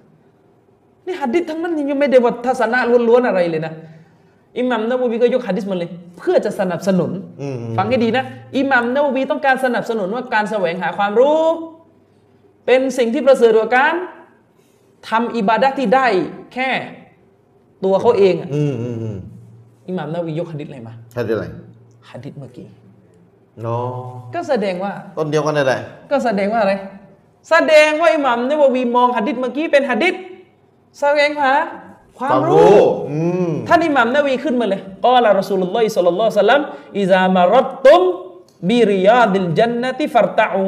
[1.05, 2.79] นี่ฮะดิษทั้งนั้นยังไม่ได้ว่าทัศนะ
[3.09, 3.73] ล้วนๆอะไรเลยนะ
[4.59, 7.11] อิหมัมนาววีก็ยกฮะดิษมาเลย เพื่อจะสนับสนุน
[7.41, 8.23] อืมฟังให้ดีนะ
[8.57, 11.43] อิหมัมนาววีต้องการสนับสนุนว่าการแสวงหาความรู้
[12.67, 13.93] เป็นสิ่งที่ประเสริฐกว่าการ
[15.09, 16.07] ทำอิบาดะห์ที่ได้
[16.53, 16.69] แค่
[17.83, 19.17] ตัวเขาเองอะอืมอืมอืม
[19.87, 21.45] อิหมัมนาววียกฮะดิษอะไรมาใช่ได้ไร
[22.09, 22.67] ฮะดิษเมื่อกี้
[23.61, 23.87] เนาะ
[24.35, 25.73] ก็แสดงว่า ต้นเดียวกันได้ไร
[26.11, 26.73] ก็แสดงว่าอะไร
[27.49, 30.13] แสดงว่าอิหมัมนาววีมองหะดิษเมื่อกี้เป็นหะดิษ
[30.99, 31.53] แสวงหา
[32.17, 32.77] ความรู้
[33.11, 33.19] อื
[33.49, 36.61] มท่านอิหมัมนาววีขึ้นมาเลยกอละรอซูลุลลอฮิศ็อลลัลลอฮุอะลัยฮิวะสัลลัม
[36.99, 38.01] อิซามารัตตุม
[38.69, 40.65] บิริยาดิลจันนะติฟัรตะอู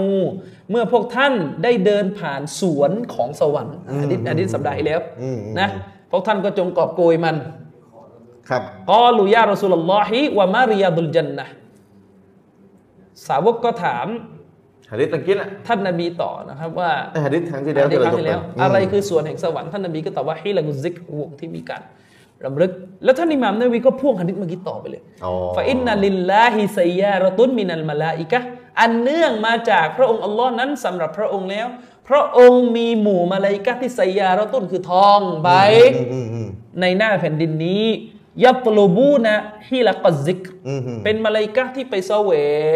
[0.72, 1.34] เมื่อพวกท่าน
[1.64, 5.70] ได้เดินผ่านสวนของสวรรค์อันนี้อันนี้สัปดาห์ที่แล้วอืมนะ
[6.12, 7.36] พวกท่านก็จงกอบโกยมัน
[8.50, 8.62] ครับ
[8.92, 11.48] กอลูยารอสูลลอฮิวะมาริยาดุลจันนะ
[13.28, 14.08] สาวกก็ถาม
[14.92, 21.82] หะดิษตะกี้น่ะท่านนบีต่อนะครับว่าไอ้หะดิษครั้งที่แล้วในครั้งยที่แล้วกปอะไรคือส่วนแห่งสวรรค์ท่านนบีก็ตอบว่าฮิลากุซิกวงที่มีการ
[22.46, 22.72] รำลึก
[23.04, 28.48] แล้วท่านอิหม่ามนาววีก็พ่วงหะดิษเมื่อกี้ต่อไปเลยอ๋อفإن لله سيارة من الملائكة
[28.82, 31.68] อันเนื่องมาจากพระองค์อัลลอฮ์นั้นสำหรับพระองค์แล้ว
[32.10, 35.50] พระองค์มีหมู่มาลาอิกะฮ์ที่ไซยารตุนคือทองใบ
[35.96, 36.50] อืมอืมอืม
[36.82, 37.86] ในหน้าแผ่นดินนี้
[38.44, 42.32] يطلبون حلق الذكرอืมอืมเป็นมาลาอิกะฮ์ที่ไปแสว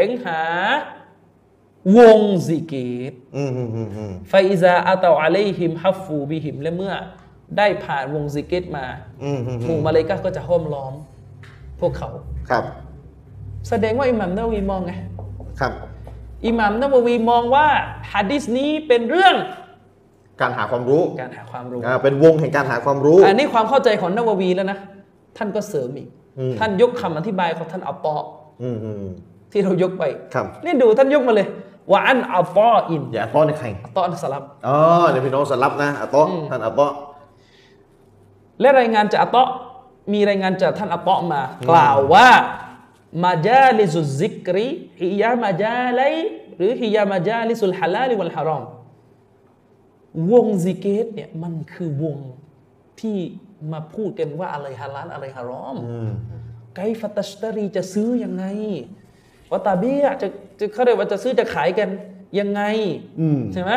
[0.06, 0.42] งหา
[1.98, 6.94] วงซิกเกตอืมอืมอืมอืมفإذا أتوا عليهم حفوا بهمและเมื่อ
[7.58, 8.86] ได้ผ่านวงซิกิตมา
[9.24, 10.94] อืมอืมหมู่มาเลาอิกะฮ์ก็จะห้อมล้อม
[11.80, 12.10] พวกเขา
[12.50, 12.64] ครับ
[13.70, 14.94] แสดงว่าอิหมัมนาวีมองไง
[15.60, 15.74] ครับ
[16.46, 17.68] อิหมัมนาววีมองว่า
[18.14, 19.36] ฮะดิษนี้เป็นเรื่อง
[20.42, 24.78] การหาความรู้การหาความรู้อ่าเป็นวงแห่งการหาความรู้ อันนี้ความเข้าใจของนาววีแล้วนะ
[25.38, 26.08] ท่านก็เสริมอีก
[26.40, 28.16] อืมท่านยกคำอธิบายของท่านอัปปอ
[28.64, 29.14] อืมอืมอืม
[29.52, 30.04] ที่เรายกไป
[30.34, 31.48] ครับนี่ดูท่านยกมาเลย
[31.92, 34.78] ว่าอันอัปปออินอย่าอัตต้อในใครอัปปออันสลับอ๋อ
[35.10, 36.88] เดี๋ยวพี่น้องสลับนะอัตต้อท่านอัตต้อ
[38.64, 39.52] และรายงานจากอัตเตาะห์
[40.14, 42.30] มีรายงานจากท่านอัตเตาะห์มา กล่าวว่า
[43.24, 44.68] مجالس الذكر هي
[45.02, 46.02] مجال
[46.58, 48.64] หรือ هي مجالس الحلال والحرام
[50.32, 52.18] วงซิกเกตเนี่ยมันคือวง
[53.00, 53.18] ที่
[53.72, 56.12] มาพูดกันว่าอะไรฮาลาลอะไรฮารอมอืม
[56.76, 58.46] كيف تشتريจะซื้อยังไง
[59.52, 60.28] وتبيع จะ
[60.60, 61.90] จะเขาเรียกว่าจะซื้อจะขายกัน
[62.40, 62.62] ยังไง
[63.20, 63.72] อืมใช่ไหม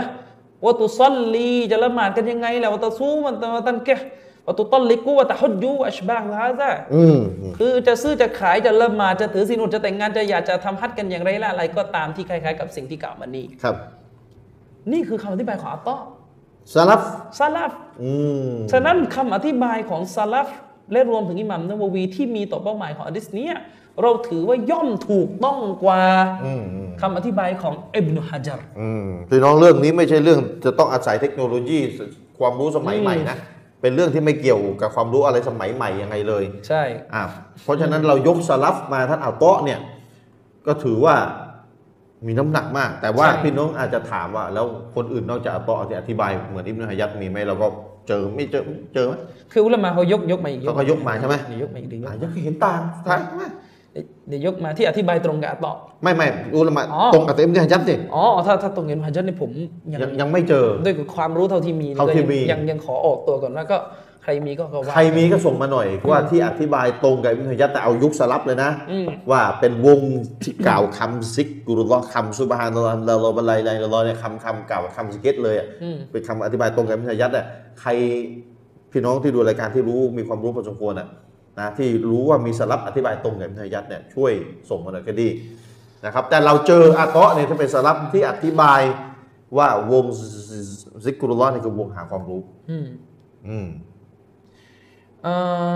[0.64, 4.00] วะตุซัลลีจะละหมาดกันยังไงแล้ววะตะซูมันตะตันแกะ
[4.46, 13.76] วะตุตัลลิกูวะตะฮุจญูอัชบาฮ์ฮาซาอืมอืมคือจะซื้อจะขายจะละหมาดจะถือศีลอดจะแต่งงานจะอยากจะทำฮัจญ์กันอย่างไรละอะไรก็ตามที่คล้ายๆ กับสิ่งที่กล่าวมานี้ครับ
[14.92, 16.02] นี่คือคำอธิบายของอัตตอฮ์
[16.74, 17.00] สลับ
[17.38, 18.12] ซาลัฟอื
[18.50, 20.48] มฉะนั้นคำอธิบายของซาลัฟ
[20.92, 23.54] และรวมถึงอิหมัมนาววีที่มีต่อเป้าหมายของอะดิษเนี้ย
[24.02, 26.02] เราถือว่าย่อมถูกต้องกว่า
[26.44, 31.78] อืมอืมคำอธิบายของอิบนุฮะจัรอืมพี่น้องเรื่องนี้ไม่ใช่เรื่องจะต้องอาศัยเทคโนโลยี
[32.38, 33.36] ความรู้สมัยใหม่นะ
[33.86, 36.82] เป็นเรื่องที่ไม่เกี่ยวกับความรู้อะไรสมัยใหม่ยังไงเลยใช่
[37.14, 37.22] อ่า
[37.64, 39.80] เพราะฉะนั้นเรายกสลับมาท่านอัลเตาะห์เนี่ย
[40.66, 41.16] ก็ถือว่า
[42.26, 47.66] มีน้ำหนักมาก แต่ว่าพี่น้องอาจจะถามว่า แล้วคนอื่นนอกจากอัลเตาะห์ที่อธิบายเหมือนอิบนุฮะยัดมีไหมเราก็
[48.08, 48.62] เจอไม่เจอ
[48.94, 49.12] เจอไหม
[49.52, 53.44] คืออุลามะเขายกยกมาอีกเขาก็ยกมาใช่ไหมเดี๋ยวยกมาอีกเดี๋ยวยกอะมายังเห็นต่างต่างไหม
[54.28, 59.50] เดี๋ยวยกมาที่อธิบายตรงกับอัตตอไม่ไม่อุลามะอ๋อตรงกับอิบนุฮะยัดเนี่ยอ๋อถ้าถ้าตรงเงินฮะจัรนี่ผม
[59.92, 63.78] ยังยังยังไม่เจอด้วยความรู้เท่าที่มีเท่าที่มียังยังขอออกตัวก่อนว่าก็
[64.22, 70.00] ใครมีก็ก็ว่าใครมีก็ส่งมาหน่อยว่าที่อธิบายตรงกับอิบนุฮะยัดแต่เอายุคสลับเลยนะอืมว่าเป็นวง
[70.42, 77.44] ที่กล่าวคำซิกกุรุลลอฮ์คำซุบฮานัลลอฮ์ละลอบัลไลไลละลอเนี่ยคำคำกล่าวคำซิกเก็ตเลยอะอืมเป็นคำอธิบายตรงกับอิบนุฮะยัดอะ
[77.80, 77.90] ใคร
[78.92, 81.08] พี่น้องที่ดูรายการที่รู้มีความรู้พอสมควรอะ
[81.58, 84.32] นะที่รู้ว่ามีสลับอธิบายตรงกับอิบนุฮะยัดเนี่ยช่วย
[84.70, 85.28] ส่งมาหน่อยก็ดี
[86.04, 88.80] นะครับแต่เราเจออาเตาะเนี่ยถ้าเป็นสลับที่อธิบาย
[89.56, 90.04] ว่าวง
[91.04, 92.86] ซิกกุรุลลอฮ์นี่คือวงหาความรู้อืม
[93.48, 93.68] อืม
[95.22, 95.34] เอ่
[95.72, 95.74] อ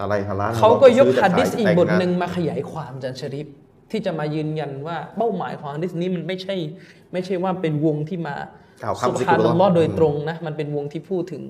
[0.00, 3.46] อะไรฮาลาลเขาก็ยกซื้จะฮะดิษขายอีกแต่งบทงานหนึ่งมาขยายความอาจันชริฟ
[3.90, 6.56] ที่จะมายืนยันว่าเป้าหมายของฮะดิษนี้มันไม่ใช่
[7.12, 8.34] ไม่ใช่ว่าเป็นวงที่มา
[8.82, 11.42] กล่าวสุคำซิกภากุนรุลอัลลลออฮ์ฮ์โดยตรงนะ มันเป็นวงที่พูดถึง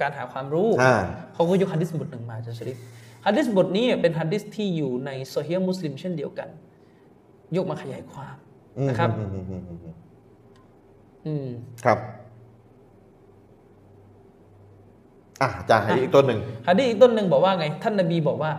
[0.00, 0.94] การหาความรู้อ่า
[1.34, 2.76] เขาก็ยกฮะดิษบทหนึ่งมาอาจันชริฟ
[3.26, 6.48] ฮะดิษบทนี้เป็นฮะดิษที่อยู่ในโซเฮียมุสลิมเช่นเดียวกัน
[7.56, 8.36] ยกมาขยายความ
[8.88, 9.96] นะครับ อืมอืมอืมอืมอืม
[11.26, 11.48] อืม
[11.84, 11.98] ครับ
[15.40, 18.52] อะอาจารย์ให้อีกต้นหนึ่งฮะดีษอีกต้นหนึ่งบอกว่าไง ท่านนบีบอกว่า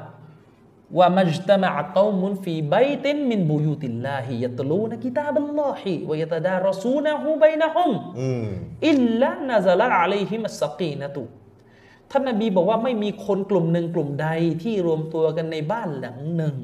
[0.98, 8.48] ว่ามัจตมะกอมุนฟีไบตินมินบุยูติลลาฮิยัตลูนกิตาบัลลอฮิวะยะตะดารซูนะฮูบัยนะฮุมอืม
[8.90, 11.24] อิลลานะซะละอะลัยฮิมัสสกีนะตุ
[12.16, 14.28] ท่านนบีบอกว่าไม่มีคนกลุ่มหนึ่งกลุ่มใด
[14.64, 16.56] ที่รวมตัวกันในบ้านหลังหนึ่ง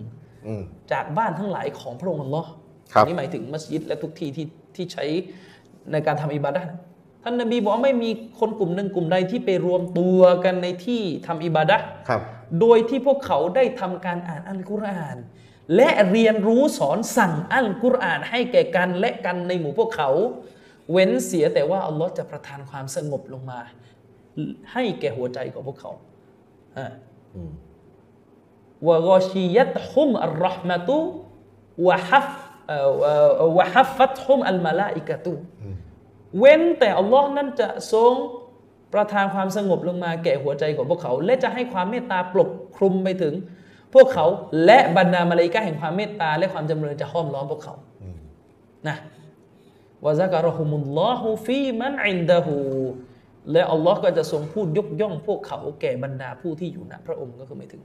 [0.48, 2.50] อืมจากบ้านทั้งหลายของพระองค์อัลลอฮ์
[2.94, 5.06] ครับอันนี่หมายถึงมัสยิดและทุกที่ที่ที่ใช้
[5.92, 6.70] ในการทำอิบาดะห์
[7.24, 8.10] ท่านนบีบอกว่าไม่มี
[8.40, 12.22] คนกลุ่มหนึ่งกลุ่มใดที่ไปรวมตัวกันในที่ทำอิบาดะห์ครับ
[12.60, 15.18] โดยที่พวกเขาได้ทำการอ่านอัลกุรอาน
[15.76, 20.10] และเรียนรู้สอนสั่งอัลกุรอาน ให้แก่กันและกันในหมู่พวกเขา
[20.92, 23.60] เว้นเสียแต่ว่าอัลลอฮ์จะประทานความสงบลงมา
[24.72, 25.92] ให้แก่หัวใจของพวกเขา
[26.78, 26.88] อ่า
[27.36, 27.52] อืม
[28.88, 30.98] วะกอชียัตฮุมอัลรอห์มะตุ
[31.88, 32.30] วะฮัฟ
[32.68, 33.14] เอ่อเอ่
[33.48, 35.34] อวะฮัฟฟัตฮุมอัลมาลาอิกะตุ
[36.40, 38.14] เว้นแต่อัลลอฮ์นั้นจะทรง
[38.94, 43.34] ประทานความสงบลงมาแก่หัวใจของพวกเขา และจะให้ความเมตตาปกคลุมไปถึง
[43.94, 44.26] พวกเขา
[44.66, 47.76] และบรรดามาเลาอิกะห์แห่งความเมตตา และความจำเริญจะห้อมล้อมพวกเขา
[48.88, 48.98] นะ
[50.06, 52.56] วะซักะรอฮุมุลลอฮุฟีมันอินดะฮู
[53.52, 57.82] และอัลลอฮ์ก็จะทรงพูดยกย่องพวกเขาแก่บรรดาผู้ที่อยู่ณพระองค์ก็คือหมายถึง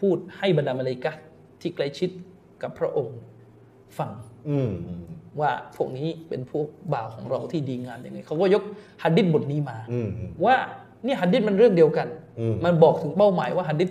[0.00, 1.20] พูดให้บรรดามาเลาอิกะห์
[1.60, 2.10] ที่ใกล้ชิด
[2.62, 3.18] กับพระองค์
[3.98, 4.10] ฟัง
[4.48, 5.02] อืมอืม
[5.40, 8.62] ว่าพวกนี้เป็นพวกบ่าวของเราที่ดีงามยังไงเขาก็ยก
[9.02, 10.56] หัดดิษบทนี้มาอืมอืมว่า
[11.04, 12.08] นี่หัดดิษมันเรื่องเดียวกัน
[12.40, 13.90] อืมมันบอกถึงเป้าหมายว่าหัดดิษ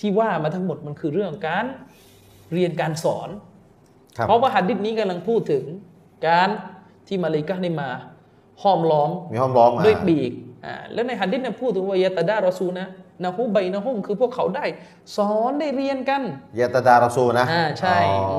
[0.00, 1.64] ที่ว่ามาทั้งหมดมันคือเรื่องการ
[2.52, 3.28] เรียนการสอน
[4.16, 5.64] ครับเพราะว่าหัดดิษนี้กำลังพูดถึง
[6.28, 6.48] การ
[7.08, 7.88] ที่มาเลาอิกะห์นี่มา
[8.62, 10.32] ห้อมล้อมมีห้องล้อมอะด้วยปีก
[10.64, 12.88] อ่าแล้วในหัดดิษเนี่ยพูดถึงว่ายะตะดารอซูนะ
[13.22, 14.64] นะฮูใบนะฮุมคือพวกเขาได้
[15.16, 16.22] สอนได้เรียนกัน
[16.58, 18.38] ยาตาดารอซูลนะอ่าใช่อ๋อ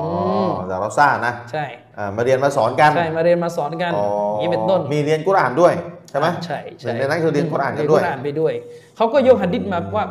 [0.58, 1.64] อมดาราซ่านะใช่
[1.98, 5.72] อ่ามาเรียนมาสอนกันใช่มาเรียนมาสอนกันอ๋ออย่างนี้เป็นต้นมีเรียนกุรอานด้วย
[6.10, 8.52] ใช่ไหมใช่ใช่หนึ่งในนั้นคือเรียนกุรอานกันเรียด้วยกุรอานไปด้วย
[8.96, 10.04] เขาก็ยกหัดดิษมาว่า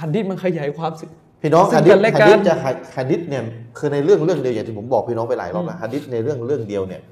[0.00, 1.06] หัดดิษมันขยายความสิ
[1.42, 2.54] พี่น้องซึ่ฮะงดิกัษนและฮะกันดิษจะ
[2.96, 3.42] ฮะดิษเนี่ย
[3.78, 7.02] คือในเรื่องเรื่องเดียวอย่างที่ผมบอกพี่น้องไปหลายรอบแล้วฮะดิษในเรื่องเรื่องเดียวเนี่ย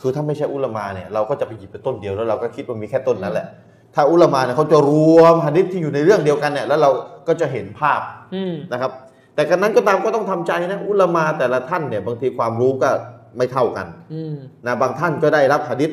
[0.00, 3.46] คือถ้าไม่ใช่อุลามาเนี่ยเราก็จะไปหยิบไปต้นเดียวแล้วเราก็คิดว่ามีแค่ต้นนั้นแหละ
[3.94, 6.90] ถ้าอุลามาเนี่ยเขาจะรวมฮะดิษที่อยู่ในเรื่องเดียวกันเนี่ยแล้วเรา
[7.28, 8.00] ก็จะเห็นภาพ
[8.34, 8.92] อืมนะครับ
[9.34, 12.90] แต่กันนั้นก็ตามก็ต้องทำใจนะอุลามาแต่ละท่านเนี่ยบางทีความรู้ก็
[13.36, 15.90] ไม่เท่ากันอืมนะบางท่านก็ได้รับหะดิษ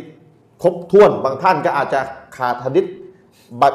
[0.63, 1.99] ครบถ้วน บางท่านก็อาจจะ
[2.37, 2.85] ขาดหะดิษ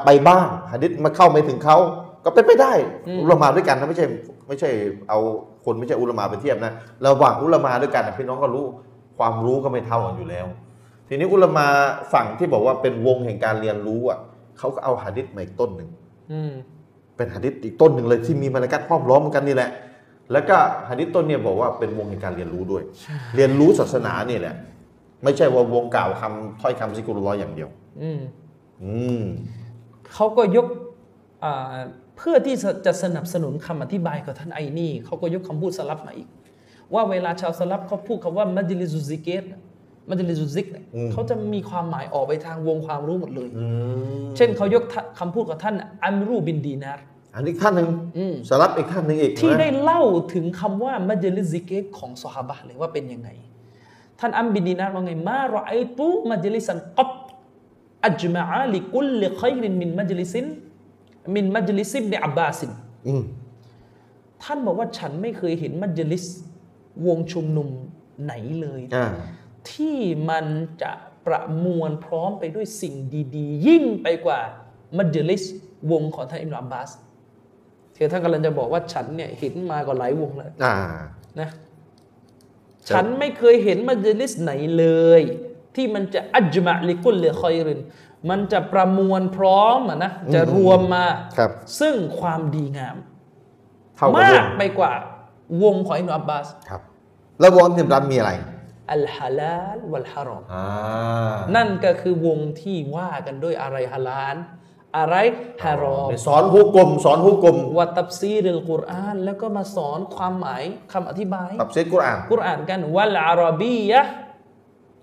[0.05, 1.77] ไปบ้างหะดิษมาเข้าไม่ถึงเขา
[2.25, 2.73] ก็เป็นไปได้
[3.09, 4.07] อืมอุลามาด้วยกันนะไม่ใช่
[4.49, 4.71] ไม่ใช่
[5.09, 5.19] เอา
[5.65, 6.73] คนไม่ใช่อุลามาไปเทียบนะ
[7.07, 8.67] ระหว่างอุลามาด้วยกันนะพี่น้องก็รู้
[9.21, 10.47] ความรู้ก็ไม่เท่ากันอยู่แล้ว
[11.09, 11.67] ทีนี้อุลามา
[12.13, 14.19] ฝั่งที่บอกว่าเป็นวงแห่งการเรียนรู้อะ
[14.59, 15.91] เขาก็เอาหะดิษมาอีกต้นหนึ่ง
[16.33, 16.53] อืม
[17.17, 19.71] เป็นหะดิษอีกต้นหนึ่งเลยที่มีมาลากัดห้อมล้อมกันนี่แหละ
[20.33, 20.57] แล้วก็
[20.89, 22.83] หะดิษต้นเนี่ยบอกว่าเป็นวงแห่งการเรียนรู้ด้วย
[23.37, 24.55] เรียนรู้ศาสนานี่แหละ
[25.25, 27.69] ไม่ใช่ว่าวงกล่าวคำถ้อยคำซิกุรุลลอฮ์อย่างเดียว
[28.03, 28.21] อืม
[28.83, 29.23] อืม
[30.15, 30.67] เขาก็ยก
[31.45, 31.75] อ่า
[32.17, 32.57] เพื่อที่
[32.87, 36.29] จะสนับสนุนคำอธิบายของท่านไอนี่เขาก็ยกคำพูดสลับมาอีก
[36.95, 39.45] ว่าเวลาชาวสลัฟเขาพูดคำว่าمجلس الذكر
[40.09, 43.67] مجلس الذكر เนี่ยอืมเขาจะมีความหมายออกไปทางวงความรู้หมดเลยอื
[44.23, 44.85] มเช่นเขายก
[45.19, 47.05] คำพูดของท่านอัมรูบินดีนาร์
[47.35, 47.89] อันนี้ท่านหนึ่ง
[48.19, 50.03] อืมสลัฟอีกท่านหนึ่งอีกที่นะได้เล่า
[50.35, 53.29] ถึงคำว่ามัจลิซิกเกตของซอฮาบะห์เลยว่าเป็นยังไง
[54.21, 57.11] ท่านอัมรูบินดีนาร์ว่าไงما رأيت مجلسا قط
[58.07, 62.73] أجمع لكل خير من مجلس من مجلس ابن عباس
[63.07, 63.23] อืม
[64.43, 66.25] ท่านบอกว่าฉันไม่เคยเห็นมัจลิส
[67.07, 67.69] วงชุมนุม
[68.25, 69.09] ไหนเลยอ่า
[69.71, 69.99] ที่
[70.31, 70.47] มัน
[70.83, 70.93] จะ
[71.27, 72.95] ประมวลพร้อมไปด้วยสิ่ง
[73.37, 74.41] ดีๆ ยิ่งไปกว่า
[74.99, 75.43] มัจลิส
[75.91, 76.91] วงของท่านอิมรุอับบาส
[77.97, 80.77] คือท่านกำลังจะบอกว่าฉันเนี่ยเห็นมาก็หลายวงแล้วอ่า
[81.41, 81.49] นะ
[82.91, 84.87] ฉันไม่เคยเห็นมัจลิสไหนเล
[85.21, 85.23] ย
[85.75, 87.81] ที่มันจะอัจมะลิกุลเลคอยริน
[88.31, 91.07] มันจะประมวลพร้อมอะนะจะรวมมา
[91.39, 91.51] ครับ
[91.81, 92.97] ซึ่งความดีงาม
[93.97, 94.93] เท่ากับวมากงไปกว่า
[95.63, 96.81] วงของอิบนุอับบาสครับ
[97.41, 98.33] แล้ววงอิมรัมมีอะไร
[98.93, 100.43] อัลฮาลาลวัลฮารอม
[101.57, 104.37] นั่นก็คือวงที่ว่ากันด้วยอะไรฮาลาล
[104.99, 105.17] อะไร
[105.65, 110.63] ฮารอมสอนฮุกกลมสอนฮุกกลมวัตับซีริลกุรอาน แล้วก็มาสอนความหมาย
[110.93, 114.03] คำอธิบาย ตับซีกุรอานกุรอานกันวัลอารบียะ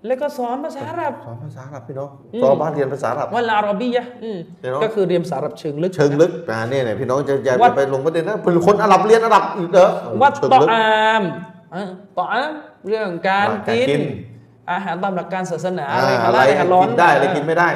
[0.06, 9.88] แล้วก็สอนภาษาอาหรับสอนภาษาอาหรับพี่น้องอืมสอนบ้านเรียนภาษาอาหรับวัลอาราบียะห์อืมเดี๋ยวนะก็คือเรียนภาษาอาหรับเชิงลึก เชิงลึกอ่าเนี่ยเนี่ยพี่น้องจะอย่าวัดไปลงประเด็นนะเป็นคนอาหรับเรียนอาหรับอีกเหรอ
[10.22, 11.22] วัดเชิงต่อลึกอาม
[11.74, 11.82] อะ
[12.16, 12.50] ต่ออาม
[12.88, 14.02] เรื่องการการกิกินน
[14.70, 17.68] อาหารตามหลักการศาสนาอ่าอะไรฮาอะไรลาลฮารอมกินได้อะไรกินไม่ได้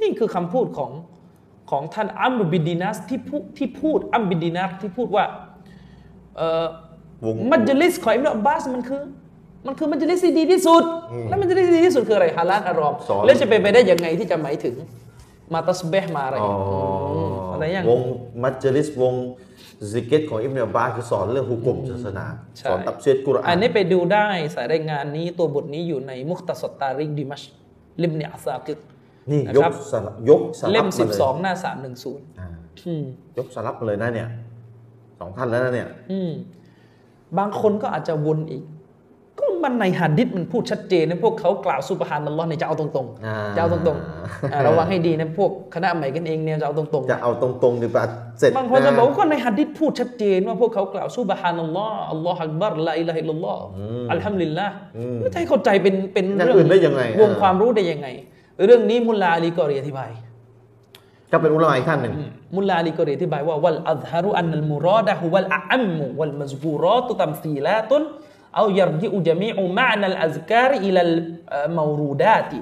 [0.00, 0.90] นี่คือคำพูดของ
[1.70, 5.24] ของท่านอัมรุบินดีนัสที่พูดที่พูดอัมบินดีนัสที่พูดว่า
[6.36, 6.66] เอ่อ
[7.24, 9.02] วงมัจลิสของอิบนุอับบาสมันคือ
[9.66, 10.82] มันคือมัจลิสที่ดีที่สุด
[11.12, 14.74] อืมแล้วมัจลิสที่ดีที่สุดคืออะไรฮาลาลฮารอมสอนแล้วจะเป็นไปได้ยังไงที่จะหมายถึง
[15.52, 16.52] มาตัสเบห์มาอะไรอ๋อ
[17.30, 18.00] มอะไรอย่างวง
[18.42, 19.14] มัจจลิสวง
[19.92, 22.26] ซิกเกตของอิบนาอับบาสคือสอนเรื่องฮุกกลมศาสนา
[22.56, 27.42] ใช่สอนตับเซตกุรอาอันนนี้ไปดูได้สายรายงานนี้ตัวบทนี้อยู่ในมุคตัสตตาริกดิมัช
[28.02, 28.78] ลิมเนอัซากิด
[29.30, 31.52] นี่นะยครักบสลับยกสลับเล่มมาเลย12หน้า
[31.96, 32.48] 310อ่า
[32.86, 33.04] อืม
[33.38, 34.28] ยกสลัฟมาเลยนะเนี่ย
[35.18, 36.30] สองท่านแล้วนะเนี่ยอืม
[37.38, 38.77] บางคนก็อาจจะวนอีกก็
[39.64, 48.04] มันในหัดดิษมันพูดชัดเจนนะพวกเขากล่าว سبحان اللهเนี่ยจะเอาตรงอ่าๆจะเอาตรงๆอ่าระวังให้ดีนะพวกคณะใหม่กันเองเนี่ยจะเอาตรงจะเอาตรงๆดีกว่า
[48.38, 54.66] เสร็จๆบางคนจะบอกว่าก็ในหัดดิษพูดชัดเจนว่าพวกเขากล่าวسبحان الله الله أكبر لا إله إلا الله الحمد لله
[54.96, 58.08] อืมไม่ใช่เข้าใจเป็นเป็นอย่างเรื่องอื่นได้ยังไงวงอ่าความรู้ได้ยังไง
[58.66, 60.10] เรื่องนี้มุลลาอาลีก็เรียนอธิบาย
[61.32, 62.12] ก็เป็นอุลามะอีกท่านหนึ่ง
[62.56, 68.02] มุลลาอาลีก็อธิบายว่าวัลอัซฮารุอันนัลมุรอดะฮุวัลอัมมุวัลมัซกูรอตุตัมซีลาตุน
[68.58, 71.12] เอายรจิอุจมิอุมานลอัซการอิลล
[71.76, 72.58] มารูดาติ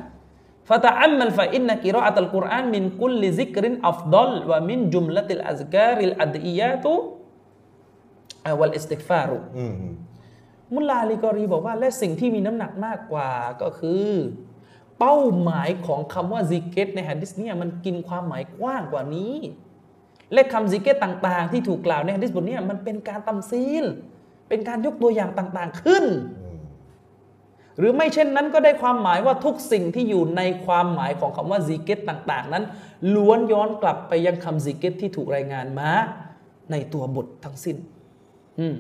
[0.69, 6.93] ฟาตาอัมมัลฟาอินนักิรออัตัลกุรอานมินกุลลิซิกรินอัฟดลวะมินจุมละติลอัซการิลอัดอียาตุ
[8.61, 9.39] วัลอิสติกฟารุ
[10.75, 13.31] มุลาลิกอรีบอกว่าและสิ่งที่มีน้ำหนักมากกว่า
[13.63, 14.11] ก็คือ
[14.99, 19.37] เป้าหมายของคำว่าซิกเกตในฮะดิษเนี่ยมันกินความหมายกว้างกว่านี้
[20.33, 23.87] และคำซิกเกตต่าง ๆ ที่ถูกกล่าวในฮะดิษบทนี้มันเป็นการتمثيل
[24.49, 26.05] เป็นการยกตัวอย่างต่างๆขึ้น
[26.43, 26.59] อืม
[27.79, 32.65] หรือไม่เช่นนั้นก็ได้ความหมายว่าทุกสิ่งที่อยู่ในความหมายของคำว่าซิกเกตต่าง ๆ นั้น
[33.15, 35.91] ล้วนย้อนกลับไปยังคำซิกเกตที่ถูกรายงานมา
[36.71, 37.77] ในตัวบททั้งสิ้น
[38.59, 38.75] อืม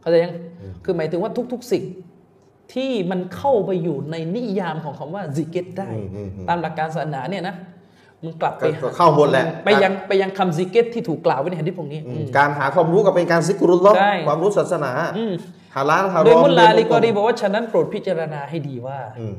[0.00, 0.34] เข้าใจยัง
[0.84, 1.84] คือหมายถึงว่าทุก ๆ สิ่ง
[2.74, 7.54] ที่มันเข้าไปอยู่ในนิยามของคำว่าซิกเกตได้อืมอืมอืมตามหลักการศาสนาเนี่ยนะ
[8.24, 15.32] มันกลับไปก็ก็เข้าหมดแหละไปยังไปยังคำซิกเกตที่ถูกกล่าวไว้ในฮะดิษพวกนี้อือืมมการหาความรู้ก็เป็นการذكر اللهใช่ความรู้ศาสนาอืม
[15.76, 19.34] ฮาลาลฮารอมโดยมุลลาอาลีกอรีเนบอกว่าฉะนั้นโปรดพิจารณาให้ดีว่าอืม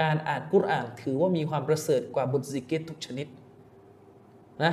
[0.00, 3.26] การอ่านกุรอานถือว่ามีความประเสริฐกว่าบทซิกเกตทุกชนิด
[4.64, 4.72] นะ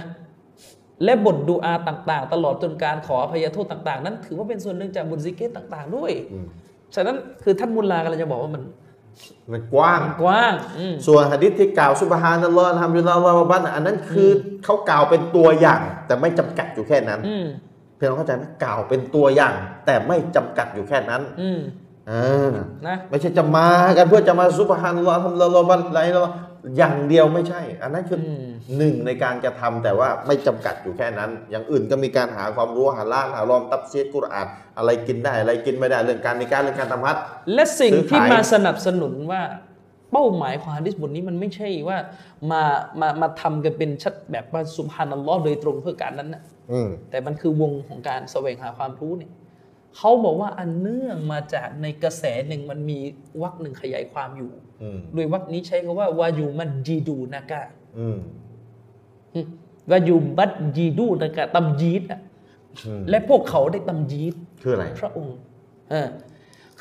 [1.03, 6.47] และบทดูอาต่าง ๆ ตลอดจนการขออภัยโทษต่าง ๆ นั้น ถือว่าเป็นส่วนหนึ่งจากบทซิกเกตต่าง ๆ ด้วยอืม
[6.95, 8.63] ฉะนั้นคือท่านมุลลากำลังจะบอกว่ามัน
[9.51, 14.31] มันกว้างกว้างอืมส่วนหะดิษที่กล่าวซุบฮานัลลอฮ์อัลฮัมดุลิลลาฮ์วะวะบัดอันนั้นคืออ
[14.63, 17.45] เขากล่าวเป็นตัวอย่าง แต่ไม่จำกัดอยู่แค่นั้นอืม
[17.95, 19.53] เพื่อนเข้าใจไหมกล่าวเป็นตัวอย่าง
[19.85, 21.59] แต่ไม่จำกัดอยู่แค่นั้นอืม
[22.11, 22.53] อ่า
[22.87, 26.29] นะไม่ใช่จะมากันเพื่อจะมาซุบฮานัลลอฮ์อัลฮัมดุลิลลาฮ์วะบัดอะไรนะ
[26.77, 34.47] อย่างเดียวไม่ใช่ อันนั้นคืออมหนึ่งในการกระทำแต่ว่าไม่จำกัดอยู่แค่นั้น อย่างอื่นก็มีการหาความรู้หาล่าหารอมตับเซียดกุรอาน
[34.77, 37.17] อะไรกินได้อะไรกินไม่ได้เรื่องการในการเรื่องการทำฮัท
[37.53, 39.41] และสิ่งซื้อขายที่มาสนับสนุนว่า
[40.11, 41.97] เป้าหมายของฮะดิษบทนี้มันไม่ใช่ว่า
[42.51, 42.63] มา
[42.99, 49.31] มามาทำกันเป็นชัดแบบว่าสุภานัลลอฮ์โดยตรงเพื่อการนั้นนะอืมแต่มันคือวงของการแสวงหาความรู้เนี่ย
[49.97, 52.99] เขาบอกว่าอันเนื่องมาจากในกระแสหนึ่งมันมี
[53.41, 54.49] วรรคหนึ่งขยายความอยู่
[54.81, 57.61] อืมโดยวรรคนี้ใช้คำว่าวายูมัดจีดูนากะ
[57.99, 58.17] อืม
[59.33, 59.45] อืม
[59.91, 62.21] วายูบัดจีดูนากะตำยีดอะ
[62.85, 65.37] อืมและพวกเขาได้ตำยีดคืออะไร พระองค์
[65.91, 66.07] เออ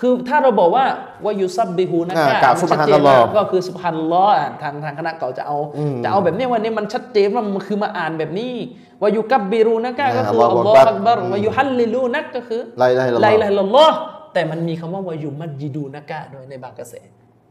[0.00, 0.84] คือถ้าเราบอกว่า
[1.26, 8.52] วายุซับบิฮูนะอ่ากะล่าวมันชัดเจนซุบฮานัลลอฮ์มากก็คือสุภานัลลอฮ์อะทางทางคณะเก่าจะเอาอืมจะเอาแบบนี้วันนี้มันชัดเจนว่ามันคือมาอ่านแบบนี้
[9.04, 13.96] วายุกับบบิรูนะกะก็คืออ่าอัลลออัฮ์ลลอฮ์อักบัรอืมวายุฮัลลิลูนักก็คือلا إله إلا الله
[14.32, 16.94] แต่มันมีคำว่าويمجدونكด้วยในบางกระแส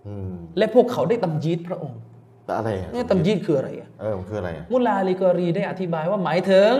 [0.07, 1.99] อืมและพวกเขาได้تمجيد พระองค์
[2.45, 6.73] แล้วอะไรอะเนี่ยتمجيد คืออะไรอะเออมันคืออะไรอะมุลลาอาลีกอรีได้อธิบายว่าหมายถึง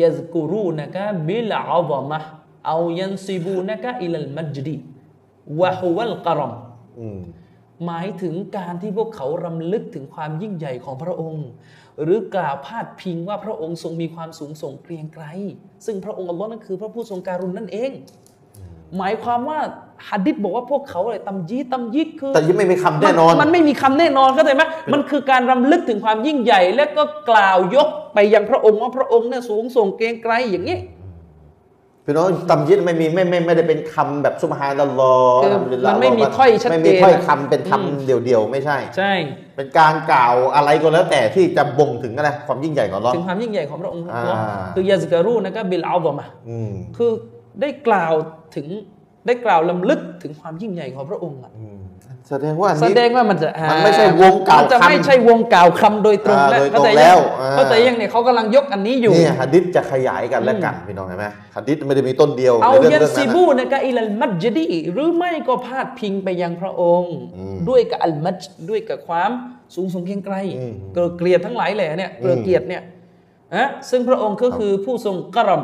[0.00, 4.76] يذكرونك بالعظمة أو ينسبونك إلى المجد وهو
[5.60, 6.52] الكرم
[7.00, 7.20] อืม
[7.86, 11.46] หมายถึงการที่พวกเขารำลึกถึงความยิ่งใหญ่ของพระองค์
[12.02, 15.24] หรือกล่าวพาดพิงว่าพระองค์ทรงมีความสูงส่งเกรียงไกร
[15.86, 17.90] ซึ่งพระองค์อัลลอฮ์นั่นคือ พระผู้ทรงการุณนั่นเอง
[18.98, 19.58] หมายความว่า
[20.08, 24.62] ฮัดดิษบอกว่าพวกเขาอะไรตำยีดตำยีดคือแต่ยังไม่มีคำแน่นอน มัมันไม่มีคำแน่นอนเข้าใจไหม
[24.92, 30.76] มันคือการรำลึกถึงความยิ่งใหญ่ และก็กล่าวยกไปยังพระองค์ว่าพระองค์เนี่ยสูงส่งเกรียงไกรอย่างนี้
[32.06, 39.12] พี่น้องตำยิดไม่มีไม่ไม่ไม่ได้เป็นคำแบบซุบฮานัลลอฮ์คืออัลฮัมดุลิลลาฮ์มันไม่มีถ้อยชัดเจนไม่มีถ้อยคำเป็นอืมคำเดี่ยวๆ ไม่ใช่ ใช่
[39.56, 44.24] เป็นการกล่าวอะไรก็แล้วแต่ที่จะบ่งถึงอะไรความยิ่งใหญ่ของเราถึงความยิ่งใหญ่ของพระองค์อ่า
[44.74, 47.10] คือยาสการูนะก็บิลอาบมะอืมคือ
[47.60, 48.12] ได้กล่าว
[48.56, 48.66] ถึง
[49.26, 51.78] ได้กล่าวลำลึกถึงความยิ่งใหญ่ของพระองค์อะอืม
[52.30, 61.26] แสดงว่าอันแสนี้ดงว่ามันจะอ่ามันไม่ใช่วงกล่าวมันจะคำไม่ใช่วงกล่าวคำโดยตรงอ่าแล้วโดยตรงเข้าใจแล้ยังวอ่าเข้าใจยังเนี่ยเขากำลังยกอันนี้อยู่นี่หะดิษจะขยายกันและกันพี่น้องเห็นไหม
[61.56, 68.40] หะดิษไม่ได้มีต้นเดียวเอาในเรื่องยันเรื่องซินั้นบูนะนะกะอิลัลมัจดีหรือไม่ก็พาดพิงไปยังพระองค์อืมด้วยกับอัลมัจ
[68.70, 69.30] ด้วยกับความ
[69.74, 72.82] สูงส่งเกรียงไกรอืมเกลือเกลียดทั้งหลายแหล่เนี่ยเกลือเกลียดเนี่ย
[73.56, 75.62] นะซึ่งพระองค์ก็คือผู้ทรงกรม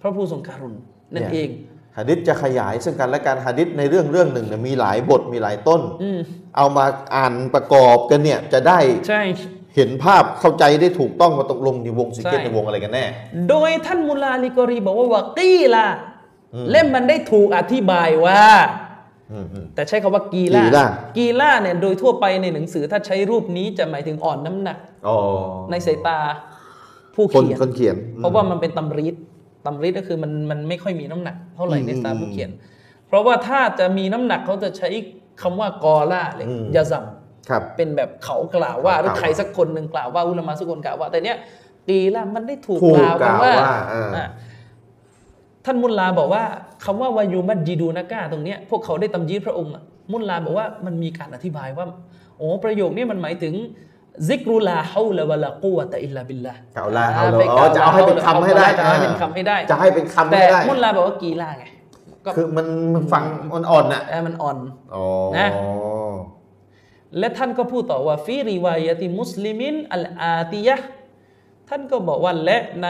[0.00, 0.74] พระผู้ทรงการุณ
[1.14, 1.48] นั่นเอง
[1.98, 6.20] หะดิษจะขยายซึ่งกันและกันหะดิษในเรื่องเรื่องหนึ่งเนี่ยมีหลายบทมีหลายต้นอืม
[6.56, 6.84] เอามา
[7.16, 9.22] อ่านประกอบกันเนี่ยจะได้ใช่
[9.76, 13.04] เห็นภาพเข้าใจได้ถูกต้องว่าตกลงในวงสิเกตใช่ในวงอะไรกันแน่
[13.48, 15.86] โดยท่านมุลาลิกอรีบอกว่าวากีลา
[16.54, 18.42] อืมเล่มมันได้ถูกอธิบายว่า
[19.32, 20.86] อืมอืมแต่ใช้คำว่ากีลากีฬา
[21.16, 25.16] กีลาเนี่ยโดยทั่วไปในหนังสือถ้าใช้รูปนี้จะหมายถึงอ่อนน้ำหนักอ๋อ
[25.70, 26.18] ในสายตา
[27.14, 29.14] ผู้คนเขียนคนเขียน เพราะว่ามันเป็นตำริด
[29.66, 32.50] ตำริดก็คือมันมันไม่ค่อยมีน้ำหนักเท่าไหร่อืมในสายตาผู้เขียน
[33.06, 34.88] เพราะว่าถ้าจะมีน้ำหนักเขาจะใช้
[35.42, 37.04] คำว่ากอล่าเลยอืมยาซัม
[37.48, 41.36] ครับเป็นแบบเขากล่าวว่าหรือเขากล่าวใครสักคนหนึ่งกล่าวว่าอุลามะสักคนกล่าวว่า แต่เนี้ย
[41.88, 44.28] กีละมันได้ถูกถูกกล่าวกันว่ากล่าวว่าอ่าอะ
[45.64, 46.42] ท่านมุลลาบอกว่า
[46.84, 49.82] คำว่าวายูมัดจีดูนะก้าตรงเนี้ยพวกเขาได้ตำยีดพระองค์อะ
[50.12, 51.86] มุลลาบอกว่ามันมีการอธิบายว่า
[52.38, 53.54] โอ้ประโยคนี้มันหมายถึง
[54.28, 61.64] ซิกรุลาฮาวละวะลากุวะตะอิลลาบิลลาเก่าลาเอาอ่เลยไปอ๋อจะเอาให้เป็นคำให้ได้จะเอาให้เป็นคำให้ได้จะให้เป็นคำแต่ให้ได้มุลลาบอกว่ากีลาไง
[62.24, 64.58] ก็คือมันมันฟังอ่อนๆน่ะเออมันอ่อน
[64.94, 65.04] อ๋อ
[65.38, 65.48] นะ
[67.18, 70.88] และท่านก็พูดต่อว่าฟีริวายะติมุสลิมินอัลอาติยะห์
[71.68, 72.88] ท่านก็บอกว่าและใน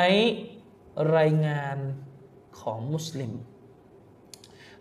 [1.17, 1.79] รายงาน
[2.61, 3.33] ของมุสลิม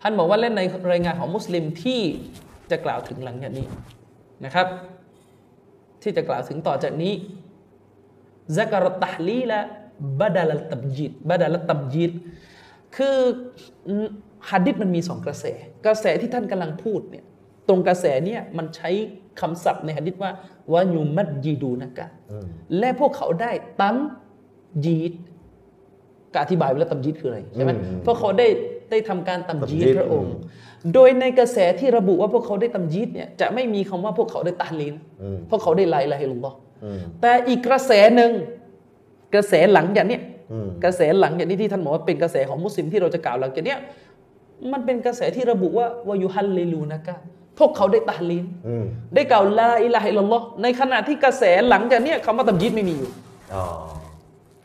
[0.01, 0.61] ท่านบอกว่าเล่นใน
[0.91, 2.01] รายงานของมุสลิมที่
[2.71, 3.67] จะกล่าวถึงหลังจากนี้
[4.45, 4.67] นะครับ
[6.01, 7.13] ที่จะกล่าวถึงต่อจากนี้
[8.57, 9.61] ซักรตะลีละ
[10.19, 12.11] บดาลตับยิดบดาลตับยิด
[12.95, 13.17] คือ
[14.49, 15.45] ฮัดดิษมันมีสองกระแส
[15.85, 17.25] กระแสที่ท่านกำลังพูดเนี่ย
[17.67, 18.89] ตรงกระแสเนี่ยมันใช้
[19.39, 20.31] คำศัพท์ในฮัดดิษว่า
[20.73, 22.07] วายูมัดยีดูนะกะ
[22.79, 23.51] และพวกเขาได้
[23.81, 23.95] ตัม
[24.85, 25.13] ยีด
[26.33, 27.71] การอธิบายว่าตัมยีดคืออะไรใช่ไหม
[28.03, 28.47] เพราะเขาได้
[28.91, 30.33] ได้ทำการตัมยีดพระองค์
[30.93, 38.31] โดยในกระแสที่ระบุว่าพวกเขาได้ตัมจีดเนี่ยจะไม่มีคำว่าพวกเขาได้ตาลีนอืมพวกเขาได้ไลลาฮิลลอฮ์อืมแต่อีกกระแสหนึ่ง
[39.33, 43.79] กระแสหลังจากเนี้ยอืมกระแสหลังจากนี้ที่ท่านบอกว่าเป็นกระแสของมุสลิมที่เราจะกล่าวหลังจากเนี้ย
[44.71, 47.15] มันเป็นกระแสที่ระบุว่าวายุฮัลลิลูนะกะ
[47.59, 48.85] พวกเขาได้ตาลีนอืม
[49.15, 53.09] ได้กล่าวلا إله إلا اللهในขณะที่กระแสหลังจากเนี้ยคำว่าتمجيدไม่มีอยู่
[53.53, 53.63] อ๋อ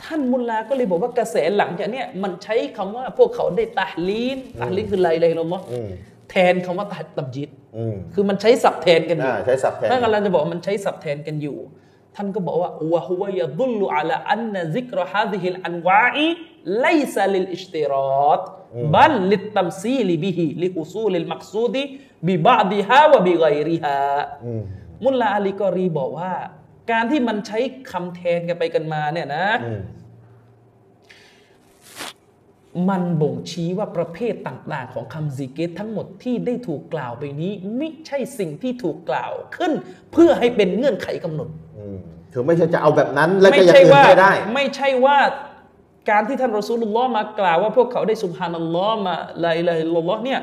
[0.04, 5.88] ท่านมุลลาก็เลยบอกว่ากระแสหลังจากเนี้ยมันใช้คำว่าพวกเขาได้تهليل تهليلคือلا إله إلا اللهอืม
[6.30, 11.58] แทนคำว่าتمجيدอืมคือมันใช้ศัพท์แทนกันอยู่อ่าใช้ศัพท์แทนท่านกำลังจะบอกว่ามันใช้ศัพท์แทนกันอยู่
[12.16, 18.42] ท่านก็บอกว่าوهو يدل على أن ذكر هذه الأنواع ليس للاشتراط
[18.94, 21.82] بل للتمثيل به لحصول المقصود
[22.28, 23.98] บิบะดิฮาวะบิไกริฮา
[24.44, 24.62] อืม
[25.04, 26.32] มุลลาอาลีกอรีบอกว่า
[26.90, 27.58] การที่มันใช้
[27.90, 29.80] คำแทนกันไปกันมาเนี่ยนะอืม
[32.90, 39.72] มันบ่งชี้ว่าประเภทต่างๆ ของคำซิกเกตทั้งหมดที่ได้ถูกกล่าวไปนี้ ไม่ใช่สิ่งที่ถูกกล่าวขึ้น
[40.12, 41.48] เพื่อให้เป็นเงื่อนไขกำหนด
[41.78, 41.96] อืม
[42.32, 45.18] คือไม่ใช่จะเอาแบบนั้นแล้วก็ไม่อย่างใช่อื่นว่าไม่ได้ ไม่ใช่ว่า
[46.10, 49.14] การที่ท่านรอซูลุลลอฮ์มากล่าวว่าพวกเขาได้สุบฮานัลลอฮ์มา
[49.44, 50.40] لا إله إلا اللهเนี่ย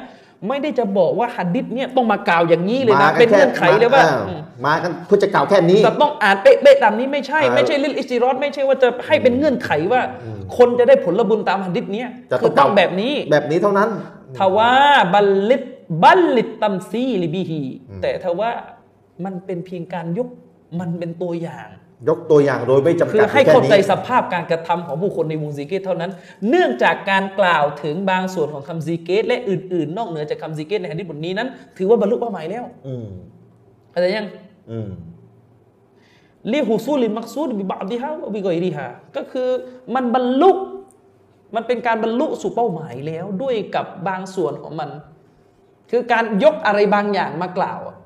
[0.48, 10.02] ไม่ได้จะบอกว่าหะดีษเนี่ยต้องมากล่าวอย่างนี้เลยนะมากันเป็นเงื่อนไขเลยว่าอ่อืมมากันเพื่อจะกล่าวแค่นี้แต่ต้องอ่านเป๊ะๆตามนี้ไม่ใช่อ่าไม่ใช่للاشتراطไม่ใช่ว่าจะให้เป็นเงื่อนไขว่า
[10.58, 13.90] คนจะได้ผลบุญตามหะดีษเนี้ยจะคือต้องแบบนี้แบบนี้เท่านั้น
[14.38, 14.74] ทว่า
[15.14, 17.62] بل لل بل للتمثيل به
[18.02, 18.50] แต่ทว่า
[19.26, 20.28] มันเป็นเพียงการยก
[20.80, 21.68] มันเป็นตัวอย่าง
[22.10, 26.12] ยกตัวอย่างโดยไม่จำกัดคือให้แค่เข้าใจนี้สภาพการกระทำของผู้คนในวงซีเกตเท่านั้น
[26.50, 31.48] เนื่องจากการกล่าวถึงบางส่วนของคำซีเกตและอื่นๆ นอกเหนือจากคำซีเกตในฮะดิษบทนี้นั้น
[31.78, 33.08] ถือว่าบรรลุเป้าหมายแล้วอืม
[33.92, 34.28] เข้าใจยัง
[34.72, 34.90] อืม
[36.52, 39.50] ลิฮุซูลิมักซูดบิบาดิฮาวะบิกอยริฮาก็คือ
[39.96, 40.52] มันบรรลุ
[41.56, 44.90] มันเป็นการบรรลุสู่เป้าหมายแล้วด้วยกับบางส่วนของมัน
[45.92, 47.98] คือการยกอะไรบางอย่างมากล่าวอะ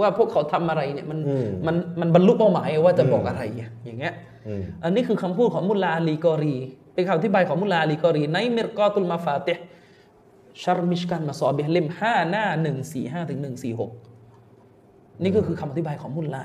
[0.00, 4.14] ว่าพวกเขาทำอะไรเนี่ยมันอืมมันมันบรรลุเป้าหมายว่าจะบอกอืมอะไรอะอย่างเงี้ย
[4.48, 6.56] อืมอันนี้คือคำพูดของมุลลาอาลีกอรี
[6.94, 13.90] เป็นคำอธิบายของมุลลาอาลีกอรี ในمرقاة المفاتيح شرح مشكاة المصابيحเล่มห้าหน้าหนึ่งสี่ห้าถึงหนึ่งสี่หก
[15.22, 16.44] นี่ก็คือคำอธิบายของมุลลา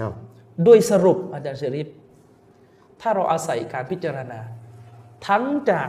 [0.00, 0.12] ครับ
[0.64, 1.88] โดยสรุปอาจารย์เชริฟ
[3.00, 4.40] ถ้าเราอาศัยการพิจารณา
[5.26, 5.88] ทั้งจาก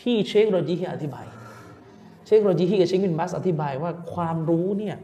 [0.00, 1.26] ที่เชคโรจีฮีอธิบาย
[2.26, 4.96] เชคโรจีฮีกับเชคบินบัสอธิบายว่าความรู้เนี่ย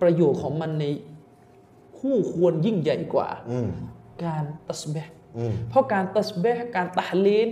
[0.00, 0.84] ประโยชน์ของมันใน
[1.98, 3.68] คู่ควรยิ่งใหญ่กว่าอืม
[4.24, 7.48] การตัสเบห์อืมเพราะการตัสเบห์การตะฮลีน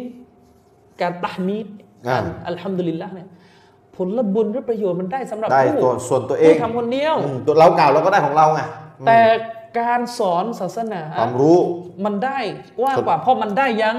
[1.00, 1.66] การตะฮมีด
[2.08, 3.28] อ่าการอัลฮัมดุลิลละเนี่ย
[3.96, 8.60] ผลบุญหรือประโยชน์มันได้สำหรับได้ผู้ตัวส่วนตัวเองผู้ทำคนเดียวอืมตัวเรากล่าวเราก็ได้ของเราไง
[9.00, 9.20] อืมแต่
[9.80, 11.58] การสอนศาสนาความรู้
[12.04, 12.38] มันได้
[12.78, 13.96] กว่ากว่าเพราะมันได้ยัง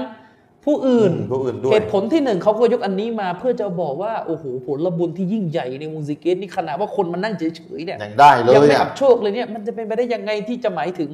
[0.64, 11.10] ผู้อื่นอืมผู้อื่นด้วยเหตุผลที่หนึ่งเขาก็ยกอันนี้มาเพื่อจะบอกว่า โอ้โหผลบุญที่ยิ่งใหญ่ในมูซิเกตนี่ขนาดว่าคนมันนั่งเฉยๆเนี่ยยังได้เลยยังไม่อะอับโชคเลยเนี่ยมันจะเป็นไปได้ยังไงที่จะหมายถึง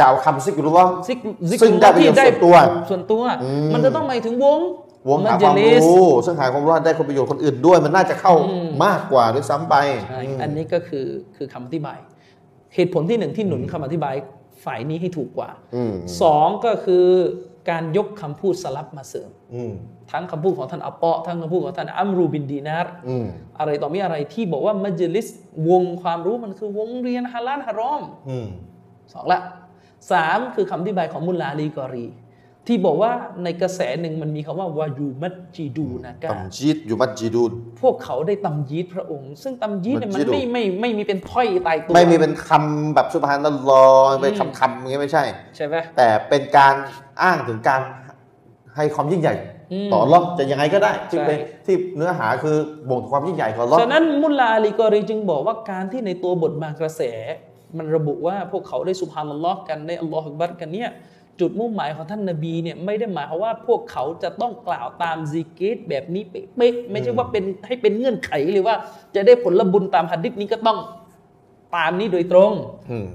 [0.00, 1.18] กล่าวคำซิกรุลลอฮ์ซิก
[1.50, 2.54] ซิกซึ่งได้ประโยชน์ส่วนตัว
[2.90, 4.60] ส่วนตัวอืมมันจะต้องหมายถึงวง
[5.08, 9.74] วงหามัจความลิสรู้ซึ่งหาความรู้ได้คนประโยชน์คนอื่นด้วย มันน่าจะเข้าอืมมากกว่าด้วยซ้ำไป
[10.08, 11.98] ใช่อืมอันนี้ก็คือคือคำอธิบาย
[12.74, 14.14] เหตุผลที่หนึ่งที่หนุนคำอธิบาย
[14.64, 17.06] ฝ่ายนี้ให้ถูกกว่าอืมสองก็คือ
[17.70, 19.72] การยกคำพูดสลับมาเสริมอืม
[20.12, 23.26] ทั้งคำพูดของท่านอัปเปาะทั้งคำพูดของท่านอัมรูบินดีนาร์อืม
[23.58, 25.28] อะไรต่อมีอะไรที่บอกว่ามัจลิส
[25.68, 28.46] วงความรู้มันคือวงเรียนฮาลาลฮารอมอืม
[29.12, 29.40] สองละ
[30.12, 32.06] สามคือคำอธิบายของมุลลาอาลีกอรี
[32.68, 33.12] ที่บอกว่า
[33.44, 45.24] ในกระแสหนึ่งมันมีคำว่าวายูมัจจีดูนะกาตัมจีดอยู่มัดจีดูนพวกเขาได้ตำยีดพระองค์ ซึ่งตำยีดเนี่ยมัมันนจีดูไม่ไม่ไม่มีเป็นถ้อยตายตัวไม่มีเป็นคำแบบสุภานัลลอฮ์เป็นคำคำอย่างเงี้ยไม่ใช่
[45.56, 46.74] ใช่ไหมแต่เป็นการ
[47.22, 47.80] อ้างถึงการ
[48.76, 49.34] ให้ความยิ่งใหญ่
[49.72, 52.56] อืมต่ออัลลอฮ์จะยังไงก็ได้ที่ใช่เป็นที่เนื้อหาคือ
[52.88, 57.02] บ่งถึงความยิ่งใหญ่ของอัลลอฮ์ฉะนั้นมุลลาอาลีกอรีจึงบอกว่าการที่ในตัวบทบางกระแส
[57.76, 60.90] มันระบุว่าพวกเขาได้สุภานัลลอฮ์กันได้อัลลอฮฺอักบัรกันเนี่ย
[61.40, 68.76] จุดมุ่งหมายของท่านนบีเนี่ยไม่ได้หมายความว่าพวกเขาจะต้องกล่าวตามซิกเกตแบบนี้เป๊ะๆไม่ใช่ว่าเป็นให้เป็นเงื่อนไขเลยว่า
[69.14, 70.78] จะได้ผลบุญตามหัดดิษนี้ก็ต้อง
[71.76, 72.52] ตามนี้โดยตรง
[72.90, 73.06] อืม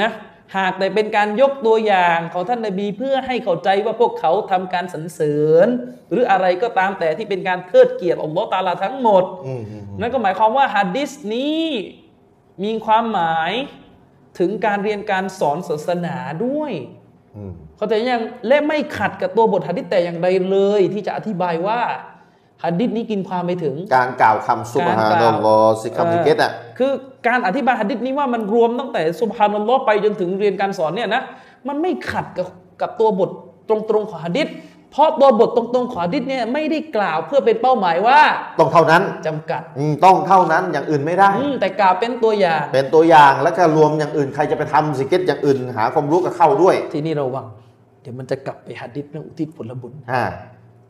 [0.00, 0.10] นะ
[0.56, 5.68] หากแต่เป็นการยกตัวอย่างของท่านนบีเพื่อให้เข้าใจว่าพวกเขาทำการสรรเสริญ
[6.10, 11.64] หรืออะไรก็ตามแต่ที่เป็นการเทิดเกียรติอัลลอฮ์ตาลาทั้งหมดอืมอืมอืมนั่นก็หมายความว่าฮัดดิสนี้
[12.64, 13.52] มีความหมาย
[14.38, 16.72] ถึงการเรียนการสอนศาสนาด้วย
[17.36, 21.80] อืมเขาใจยังและไม่ขัดกับตัวบทฮัดดิสแต่อย่างใดเลย ที่จะอธิบายว่า
[22.64, 26.92] ฮัดดิสนี้กินความไปถึง การกล่าวคำซุบฮานัลลอฮ์สิคำสิเกตอะคือ
[27.28, 31.22] การอธิบายฮัดดิษนี้ว่ามันรวมตั้งแต่สุบฮานัลลอฮ์ไปจนถึงเรียนการสอนเนี่ยนะ
[31.68, 32.46] มันไม่ขัดกับ
[32.80, 33.30] กับตัวบท
[33.68, 34.48] ตรงๆของฮัดดิษ
[34.92, 38.20] เพราะตัวบทตรงๆของฮัดดิษเนี่ยไม่ได้กล่าวเพื่อเป็นเป้าหมายว่า
[38.58, 47.46] ต้องเท่านั้นจำกัดอืมต้องเท่านั้นอย่างอื่นไม่ได้อืมแต่กล่าวเป็นตัวอย่าง เป็นตัวอย่างแล้วก็รวมอย่างอื่นใครจะไปทำสิเกตอย่างอื่น หาความรู้กับเข้าด้วย ทีนี้ระวัง
[48.02, 50.22] เดี๋ยวมันจะกลับไปฮัดดิษเรื่องอุทิศผลบุญอ่า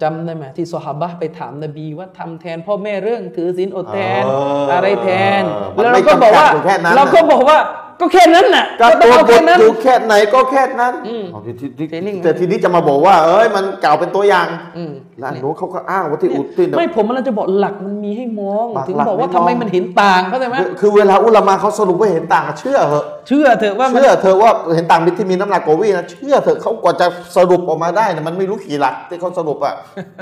[0.02, 5.08] จำได้ไหมที่ซอฮาบะห์ไปถามนบีว่าทำแทนพ่อแม่เรื่องถือศีลอดแทนเออออะไรแท
[5.40, 5.42] น
[5.76, 7.58] มันแล้วไม่เราก็บอกว่าจำกัดอยู่แค่นั้นเราก็บอกว่า
[8.00, 14.46] ก็แค่นั้นน่ะก็ต้ตัองวเอาบแค่ทนั้นอยู่แค่ไหนก็แค่นั้นอืมเอาที่ที่ที่ทีนี้แต่ทีนี้จะมาบอกว่า เอ้ยมันกล่าวเป็นตัวอย่าง
[14.76, 27.06] อืมแล้วอันนู้นเขาก็อ้างว่าที่อุตินไม่ผมมันจะบอกหลักมันมีให้มองหลักถึงหลักบอกว่าไม่ทำไมมองมันเห็นต่างเข้าใจไหมคือคือเวลาอุลามะเขาสรุปว่าเห็นต่างเชื่อเหอะ เชื่อเถอะว่ามันเชื่อเธอะว่าเห็นต่างมิตรที่มีน้ำหนักกว่าวินะเชื่อเถอะเขากว่าจะ
[27.36, 29.74] สรุปออกมาได้นะมันไม่รู้กี่หลักที่เขาสรุปอะ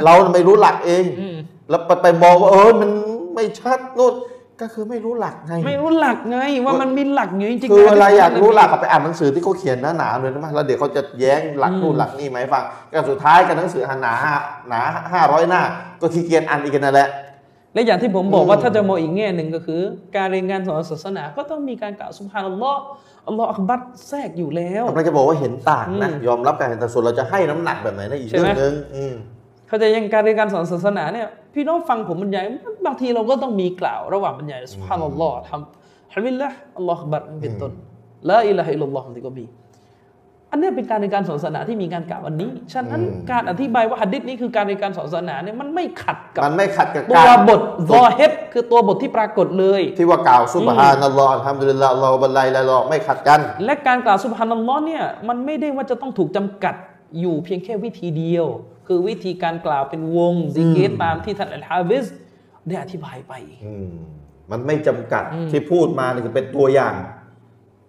[0.05, 1.37] เราน่ะไม่รู้หลักเองอืม
[1.71, 2.91] แล้วไปไปมองว่าเออมัน
[3.35, 4.15] ไม่ชัดนู่น
[4.61, 14.35] ก็คือไม่รู้หลักไงไม่รู้หลักไงว่ามันมีหลักอยู่จริงๆคือเวลานะอยากรู้หลักก็ไปอ่านหนังสือที่เขาเขียนหนาๆเลยนะแล้วเดี๋ยวเขาจะแย้งหลักนู่นหลักนี่ไหมาให้ฟังก็สุดท้ายกันหนังสือหนาห้า
[14.69, 14.81] หนา
[15.13, 15.63] ห้าร้อยหน้า
[16.01, 17.09] ก็ขี้เกียจอ่านอีกนั่นแหละ
[17.75, 19.81] และอย่างที่ผมบอกว่าอืมถ้าจะมองอีกแง่หนึ่งก็คือ
[20.17, 22.83] การเรียนการสอนศาสนาก็ต้องมีการกล่าวสุภานัลลอฮ์
[23.27, 29.15] อัลลอฮ์อักบัรแทรกอยู่แล้วกำลังจะบอกว่าเห็นต่างนะอืมยอมรับการเห็นต่างส่วนเราจะให้น้ำหนักแบบไหนนะอีกใช่เรื่ไหมองหนึงอืม
[29.69, 32.45] เขาใจะยังการเรียนการสอนศาสนาเนี่ยพี่น้องฟังผมบรรยาย
[32.87, 37.73] บางทีเราก็ต้องมีกล่าวระหว่างบรรยายสุภานัลลอฮ์ทำฮะมิลละอัลลอฮ์อักบัรเป็นต้น
[38.31, 39.47] ละอิละฮะอิลลัลลอฮ์นี่ก็มี
[40.51, 56.75] อันเนี้ยเป็นการเรียนการสอนศาสนาที่มีการกล่าวอันนี้ ฉะนั้นอืมการอธิบายว่าหัดดิษนี้คือการเรียนการสอนศาสนาเนี่ยมันไม่ขัดกับมันไม่ขัดกับตักาวรบทซอเฮดคือตัวบทที่ปรากฏเลย ที่ว่ากล่าวซุบฮานัลลอฮ์อัลฮัมดุลิลลาห์อัลลอฮฺบัลลัยละลอฮ์ไม่ขัดกัน และการกล่าวสุบฮานัลลอฮ์เนี่ยมันไม่ได้ว่าจะต้องถูกจำกัด
[57.21, 58.47] อยู่เพียงแค่วิธีเดียว
[58.87, 62.05] คือวิธีการกล่าวเป็นวงซิกเกตอืมตามที่ท่านอัลฮาฟิซ
[62.67, 63.33] ได้อธิบายไป
[63.67, 63.91] อืม
[64.51, 66.95] มันไม่จำกัดอืมที่พูดมานี่คือเป็นตัวอย่าง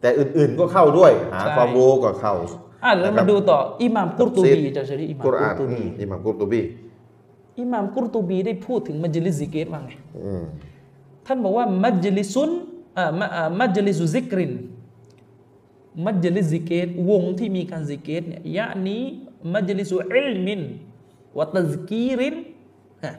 [0.02, 2.34] แต่อื่นๆก็เข้าด้วยหาใช่ความรู้ก็เข้า
[2.84, 6.62] อะแล้วนะครัมาบดูต่ออิหม่ามกุรตูบีจะใช้อิหม่ามกุรกุอารนตูอืบีมอิหม่ามกุรตุบี
[7.60, 9.92] อิหม่ามกุรตูบีได้พูดถึงมัจลิสซิกเกตว่าไง
[10.26, 10.44] อืม
[11.26, 12.52] ท่านบอกว่ามัจลิซุน
[12.98, 14.54] อ่ามะอ่ามัจลิสุซิกริน
[16.06, 22.36] مجلس ذكرวงที่มีการซิกเกตเนี่ยيعني مجلس علم وتذكير
[23.04, 23.14] ฮะ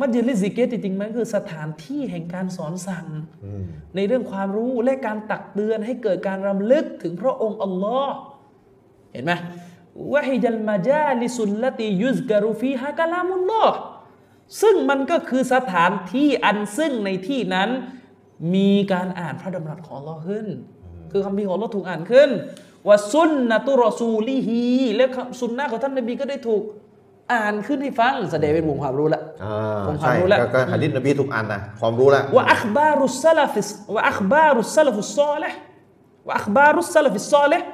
[0.00, 3.06] مجلس ذكرจริงๆมันคือสถานที่แห่งการสอนสั่ง
[3.44, 3.62] อืม
[3.94, 8.14] ในเรื่องความรู้และการตักเตือนให้เกิดการรำลึกถึงพระองค์อัลลอฮ์
[9.12, 9.32] เห็นไหม
[10.12, 13.76] وهي المجالس التي يذكر فيها كلام الله
[14.62, 17.70] ซึ่งมันก็คือสถานที่อันซึ่งในที่นั้น
[18.54, 20.46] มีการอ่านพระดำรัสของอัลลอฮ์ขึ้น
[21.12, 22.30] คือคำพีร์ของอัลลอฮ์ถูกอ่านขึ้น
[22.86, 24.62] ว่าซุนนะตุรอซูลีฮี
[24.96, 25.04] และ
[25.40, 26.62] สุนนะของท่านนบีก็ได้ถูก
[27.32, 35.58] อ่านขึ้นให้ฟังแสดงเป็นวงความรู้ละอ่าผมความใช่รู้แล้วก็ก็หะดิษนบีทุกอันนะความรู้แล้วว่าอัคบารุสซาลฟิสว่าอัคบารุสซาลฟุสซอลิห์
[36.26, 37.68] ว่าอัคบารุสซาลฟิสซอลิห์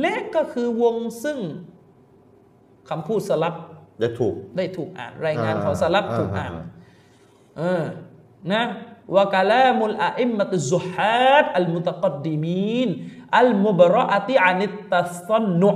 [0.00, 1.38] และก็คือวงซึ่ง
[2.88, 3.54] คำพูดสลับ
[4.02, 6.66] จะถูกได้ถูกอ่านรายงานอ่าของสลับอ่าถูกอ่านอ่า
[7.58, 7.82] เออ
[8.52, 8.62] นะ
[9.16, 12.88] วะกะลามุลอาอิมมะตุซุฮัดอัลมุตะกัดดิมีน
[13.38, 15.70] อัลมุบรออะติอานิตตัซันนุ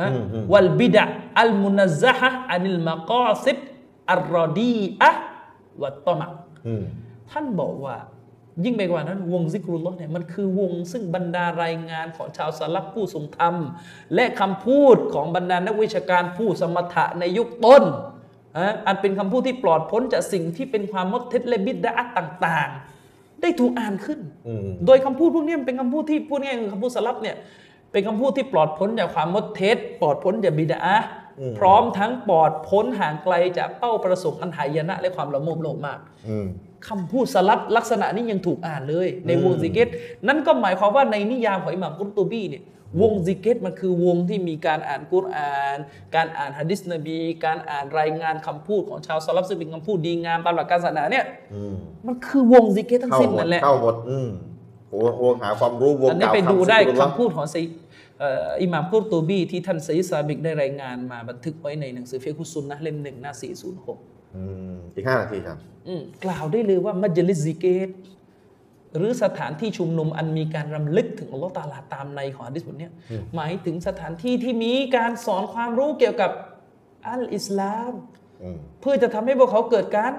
[0.00, 0.08] ฮะ
[0.52, 1.04] วัลบิดะ
[1.40, 3.58] อัลมุนัซซะฮะอานิลมะกอซิด
[4.12, 5.22] อัลรอดีอะห์
[5.82, 6.26] วัตตะมะ
[6.66, 6.84] อืม
[7.30, 7.96] ท่านบอกว่า
[8.64, 13.54] ยิ่งไปกว่านั้น วงซิกรุลลอฮ์เนี่ยมันคือวงซึ่งบรรดารายงานของชาวสลับผู้ทรงธรรม
[14.14, 17.84] และคำพูดของบรรดานักวิชาการผู้สมถะในยุคต้น
[18.56, 22.08] อะอันเป็นคำพูดที่ปลอดพ้นจากสิ่งที่เป็นความปดเท็จและบิดอะห์
[22.46, 27.36] ต่างๆ ได้ถูกอ่านขึ้นอืมโดยคำพูดพวกนี้มันเป็นคำพูดที่พูดง่ายๆคือคำพูดสลัฟเนี่ย
[27.92, 31.06] เป็นคำพูดที่ปลอดพ้นจากความปดเท็จปลอดพ้นจากบิดอะห์
[31.40, 35.98] อืมพร้อมทั้งปลอดพ้นห่างไกลจากเป้าประสงค์อันหายนะและความละโมบโลภมาก
[36.28, 36.46] อืม
[36.88, 39.88] คำพูดสลัฟลักษณะนี้ยังถูกอ่านเลย ในวงอืมซิกเกต
[40.28, 42.62] นั่นก็หมายความว่าในนิยามของอิหม่ามกุรตูบีเนี่ย
[43.00, 45.78] วงซิกเกตมันคือวงที่มีการอ่านกุรอาน
[46.14, 51.74] การอ่านฮะดิษนบี การอ่านรายงานคำพูดของชาวสลับซึ่งเป็นคำพูดดีงามตามหลักการศาสนาเนี่ยอืม
[52.06, 54.28] มันคือวงซิกเกตทั้งเข้าสิ้นหมดนั่นแหละเข้าหมดอืม
[55.00, 57.56] วงวงหาความรู้วงอันนี้กล่าวไปดูคำได้ซิกรุลลอฮ์คำพูดของไซ
[58.20, 63.32] เอ่ออิหม่ามกุรตูบีที่ท่านไซซาบิกได้รายงานมาบันทึกไว้ในหนังสือเฟคุซุนนะห์เล่มหนึ่งหน้า
[63.84, 64.42] 406อื
[64.72, 67.88] มอีกห้านาทีครับอืมกล่าวได้เลยว่ามัจลิสซิกเกต
[68.96, 72.92] หรือสถานที่ชุมนุมอันมีการรำลึกถึงอัลลอฮ์ตาลาตามในของฮะดิษบทเนี้ย
[73.36, 76.30] หมายถึงสถานที่ที่มีการสอนความรู้เกี่ยวกับ
[77.06, 77.92] อัลอิสลาม
[78.42, 80.12] อืมเพื่อจะทำให้พวกเขาเกิดการ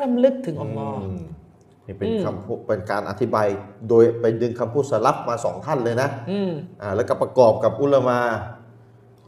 [0.00, 1.24] รำลึกถึงอัลลอฮ์อืม
[1.86, 3.46] นี่เป็นอืมคำพูดเป็นการอธิบาย
[3.88, 6.50] โดยไปดึงคำพูดสลับมาสองท่านเลยนะอืม
[6.82, 8.18] อ่าแล้วก็ประกอบกับอุลามา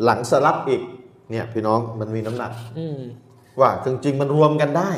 [0.05, 0.83] หลังสลับอีก
[1.31, 2.99] เนี่ยพี่น้องมันมีน้ำหนักอืม
[3.61, 4.91] ว่าจริงๆมันรวมกันได้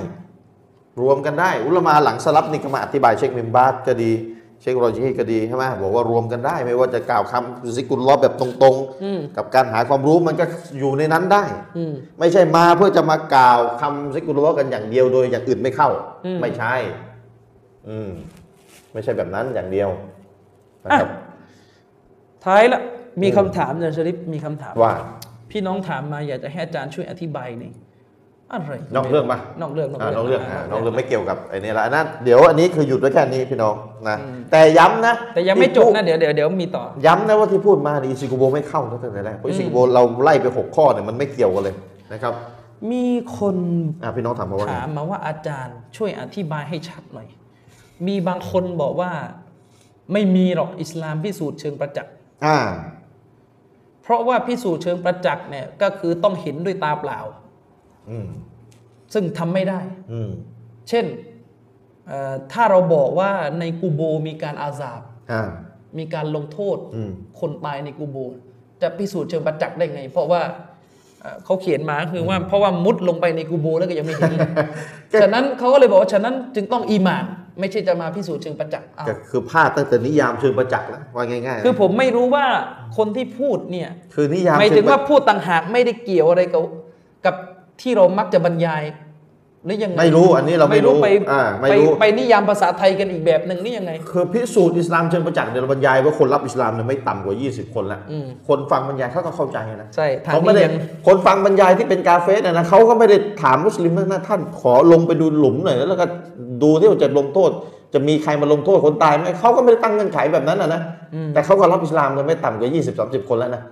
[1.03, 4.13] รวมกันได้อุลามาหลังสลับนี่ก็มาอธิบายเชคมิมบาสก็ดี
[4.61, 10.45] เชคโรอจีก็ดีใช่ไหมบอกว่ารวมกันได้ ไม่ว่าจะกล่าวคำซิกุลลอฮ์แบบตรงอืมๆกับการหาความรู้มันก็
[10.79, 11.45] อยู่ในนั้นได้
[11.77, 15.91] อืมไม่ใช่มาเพื่อจะมากล่าวคำซิกุลลอฮ์กันอย่างเดียวโดยอย่างอื่นไม่เข้า
[16.25, 16.75] อืมไม่ใช่
[17.89, 18.11] อืม
[18.93, 19.89] ไม่ใช่แบบนั้นอย่างเดียว
[20.85, 21.09] นะครับ
[22.45, 22.81] ท้ายละ
[23.23, 24.95] มีคำถามอาจารย์ชริปมีคำถามว่า
[25.51, 27.75] พี่น้องถามมาอยากจะให้อาจารย์ช่วยอธิบายหนี่อย
[28.53, 33.75] อะไรนอกเรื่องปะนอกเรื่องอ่านอกเรื่องอ่าานอกเรื่องไม่เกี่ยวกับไอ้นี่ละอันนั้นเดี๋ยวอันนี้คือหยุดไว้แค่นี้พี่น้อง
[34.09, 41.75] นะอืมแต่ย้ำนะ แต่ยังไม่จบที่พูดนะเดี๋ยวเดี๋ยวเดี๋ยวมีต่อ ย้ำนะว่าที่พูดมานี่อิซิกุโบไม่เข้าตั้งแต่แรกเพราะอิซิกุโบเราไล่ไปหกข้อเนี่ยมันไม่เกี่ยวกันเลย
[42.13, 42.35] นะครับ
[42.91, 43.07] มี
[43.39, 43.57] คน
[44.03, 47.29] อ่าพี่น้องถามมาว่าไงถามมาว่าอาจารย์ช่วยอธิบายให้ชัดหน่อย
[48.07, 49.13] มีบางคนบอกว่า
[50.13, 52.13] ไม่มีหรอกอิสลามพิสูจน์เชิงประจักษ์
[52.47, 52.59] อ่า
[54.03, 57.50] เพราะว่าพิสูจน์เชิงประจักษ์เนี่ยก็คือต้องเห็นด้วยตาเปล่าอืม
[59.13, 59.81] ซึ่งทำไม่ได้
[60.13, 60.31] อืม
[60.89, 61.05] เช่น
[62.09, 65.03] เอ่อถ้าเราบอกว่าในกูโบมีการอาซาบ
[65.33, 65.51] อ่า
[65.99, 67.11] มีการลงโทษอืม
[67.41, 68.17] คนตายในกูโบ
[68.83, 70.43] จะพิสูจน์เชิงประจักษ์ได้ไง เพราะว่า
[71.21, 74.41] เอ่อเขาเขียนมาคือว่าเพราะว่ามุดลงไปในกูโบแล้วก็ยังไม่เห็นเลย
[75.21, 77.25] ฉะนั้นเขาก็เลยบอกว่าฉะนั้นจึงต้องอีหมาน
[77.61, 82.47] ไม่ใช่จะมาพิสูจน์เชิงประจักษ์อ้าวก็คือพลาดตั้งแต่นิยามเชิงประจักษ์แล้วว่าง่ายๆ คือผมไม่รู้ว่า
[82.97, 86.65] คนที่พูดเนี่ย คือนิยามหมายถึงว่าเชิพูดต่างหากไม่ได้เกี่ยวอะไรกับ
[87.27, 87.35] กับ
[87.81, 88.85] ที่เรามักจะบรรยาย
[89.67, 100.75] หรือยังไงไม่รู้อันนี้เราไม่รู้ไปอ่าไม่ไปรู้ไปนิยามภาษาไทยกันอีกแบบหนึ่งนี่ยังไง คือพิสูจน์อิสลามเชิงประจักษ์เนี่ยเราบรรยายว่าคนรับอิสลามเนี่ยไม่ต่ำกว่า 20 คนละอืมคนฟังบรรยายเขาก็เข้าใจนะใช่ทางเขาไม่นี้ได้ยัง
[101.07, 106.07] คนฟังบรรยายที่เป็นกาเฟสเนยนะเขาก็ไม่ได้ถามมุสลิมนะท่านขอลงไปดูหลุมหน่อยแล้วก็
[106.63, 107.51] ดูที่ว่าจะลงโทษ
[107.95, 110.81] จะมีใครมาลงโทษคนตายไหมเขาก็ไม่ได้ตั้งเงื่อนไขแบบนั้นนะนะ
[111.33, 113.63] แต่เขาก็รับอิสลามกันไม่ต่ำกว่า 20 30 คนแล้วนะ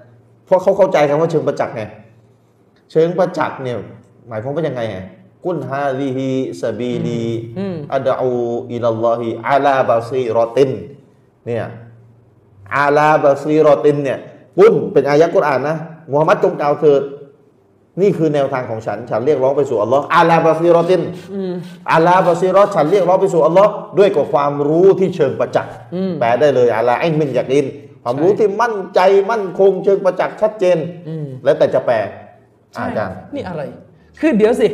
[0.47, 1.83] เพราะเขาเข้าใจคำว่าเชิงประจักษ์ไง
[2.91, 3.77] เชิงประจักษ์เนี่ย
[4.29, 4.99] หมายความว่ายังไงไง
[5.45, 6.29] กุนฮาลีฮี
[6.63, 7.23] ซาบีลี
[7.59, 8.31] อืมอัดอู
[8.73, 10.71] อิลลอฮิอาลาบาซีรอติน
[11.47, 11.65] เนี่ย
[12.77, 14.19] อาลาบาซีรอตินเนี่ย
[14.59, 15.77] กุนเป็นอายะกุรอานนะ
[16.11, 17.03] มุฮัมมัดจงกล่าวเถิด
[18.01, 21.03] นี่คือแนวทางของฉัน ฉันเรียกร้องไปสู่อัลลอฮ์อาลาบาซีรอติน
[21.93, 25.73] อาลาบาซีรอฉันเรียกร้องไปสู่อัลลอฮ์ด้วยกับความรู้ที่เชิงประจักษ์
[26.21, 27.67] แปลได้เลยอาลาไอ้มินอยากอิน
[28.05, 29.01] ความรู้ที่มั่นใจ
[29.31, 30.79] มั่นคงเชิงประจักษ์ชัดเจน
[31.09, 32.28] อืมแล้วแต่จะแปลใช่
[32.77, 33.63] อาจารย์นี่อะไร
[34.21, 34.69] คือเดี๋ยวสิ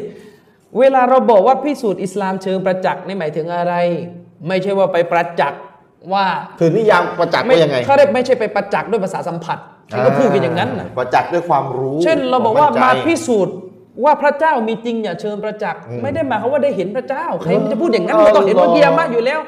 [0.78, 3.74] เวลาเราบอกว่าพิสูจน์อิสลามเชิงประจักษ์นี่หมายถึงอะไร
[4.48, 5.60] ไม่ใช่ว่าไปประจักษ์
[6.12, 6.24] ว่า
[6.58, 9.58] คือนิยามประจักษ์ไม่ว่ายังไงเขาเรียกไม่ใช่ไปประจักษ์ด้วยภาษาสัมผัส
[9.88, 13.54] ที่เขาพูดกันอย่างนั้นนะประจักษ์ด้วยความรู้ เช่นเราบอกว่ามั่นใจมาพิสูจน์
[14.04, 19.40] ว่าพระเจ้ามีจริงอย่าเชิญประจักษ์ไม่ได้หมายความว่าได้เห็นพระเจ้าใครมันจะพูดอย่างนั้นเออมันต้องเห็นพระหรอเกียร์มาอยู่แล้ว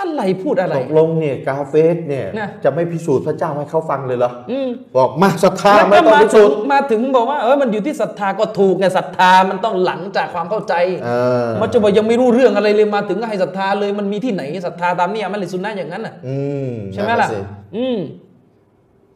[0.00, 11.10] อะไรพูดอะไรตกลงเนี่ยกาเฟสเนี่ยนะจะไม่พิสูจน์พระเจ้าให้เขาฟังเลยเหรออืมบอกมาศรัทธาแล้วไม่ก็ต้องมาพิถึสูงจน์มาถึงบอกว่าเออมันอยู่ที่ศรัทธาก็ถูกไงศรัทธามันต้องหลังจากความเข้าใจเอ
[11.46, 16.36] อมันจะบอกยังไม่รู้เรื่องอะไรเลยมาถึงก็ให้ศรัทธาเลยมันมีที่ไหนศรัทธาตามนี่มันเลยสุนนะอย่างนั้นน่ะอื
[16.68, 17.40] มใช่ไหมล่ะนั่นสิ
[17.76, 17.98] อืม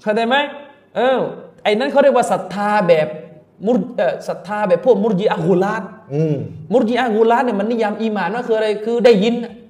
[0.02, 0.36] เข้าใจไหม
[0.96, 1.18] เออ
[1.64, 3.08] ไอ้นั้นเขาเรียกว่าศรัทธาแบบ
[3.66, 5.82] มุรเอ่อศรัทธาแบบพวกมุรจิอะฮูลาด
[6.14, 6.36] อืม
[6.72, 9.61] มุรจิอะฮูลาดเนี่ยมันนิยามอีหมานว่าคืออะไรคือได้ยินน่ะอืม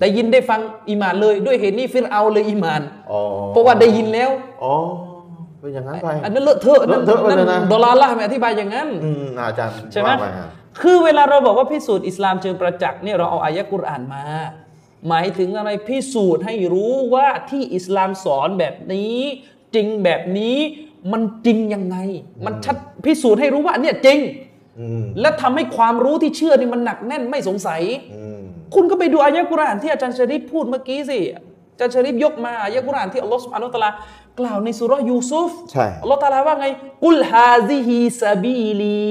[0.00, 3.20] ได้ยินได้ฟังอีหมานเลยด้วยเหตุนี้ฟิรเอาเลยอีหมานอ๋อ
[3.50, 4.30] เพราะว่าได้ยินแล้ว
[4.62, 4.74] อ๋อ
[5.60, 10.48] เป็นอย่างนั้นไปอันนั้นเลอะเทอะนั่นเลอะเทอะไปเลยนะนั่นดอลลาร์ละไม่อธิบายอย่างนั้นอืมอาจารย์ใช่ไหมว่าปฮะ
[10.82, 14.24] คือเวลาเราบอกว่าพิสูจน์อิสลามเชิงประจักษ์เนี่ยเราเอาอายะกุรอานมา
[15.08, 19.18] หมายถึงอะไรพิสูจน์ให้รู้ว่าที่อิสลามสอนแบบนี้
[19.74, 20.56] จริงแบบนี้
[21.12, 21.96] มันจริงยังไง
[22.46, 24.18] มันชัดพิสูจน์ให้รู้ว่าเนี่ยจริง
[24.78, 27.82] อืมและทำให้ความรู้ที่เชื่อนี่มันหนักแน่นไม่สงสัย
[28.14, 28.35] อืม
[28.74, 31.18] คุณก็ไปดูอายะกุรอานที่อาจารย์ชริฟพูดเมื่อกี้สิ
[31.72, 33.90] อาจารย์ชริฟยกมาอายะกุรอานที่อัลลอฮฺสุบฮานุวะตะอาลา
[34.40, 36.66] กล่าวในสุเราะห์ยูซุฟใช่อัลลอฮฺตะอาลาว่าไง
[37.04, 38.82] กุลฮาซิฮีซาบีล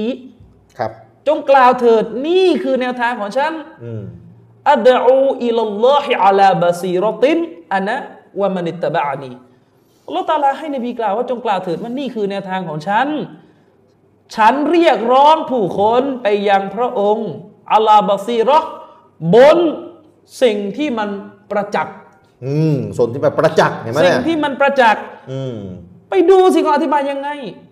[0.78, 0.90] ครับ
[1.28, 3.52] จงกล่าวเถิดนี่คือแนวทางของฉัน
[3.84, 4.04] อืม
[4.72, 7.38] อัดอูอิลลอฮิอาลาบาซีรติน
[7.74, 7.96] อานะ
[8.40, 9.32] วะมันิตตะบะอานี
[10.06, 13.08] อัลลอฮฺตะอาลาให้นบีกล่าวว่าจงกล่าวเถิดว่านี่คือแนวทางของฉัน
[14.34, 17.30] ฉันเรียกร้องผู้คนไปยังพระองค์
[17.72, 18.58] อาลาบาซีรอ
[19.34, 19.58] บน
[20.42, 21.08] สิ่งที่มัน
[21.50, 21.94] ประจักษ์
[22.44, 25.56] อืมส่วนที่แบบประจักษ์เห็นไหมสิ่เนี่งยที่มันประจักษ์อืม
[26.10, 27.28] ไปดูสิเขาอธิบายยังไง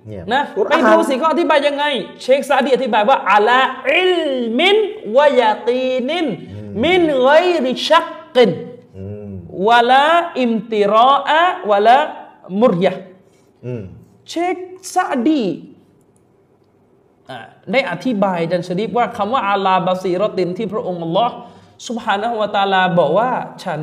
[0.09, 1.85] เนี่ยนะกุรอานไปดูสิเขาอธิบายยังไง
[2.23, 4.15] เชคซาดีอธิบายว่าอาลาอิล
[4.61, 4.77] มิน
[5.17, 6.27] วะยาตีนิน
[6.85, 7.29] มินไก
[7.65, 8.51] ริชักกิน
[9.67, 10.09] วะละ
[10.41, 11.99] อิมติรออะวะละ
[12.61, 12.93] มุรยะ
[13.67, 13.83] อืม
[14.29, 14.57] เชค
[14.95, 15.74] ซาดีอ่า
[17.73, 21.35] ได้อธิบายดันชริฟว่าคำว่าอาลาบาซีรอตินที่พระองค์อัลลอฮ์
[21.89, 23.31] สุบฮานะฮูวะตะอาลาบอกว่า
[23.65, 23.81] ฉัน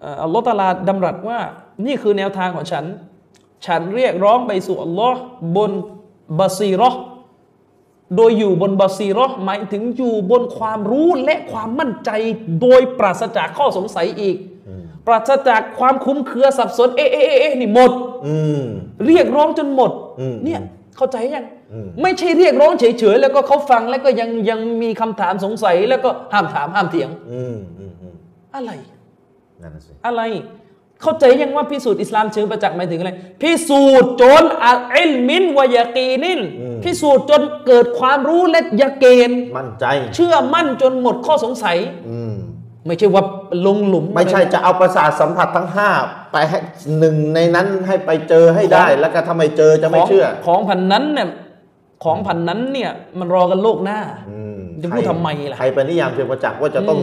[0.00, 1.38] เอ่ออัลลอฮ์ตะอาลาดำรัสว่า
[1.86, 2.84] นี่คือแนวทางของฉัน
[3.66, 5.20] ฉันเรียกร้องไปสู่อัลลอฮ์
[5.56, 5.72] บน
[6.38, 7.00] บาซีรอห์
[8.16, 12.10] โดยอยู่บนบาซีรอห์หมายถึงอยู่บนความรู้และความมั่นใจ
[12.60, 14.36] โดยปราศจากข้อสงสัยอีก
[15.06, 17.90] ปราศจากความคุ้มเครือสับสน เอะเอะเอะเอะนี่หมด
[18.26, 18.64] อืม
[19.06, 19.90] เรียกร้องจนหมด
[20.20, 20.60] อืมเนี่ย
[20.96, 28.14] เข้าใจยังอืมไม่ใช่เรียกร้องเฉยๆแล้วก็เขาฟังแล้วก็ยังยังมีคำถามสงสัยแล้วก็ห้ามถามห้ามเถียงอืมอืมอืม
[28.54, 28.70] อะไร
[29.62, 30.22] นั่นน่ะสิอะไร
[31.02, 33.12] เข้าใจยังว่าพิสูจน์อิสลามเชิงประจักษ์หมายถึงอะไร
[33.42, 36.40] พิสูจน์จนอัลอิลมินวายากีนิน
[36.84, 41.76] พิสูจน์จนเกิดความรู้และยาเกณฑ์มั่นใจ เชื่อมั่นจนหมดข้อสงสัย
[42.08, 42.34] อืม
[42.86, 43.22] ไม่ใช่ว่า
[43.66, 45.88] ลงหลุม ไม่ใช่จะเอาประสาทสัมผัสทั้งห้า
[46.32, 46.58] ไปให้
[46.98, 51.28] หนึ่งในนั้นให้ไปเจอให้ได้ แล้วก็ถ้าไม่เจอจะไม่เชื่อของของพันนั้นเนี่ย
[52.04, 54.00] ของพันนั้นเนี่ยมันรอกันโลกหน้า
[54.30, 56.98] อืมจะพูดทำไมล่ะใครไปนิยามเชิงประจักษ์ว่าจะต้อง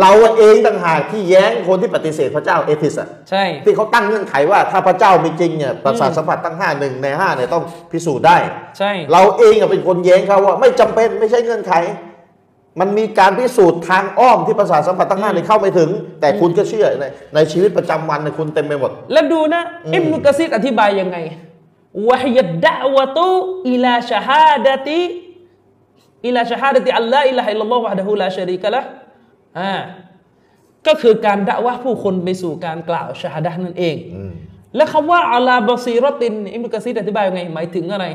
[0.00, 8.36] เราเองต่างหากที่แย้งคนที่ปฏิเสธพระเจ้าเอธิสอะใช่ที่เขาตั้งเงื่อนไขว่าถ้าพระเจ้ามีจริงเนี่ยประสาทสัมผัสตั้งห้าหนึ่งในห้าเนี่ยต้องพิสูจน์ได้
[8.78, 11.72] ใช่ เราเองอะเป็นคนแย้งเขาว่าไม่จำเป็นไม่ใช่เงื่อนไข
[12.80, 15.90] มันมีการพิสูจน์ทางอ้อมที่ประสาทสัมผัสทั้งห้าเนี่ยเข้าไม่ถึง
[16.20, 17.04] แต่คุณก็เชื่อใน
[17.34, 19.62] ในชีวิตประจำวันเนี่ยคุณเต็มไปหมด แล้วดูนะ
[19.94, 21.16] อิบนุกะซีรอธิบายยังไง
[22.08, 23.28] วะฮิยดดะวะตุ
[23.70, 25.00] อิลาชะฮาดะติ
[26.26, 28.88] إلى شهادة أن لا إله إلا الله وحده لا شريك له
[29.58, 29.72] อ่า
[30.86, 33.96] ก็คือการ دعوةผู้คนไปสู่การกล่าวشهادةนั่นเอง
[34.76, 38.06] และคำว่าعلى بصيرةอิบนุกะซีรอธิบายยังไง หมายถึงอะไร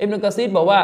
[0.00, 0.80] อิบนุกะซีรบอกว่า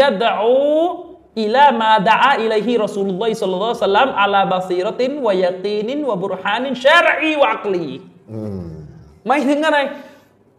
[0.00, 6.54] يدعو إلى ما دعا إليه رسول الله صلى الله عليه وسلم على بصيرة ويقين وبرهان
[6.54, 7.86] شرعي وعقلي
[9.26, 9.78] หมายถึงอะไร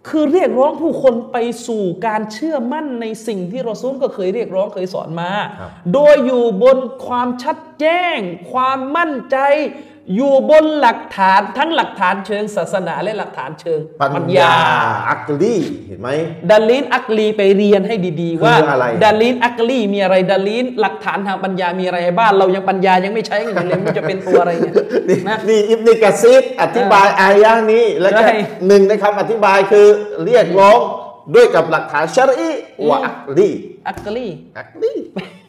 [0.08, 1.38] คือเรียกร้องผู้คนไป
[1.68, 8.18] สู่การเชื่อมั่นในสิ่งที่รอซูลก็เคยเรียกร้องเคยสอนมาครับโดยอยู่บนความชัดแจ้ง
[8.52, 9.38] ความมั่นใจ
[10.16, 13.80] อยู่บนหลักฐานทั้งหลักฐานเชิงศาสนาและหลักฐานเชิง
[14.16, 14.52] ปัญญา
[15.10, 15.56] อักลี
[15.88, 16.10] เห็นไหม
[16.52, 24.74] ดาลีนอักลีไปเรียนให้ดีๆ ว่าคืออะไรดาลีนอักลีมีอะไรดาลีนหลักฐานทางปัญญามีอะไรบ้านเรายังปัญญายังไม่ใช้กันเลยมันจะเป็นตัวอะไรเนี่ย
[25.10, 28.36] นี่นะนี่อิบนิกะซีดอธิบายอายะห์นี้แล้วก็ใช่
[28.68, 29.88] หนึ่งในคำอธิบายคือ
[30.26, 30.80] เรียกร้อง
[31.36, 32.50] ด้วยกับหลักฐานชะรอี
[32.90, 33.50] วะอักลี
[33.88, 34.28] อักลี
[34.58, 34.94] อักลี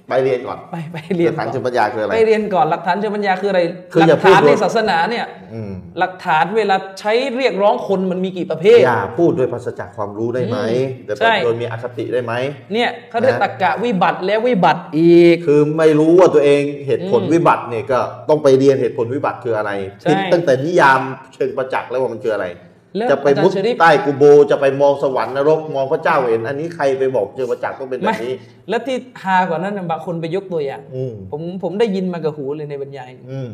[0.09, 3.61] ไปเรียนก่อน ไปไปเรียนหลักฐานก่อนเชิงปัญญาคืออะไรไปเรียนก่อนหลักฐานเชิงปัญญาคืออะไร
[3.93, 12.33] คือหลัอย่าพูดฐานในโดยศาสนาเนี่ยอืมหลักฐานเวลาใช้เรียกร้องคนมันมีกี่ประเภทอย่าพูดด้วยภาษาจากความรู้ได้ไหมอืมแต่ใช่โดยมีอคติได้ไหม
[12.73, 17.99] เนี่ยเขาเรียกนะตรรกะวิบัติแล้ววิบัติอีก คือไม่รู้ว่าตัวเองเหตุผลอืมวิบัติเนี่ยก็
[18.29, 19.71] ต้องไปเรียนเหตุผลวิบัติคืออะไร
[20.03, 21.01] ใช่ผิดตั้งแต่นิยาม
[21.35, 22.68] เชิงประจักษ์แล้วว่ามันคืออะไรแล้ว
[23.13, 28.35] จะไปอาจารย์มุดชะริฟใต้กูโบ จะไปมองสวรรค์นรกมองพระเจ้าเห็น อันนี้ใครไปบอกเจอประจักษ์ต้องเป็นแบไม่บนี้
[28.69, 33.51] แล้วที่ฮากว่านั้นนะบางคนไปยกตัวอย่างอืมผมผมได้ยินมากับหูเลยในบรรยายอืม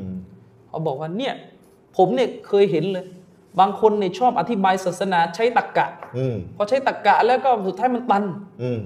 [0.69, 1.35] เขาบอกว่าเนี่ย
[1.97, 3.05] ผมเนี่ยเคยเห็นเลย
[3.61, 8.25] บางคนเนี่ยชอบอธิบายศาสนาใช้ตรรกะอืมพอใช้ตรรกะแล้วก็สุดท้ายมันตัน
[8.63, 8.81] อืม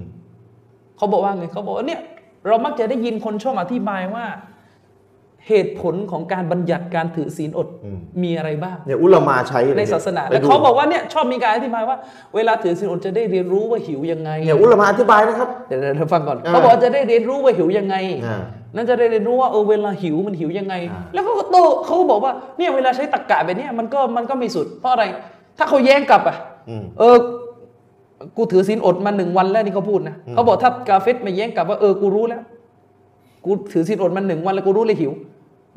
[0.97, 2.01] เขาบอกว่าไงเขาบอกว่าเนี่ย
[2.47, 4.25] เรามักจะได้ยินคนชอบอธิบายว่า
[5.49, 11.97] เหตุผลของการบัญญัติการถือศีลอดอืมมีอะไรบ้างเนี่ยอุลามาใช้เลยในศาสนาไปแล้วดูเขาบอกว่าเนี่ยชอบมีการอธิบายว่า
[12.35, 17.95] เวลาถือศีลอดจะได้เรียนรู้ว่าหิวยังไงเนี่ยอุลามาอธิบายนะครับเดี๋ยวเดี๋ยวเดี๋ยวฟังก่อนอ่าเขาบอกว่าจะได้เรียนรู้ว่าหิวยังไง
[18.25, 18.41] อ่า
[18.75, 25.05] นั่นจะได้เรียนรู้ว่าเออเวลาหิวมันหิวยังไงอ่าแล้วเขาก็โตเขาก็บอกว่าเนี่ยเวลาใช้ตรรกะแบบเนี้ยมันก็มันก็มีสุด เพราะอะไร
[25.57, 26.35] ถ้าเขาแย้งกลับอะ
[26.69, 27.17] อืมเออ
[28.37, 32.41] กูถือศีลอดมาหนึ่งวันแล้วนี่เขาพูดนะเขาบอกถ้ากาเฟตมาแย้งกลับว่าเออกูรู้แล้ว
[33.45, 35.11] กูถือศีลอดมาหนึ่งวันแล้วกูรู้เลยหิว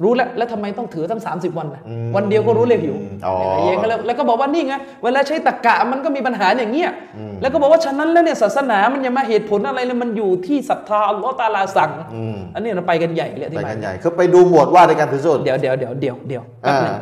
[0.03, 2.97] รู้แล้วแล้วทำไมต้องถือตั้งสามสิบวันนะอืมวันเดียวก็รู้เลยหิว
[3.27, 3.35] อ๋อ
[3.65, 4.75] แย้งกันแล้วแล้วก็บอกว่านี่ไง
[5.05, 16.97] เวลาใช้ตรรกะมันก็มีปัญหาอย่างเงี้ยอืมแล้วก็บอกว่าฉะนั้นแล้วเนี่ยศาสนามันอย่ามาเหตุผลอะไรเลยมันอยู่ที่ศรัทธาอัลลอฮ์ตาอาลาสั่งอืมอันนี้เราไปกันใหญ่เลยไปที่กันใหญ่คือไปดูหมวดว่าในการถือศีลเดี๋ยวเดี๋ยวเดี๋ยวเดี๋ยวเดี๋ยวแป๊บอ่านึง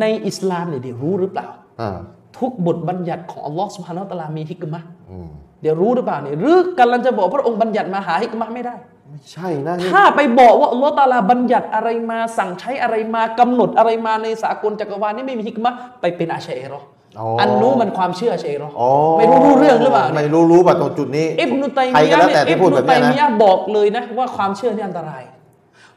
[0.00, 1.48] ในอิสลามเนี่ยเดี๋ยวรู้หรือเปล่า
[1.80, 1.98] อ่า
[2.38, 5.28] ทุกบทบัญญัติของอัลลอฮ์สุบฮานาอัลตะอาลามีฮิกมะห์อืม
[5.62, 8.74] เดี๋ยวรู้หรือเปล่าเนี่ยหรือกำลังจะบอกพระองค์บัญญัติมาหาฮิกมะห์ไม่ได้
[9.10, 16.86] ไม่ใช่นะนี่ถ้าไปบอกว่าอัลลอฮ์ตะอาลาบัญญัติอะไรมาสั่งใช้อะไรมากำหนดอะไรมาในสากลจักรวาลนี่ไม่มีฮิกมะห์ไปเป็นอาชัยเอรอห์
[17.18, 25.22] อ๋ออันนู้นมันความเชื่ออาชัยเอรอห์อ๋อไม่รู้รู้เรื่องหรือเปล่าเนี่ยไม่รู้รู้ป่ะตรงจุดนี้อิบนุตัยใครมีก็ยะแล้วห์แต่เนี่ยอิที่บพูดนุแบบตัยเนี้ยมีนะยะห์บอกเลยนะว่าความเชื่อนี่อันตราย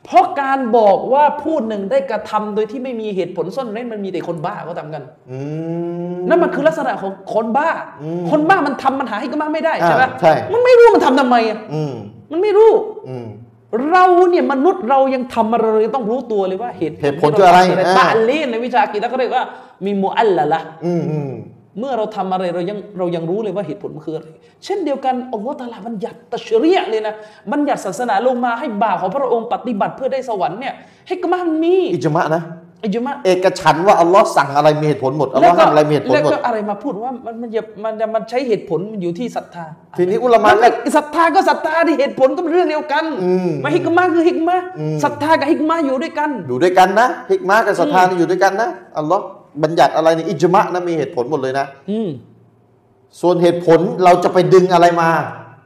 [0.05, 5.39] เพราะการบอกว่าผู้หนึ่งได้กระทำโดยที่ไม่มีเหตุผลซ่อนเร้นมันมีแต่คนบ้าเขาทำกันอื
[6.13, 7.69] มนั่นมันคือลักษณะของคนบ้า
[8.31, 11.83] คนบ้ามันทำมันหาให้ก็มาไม่ได้อ่าใช่ไหมใช่มันไม่รู้มันทำทำไมอะอื
[12.29, 12.71] มมันไม่รู้
[13.09, 13.27] อืม
[13.91, 19.43] เราเนี่ยมนุษย์เรายังทำอะไรเรายังต้องรู้ตัวเลยว่าเหตุเหตุผลคืออะไรที่เาทำอ่าตาลีนในวิชากีแล้วก็เรียกว่า
[19.85, 21.31] มีมุอัลละละอืมอืม
[21.79, 24.27] เมื่อเราทำอะไรเรายังเรายังรู้เลยว่าเหตุผลมันคืออะไร
[24.65, 27.13] เช่นเดียวกันอัลลอฮฺตะอาลาบัญญัติตัชรียะเลยนะ
[27.51, 30.73] บัญญัติศาสนาลงมาให้บ่าวของพระองค์ปฏิบัติเพื่อได้สวรรค์เนี่ย
[31.07, 32.43] ให้กมันมีอิจมะนะ
[32.83, 39.65] อิจมะเอกฉันท์ว่าอัลลอฮ์สั่งอะไรมีเหตุผลหมดอัลลอฮ์ห้ามอะไรมีเหตุผลแล้วหมดก็อะไรมาพูดว่ามันมันจะมันจะมันใช้เหตุผลมันอยู่ที่ศรัทธา
[39.97, 49.23] ทีนี้อุลามะนไม่ศรัทธาก็ศรัทธาที่เหตุผลก็เป็นเรื่องเดียวกันอืมมาฮิกมาคือฮิกมาอืมศรัทธากับฮิกมาอยู่ด้วยกัน อยู่ด้วยกันนะฮิกมะกับศรัทธานี่อยู่ด้วยกันนะอัลลอฮ์
[49.63, 52.09] บัญญัติอะไรในอิจมะนะมีเหตุผลหมดเลยนะอืม
[53.21, 55.09] ส่วนเหตุผลเราจะไปดึงอะไรมา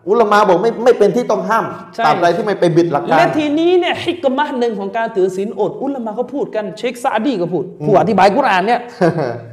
[0.09, 1.65] อุลามะบอกไม่ไม่เป็นที่ต้องห้าม
[1.95, 8.79] ใช่ตราบใดที่ไม่ไปบิดหลักการและทีนี้เนี่ยฮิกมะหนึ่งของการถือศีลอด อุลามะเขาพูดกันเชคซาดีก็พูด ผู้อธิบายกุรอานเนี่ย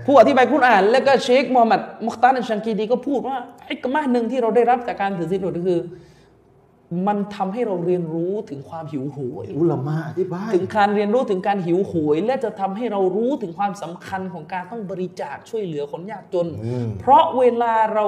[0.06, 3.36] ผู้อธิบายกุรอาน แล้วก็เชคมูฮัมหมัดมุคตาร์อัลชังกีดีก็พูดว่า
[3.68, 5.80] ฮิกมะหนึ่งที่เราได้รับจากการถือศีลอดก็คือ
[7.08, 18.06] มันทำให้เราเรียนรู้ถึงความหิวโหยอุลามะอธิบายถึงการเรียนรู้ถึงการหิวโหย และจะทำให้เรารู้ถึงความสำคัญของการต้องบริจาคช่วยเหลือคนยากจนอืมเพราะเวลาเรา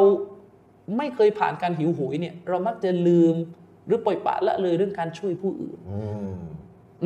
[0.97, 3.35] ไม่เคยผ่านการหิวโหยเนี่ยเรามักจะลืม
[3.87, 6.01] หรือปล่อยปละละเลยเรื่องการช่วยผู้อื่นอื
[6.33, 6.35] ม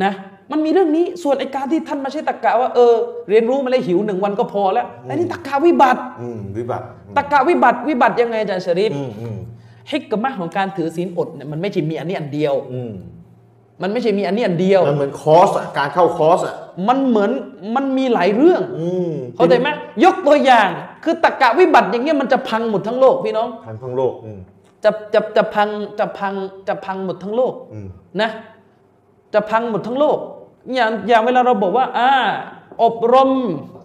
[0.03, 0.13] นะ
[0.51, 2.95] มันมีเรื่องนี้ส่วนไอการที่ท่านมาใช้ตะกะว่าเออ
[3.29, 6.85] เรียนรู้มาเลยหิวหนึ่งวันก็พอแล้วไอ้นี่ตะกะวิบัติอืมวิบัติ
[7.17, 9.37] ตะกะวิบัติวิบัติยังไงอาจารย์ชริฟอืมอืม
[9.91, 12.93] ฮิกมะของการถือศีลอดเนี่ยมันไม่ใช่มีอันนี้อันเดียวอืม
[13.81, 16.55] มันไม่ใช่มีอันนี้อันเดียว มันเหมือนคอร์สอะการเข้าคอร์สอะ
[16.87, 17.31] มันเหมือน
[17.75, 19.69] มันมีหลายเรื่องอืมเข้าใจไหม
[20.03, 20.69] ยกตัวอย่าง
[21.03, 24.39] คือตะกะวิบัติอย่างเงี้ยมันจะพังหมดทั้งโลกพี่น้องทางทั้งโลกอืม
[24.83, 25.69] จะจะจะพัง
[25.99, 26.33] จะพัง
[26.67, 27.87] จะพังหมดทั้งโลกอืม
[28.21, 28.29] นะ
[29.33, 30.17] จะพังหมดทั้งโลก
[30.75, 32.11] อย่างอย่างเวลาเราบอกว่า อ่า
[32.83, 33.31] อบรม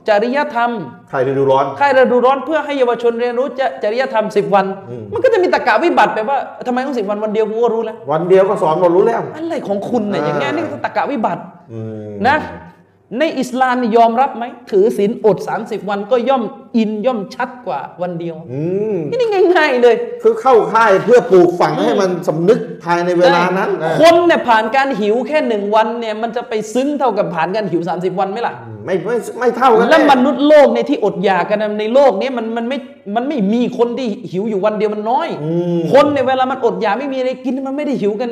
[0.09, 0.71] จริยธรรม
[1.11, 12.37] ใครฤดูร้อน ค่ายฤดูร้อนเพื่อให้เยาวชนเรียนรู้จะจริยธรรมสิบวัน อืม มันก็จะมีตะกะวิบัติแบบว่าทำไมต้องสิบวันวันเดียวกูก็รู้แล้ว วันเดียวก็สอนหมดรู้แล้ว อะไรของคุณเนี่ยอย่างเงี้ยอ่านี่นี่คือตะกะวิบัติ อืมนะ
[13.19, 16.43] ในอิสลามนี่ยอมรับไหม ถือศีลอด 30 วันก็ย่อม
[16.77, 18.63] อินย่อมชัดกว่าวันเดียวอื
[18.95, 32.79] มนี่ง่าย ๆ เลย คือเข้าค่ายเพื่อปลูกฝังให้มันสำนึกภายในเวลานั้นนะคนเนี่ยผ่านการหิวแค่หนึ่งวันเนี่ยมันจะไปซึ้งเท่ากับผ่านการหิว 30 วันไหมล่ะ ไม่ไม่ไม่เท่ากันแล้วน่มนุษย์โลกในยที่อดอยากกันในโลกเนี้มันมันไม่
[33.17, 38.31] มันไม่มีคนที่หิวอยู่วันเดียวมันน้อยอืมคนในยเวลามันอดอยากไม่มีอะไรกินมันไม่ได้หิวกัน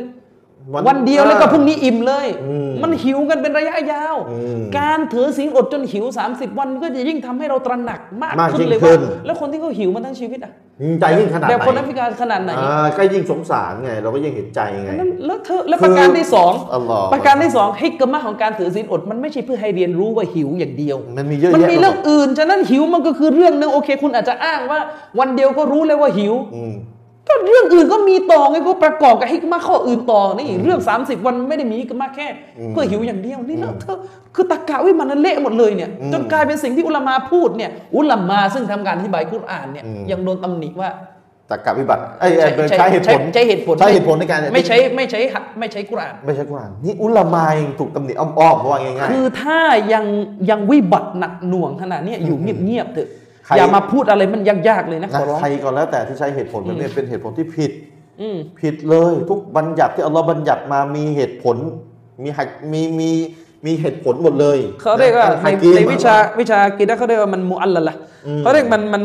[0.75, 10.53] วันวันเดียวแล้วก็พรุ่งนี้อิ่มเลยอืมมันหิวกันเป็นระยะยาวอืมการถือศีลอดจนหิว 30 วันก็จะยิ่งทำให้เราตระหนักมากมากขึ้นเลยยิ่งขึ้ว่านแล้วคนที่เขาหิวมาทั้งชีวิตอะ
[11.01, 24.81] ใจยิ่งขนาดไหแบบนคนแอฟริกาขนาดไหนอ่าก็ยิ่งสงสารไง เราก็ยิ่งเห็นใจไงนั่นแล้วเธอแล้วคือประการที่สองอัลลอฮ์ประการที่สองฮิกมะของการถือศีลอดมันไม่ใช่เพื่อให้เรียนรู้ว่าหิวอย่างเดียว มันมีเยอะมันแยะมีเรื่องอื่นฉะนั้นหิวมันก็คือเรื่องหนึงโอเค คุณอาจจะอ้างว่า
[25.19, 26.75] วันเดียวก็รู้เลยว่าหิวอืม
[27.31, 32.27] ก็เรื่องอื่นก็มีต่อไงก็ประกอบกับฮิกมะข้ออื่นต่อนี่เรื่อง 30 วันไม่ได้มีฮิกมะแค่
[32.59, 33.97] อืมเพื่อหิวอย่างเดียวนี่แล้วเธอ
[34.35, 40.90] คือตะกะวิมันนั้นเละหมดเลยเนี่ยอืมจนกลายเป็นสิ่งที่อุลามาพูดเนี่ยอุลามาซึ่งทำการอธิบายกุรอานเนี่ยอืมยังโดนตำหนิว่า
[41.51, 42.48] ตรรกะวิบัติไอ้ไอ้
[42.78, 45.20] ใช้เหตุผลใช้เหตุผลใช้เหตุผลในการไม่ใช้ไม่ใช้
[45.59, 49.61] ไม่ใช้กุรอานไม่ใช่กุรอานนี่อุลามาเองถูกตำหนิอ้อมๆเพราะว่าง่ายคือถ้า
[49.93, 50.05] ยัง
[50.51, 53.19] ยังวิบัติหนักหน่วงขนาดเนี้ยอยู่เงียบๆเถอะใคร
[53.57, 57.73] อย่ามาพูดอะไรมันยากๆเลยนะๆขนะอร้องใครก็แล้วแต่ที่ใช้เหตุผลแบบนี้เป็นเหตุผลที่ผิด
[58.21, 61.57] อืมผิดเลยทุกบัญญัติที่อัลลอฮ์บัญญัติมามีเหตุผล
[62.23, 63.11] มีหักมีมี
[63.67, 67.95] มีเหตุผลหมดเลย เขาเรียกว่านะในฮะกีมในวิชาวิชากีดะห์เขาเรียกว่ามันมุอัลละละ
[68.27, 69.03] อืมเขาเรียกมันมัน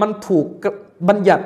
[0.00, 0.46] มันถูก
[1.08, 1.44] บัญญัติ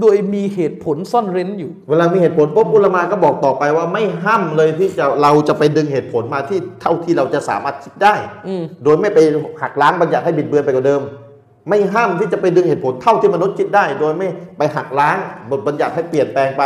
[0.00, 8.14] โดยมีเหตุผลซ่อนเร้นอยู่ เวลามีเหตุผลปุ๊บอุลามาก็บอกต่อไปว่าไม่ห้ามเลยที่จะเราจะไปดึงเหตุผลมาที่เท่าที่เราจะสามารถคิดได้
[8.46, 9.18] อืม โดยไม่ไป
[9.62, 11.02] หักล้างบัญญัติให้บิดเบือนไปกว่าเดิม
[11.68, 14.28] ไม่ห้ามที่จะไปดึงเหตุผลเท่าที่มนุษย์คิดได้ โดยไม่
[14.58, 15.16] ไปหักล้าง
[15.50, 16.62] บทบัญญัติให้เปลี่ยนแปลงไป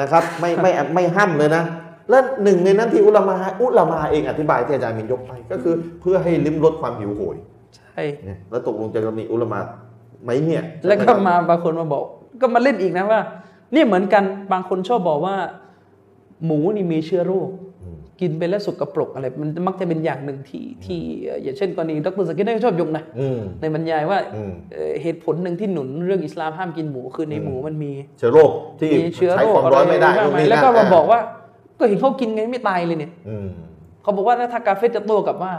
[0.00, 1.64] นะครับ ไม่ไม่ไม่ห้ามเลยนะ
[2.10, 7.36] และหนึ่งในนั้นที่อุลามาอุลามาเองอธิบายที่อาจารย์มินยกไป ก็คือ เพื่อให้ลิ้มรสความหิวโหย
[7.76, 9.60] ใช่ เนี่ยแล้วตกลงจะมีอุลามา
[10.22, 12.04] ไหมเนี่ย แล้วก็มาบางคนมาบอก
[12.40, 13.20] ก็มาเล่นอีกนะว่า
[13.72, 15.36] เนี่ยเหมือนกันบางคนชอบบอกว่า
[16.44, 17.48] หมูนี่มีเชื้อโรค
[18.20, 31.20] กินไปแล้วสกปรกอะไร มันมักจะเป็นอย่างหนึ่งที่ที่เอ่ออย่างเช่นกรณีดรสกินได้ชอบยกนะอืมในบรรยายว่าอืมเอ่อเหตุผลหนึ่งที่หนุนเรื่องอิสลามห้ามกินหมูคือในหมูมันมีเชื้อโรคที่มีเชื้อใช้โรคความร้อนไม่ได้อะรนู่นนี่แล้วก็นั่นมาบอกว่า
[31.78, 33.48] ก็เห็นเขากินไงไม่ตายเลยเนี่ยอืม
[34.02, 35.52] เขาบอกว่าถ้ากาเฟสจะโตกลับว่า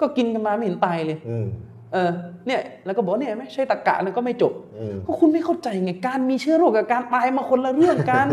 [0.00, 1.46] ก็กินกันมาไม่เห็นตายเลยอืม
[1.94, 2.10] เออ
[2.46, 8.28] เนี่ยแล้วก็บอกเนี่ยไม่ใช่ตะกะเลยก็ไม่จบอืมก็คุณไม่เข้าใจไงการมีเชื้อโรคกับการตายมาคนละเรื่องกัน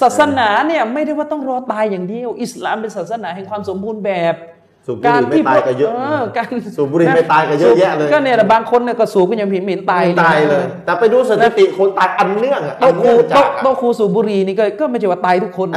[0.00, 4.34] ศาสนาเนี่ยไม่ได้ว่าต้องรอตายอย่างเดียว อิสลามเป็นศาสนาแห่งความสมบูรณ์แบบ
[4.86, 5.90] สูบบุหรี่ไม่ตายก็เยอะ
[6.36, 6.46] การ
[6.76, 15.68] สูบบุหรี่ไม่ตายก็เยอะแยะเลยก็เนี่ยแหละบางคนเนี่ยก็สูบก็ยังผิดเหม็นตายไม่ตายเลย แต่ไปดูสถิติคนตายอันเนื่องอะอัโต๊ะนครูเนื่องจากโต๊ะอะโต๊ะครูสูบบุหรี่นี่ก็ก็ไม่ใช่ว่าตายทุกคน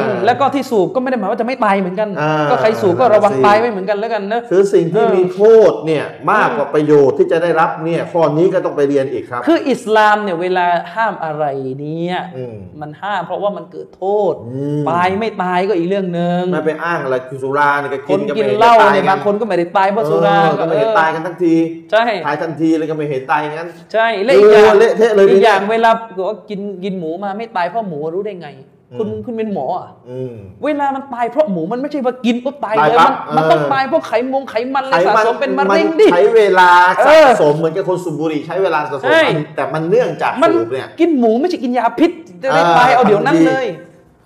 [0.00, 11.44] อืมแล้วก็ที่สูบก็ไม่ได้หมายว่าจะไม่ตายเหมือนกันอ่าก็ใครสูบก็ระวังนั่นน่ะสิตายไว้เหมือนกันแล้วกันนะคือสิ่งที่เออมีโทษเนี่ยมากกว่าประโยชน์ที่จะได้รับเนี่ยข้อนี้ก็ต้องไปเรียนอีกครับ คืออิสลามเนี่ยเวลาห้ามอะไร
[11.80, 21.54] เนี่ยอืมมันห้ามเพราะว่ามันเกิดโทษอืมตายไม่ตายก็อีกเรื่องหนึ่งไม่ไปอ้างอะไรคือสุราเนี่ยก็คกินนก็กินไม่ห็เหล้าจะตเนี่ยกับางคนก็ไม่ได้ตายเพราะสุราเออก็ไม่เห็นตายกันทั้งที
[21.90, 28.50] ใช่ตายทันทีเลยก็ไม่เห็นตายงั้น ใช่และอีกอย่างเออเละเทะเลยอีกอย่างทีเนี้ยเวลาบอกว่ากินกินหมูมาไม่ตายเพราะหมูรู้ได้ไง
[28.98, 30.34] คุณอืมคุณเป็นหมออะอืม
[30.64, 39.22] เวลามันตายเพราะหมูมันไม่ใช่ว่ากินปุ๊บตายตายเลยปั๊มับนมันต้องเออตายเพราะไขมงไขมันเลยสะสมเป็นมะเร็งนดิใช้เวลาเอสะอสมเหมือนกับคนสูบบุหรี่ใช้เวลาสะสมใช่
[39.56, 42.10] แต่มันเนื่องจากมันสูบเนี่ยกินหมูไม่ใช่กินยาพิษ
[42.42, 43.66] จะได้อ่าตายเอาเดี๋ยวนั้นดีเลย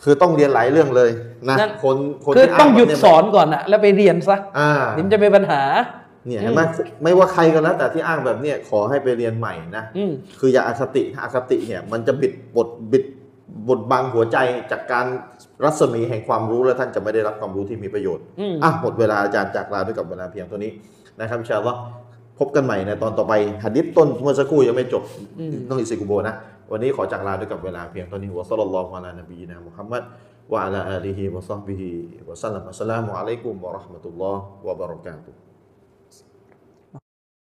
[0.05, 1.11] คือต้องเรียนหลายเรื่องเลย
[1.49, 5.63] นะนั่นคนคนคือที่ต้องหยุดแบบเนี้สอนก่อนอะแล้วไปเรียนซะอ่าเดี๋ยวมันจะเป็นปัญหา
[6.27, 6.61] เนี่ยเห็นไหม
[7.03, 13.05] ไม่ว่าใครก็แล้วแต่ที่อ้างแบบเนี้ยขอให้ไปเรียนใหม่นะอืมคืออย่าอคติถ้าอคติเนี่ยมันจะบิดบทบิด
[13.69, 14.39] บทบังหัวใจ
[14.71, 15.07] จากการ
[15.65, 20.73] รัศมีแห่งความรู้แล้วท่านจะไม่ได้รับความรู้ที่มีประโยชน์อืมอะหมดเวลาอาจารย์จากลาด้วยกับเวลาเพียงเท่านี้
[21.21, 21.79] นะครับอินชาอัลลอฮ์
[22.39, 23.33] พบกันใหม่ในตอนต่อไป
[23.65, 25.03] หัดดิษต้นเมื่อสักครู่ยังไม่จบ
[25.39, 26.35] อืมต้องอิสิกุโบนะ
[26.71, 30.03] วันนี้ขอจากลาด้วยกับเวลาเพียงเท่านี้วะซัลลัลลอฮุอะลานบีนะมุฮัมมัด
[30.53, 31.89] วะอะลาอาลีฮิวะซอฮบิฮิ
[32.29, 35.44] วะสัลลัมอัสสลามุอะลัยกุมวะเราะห์มะตุลลอฮ์วะบะเราะกาตุฮ์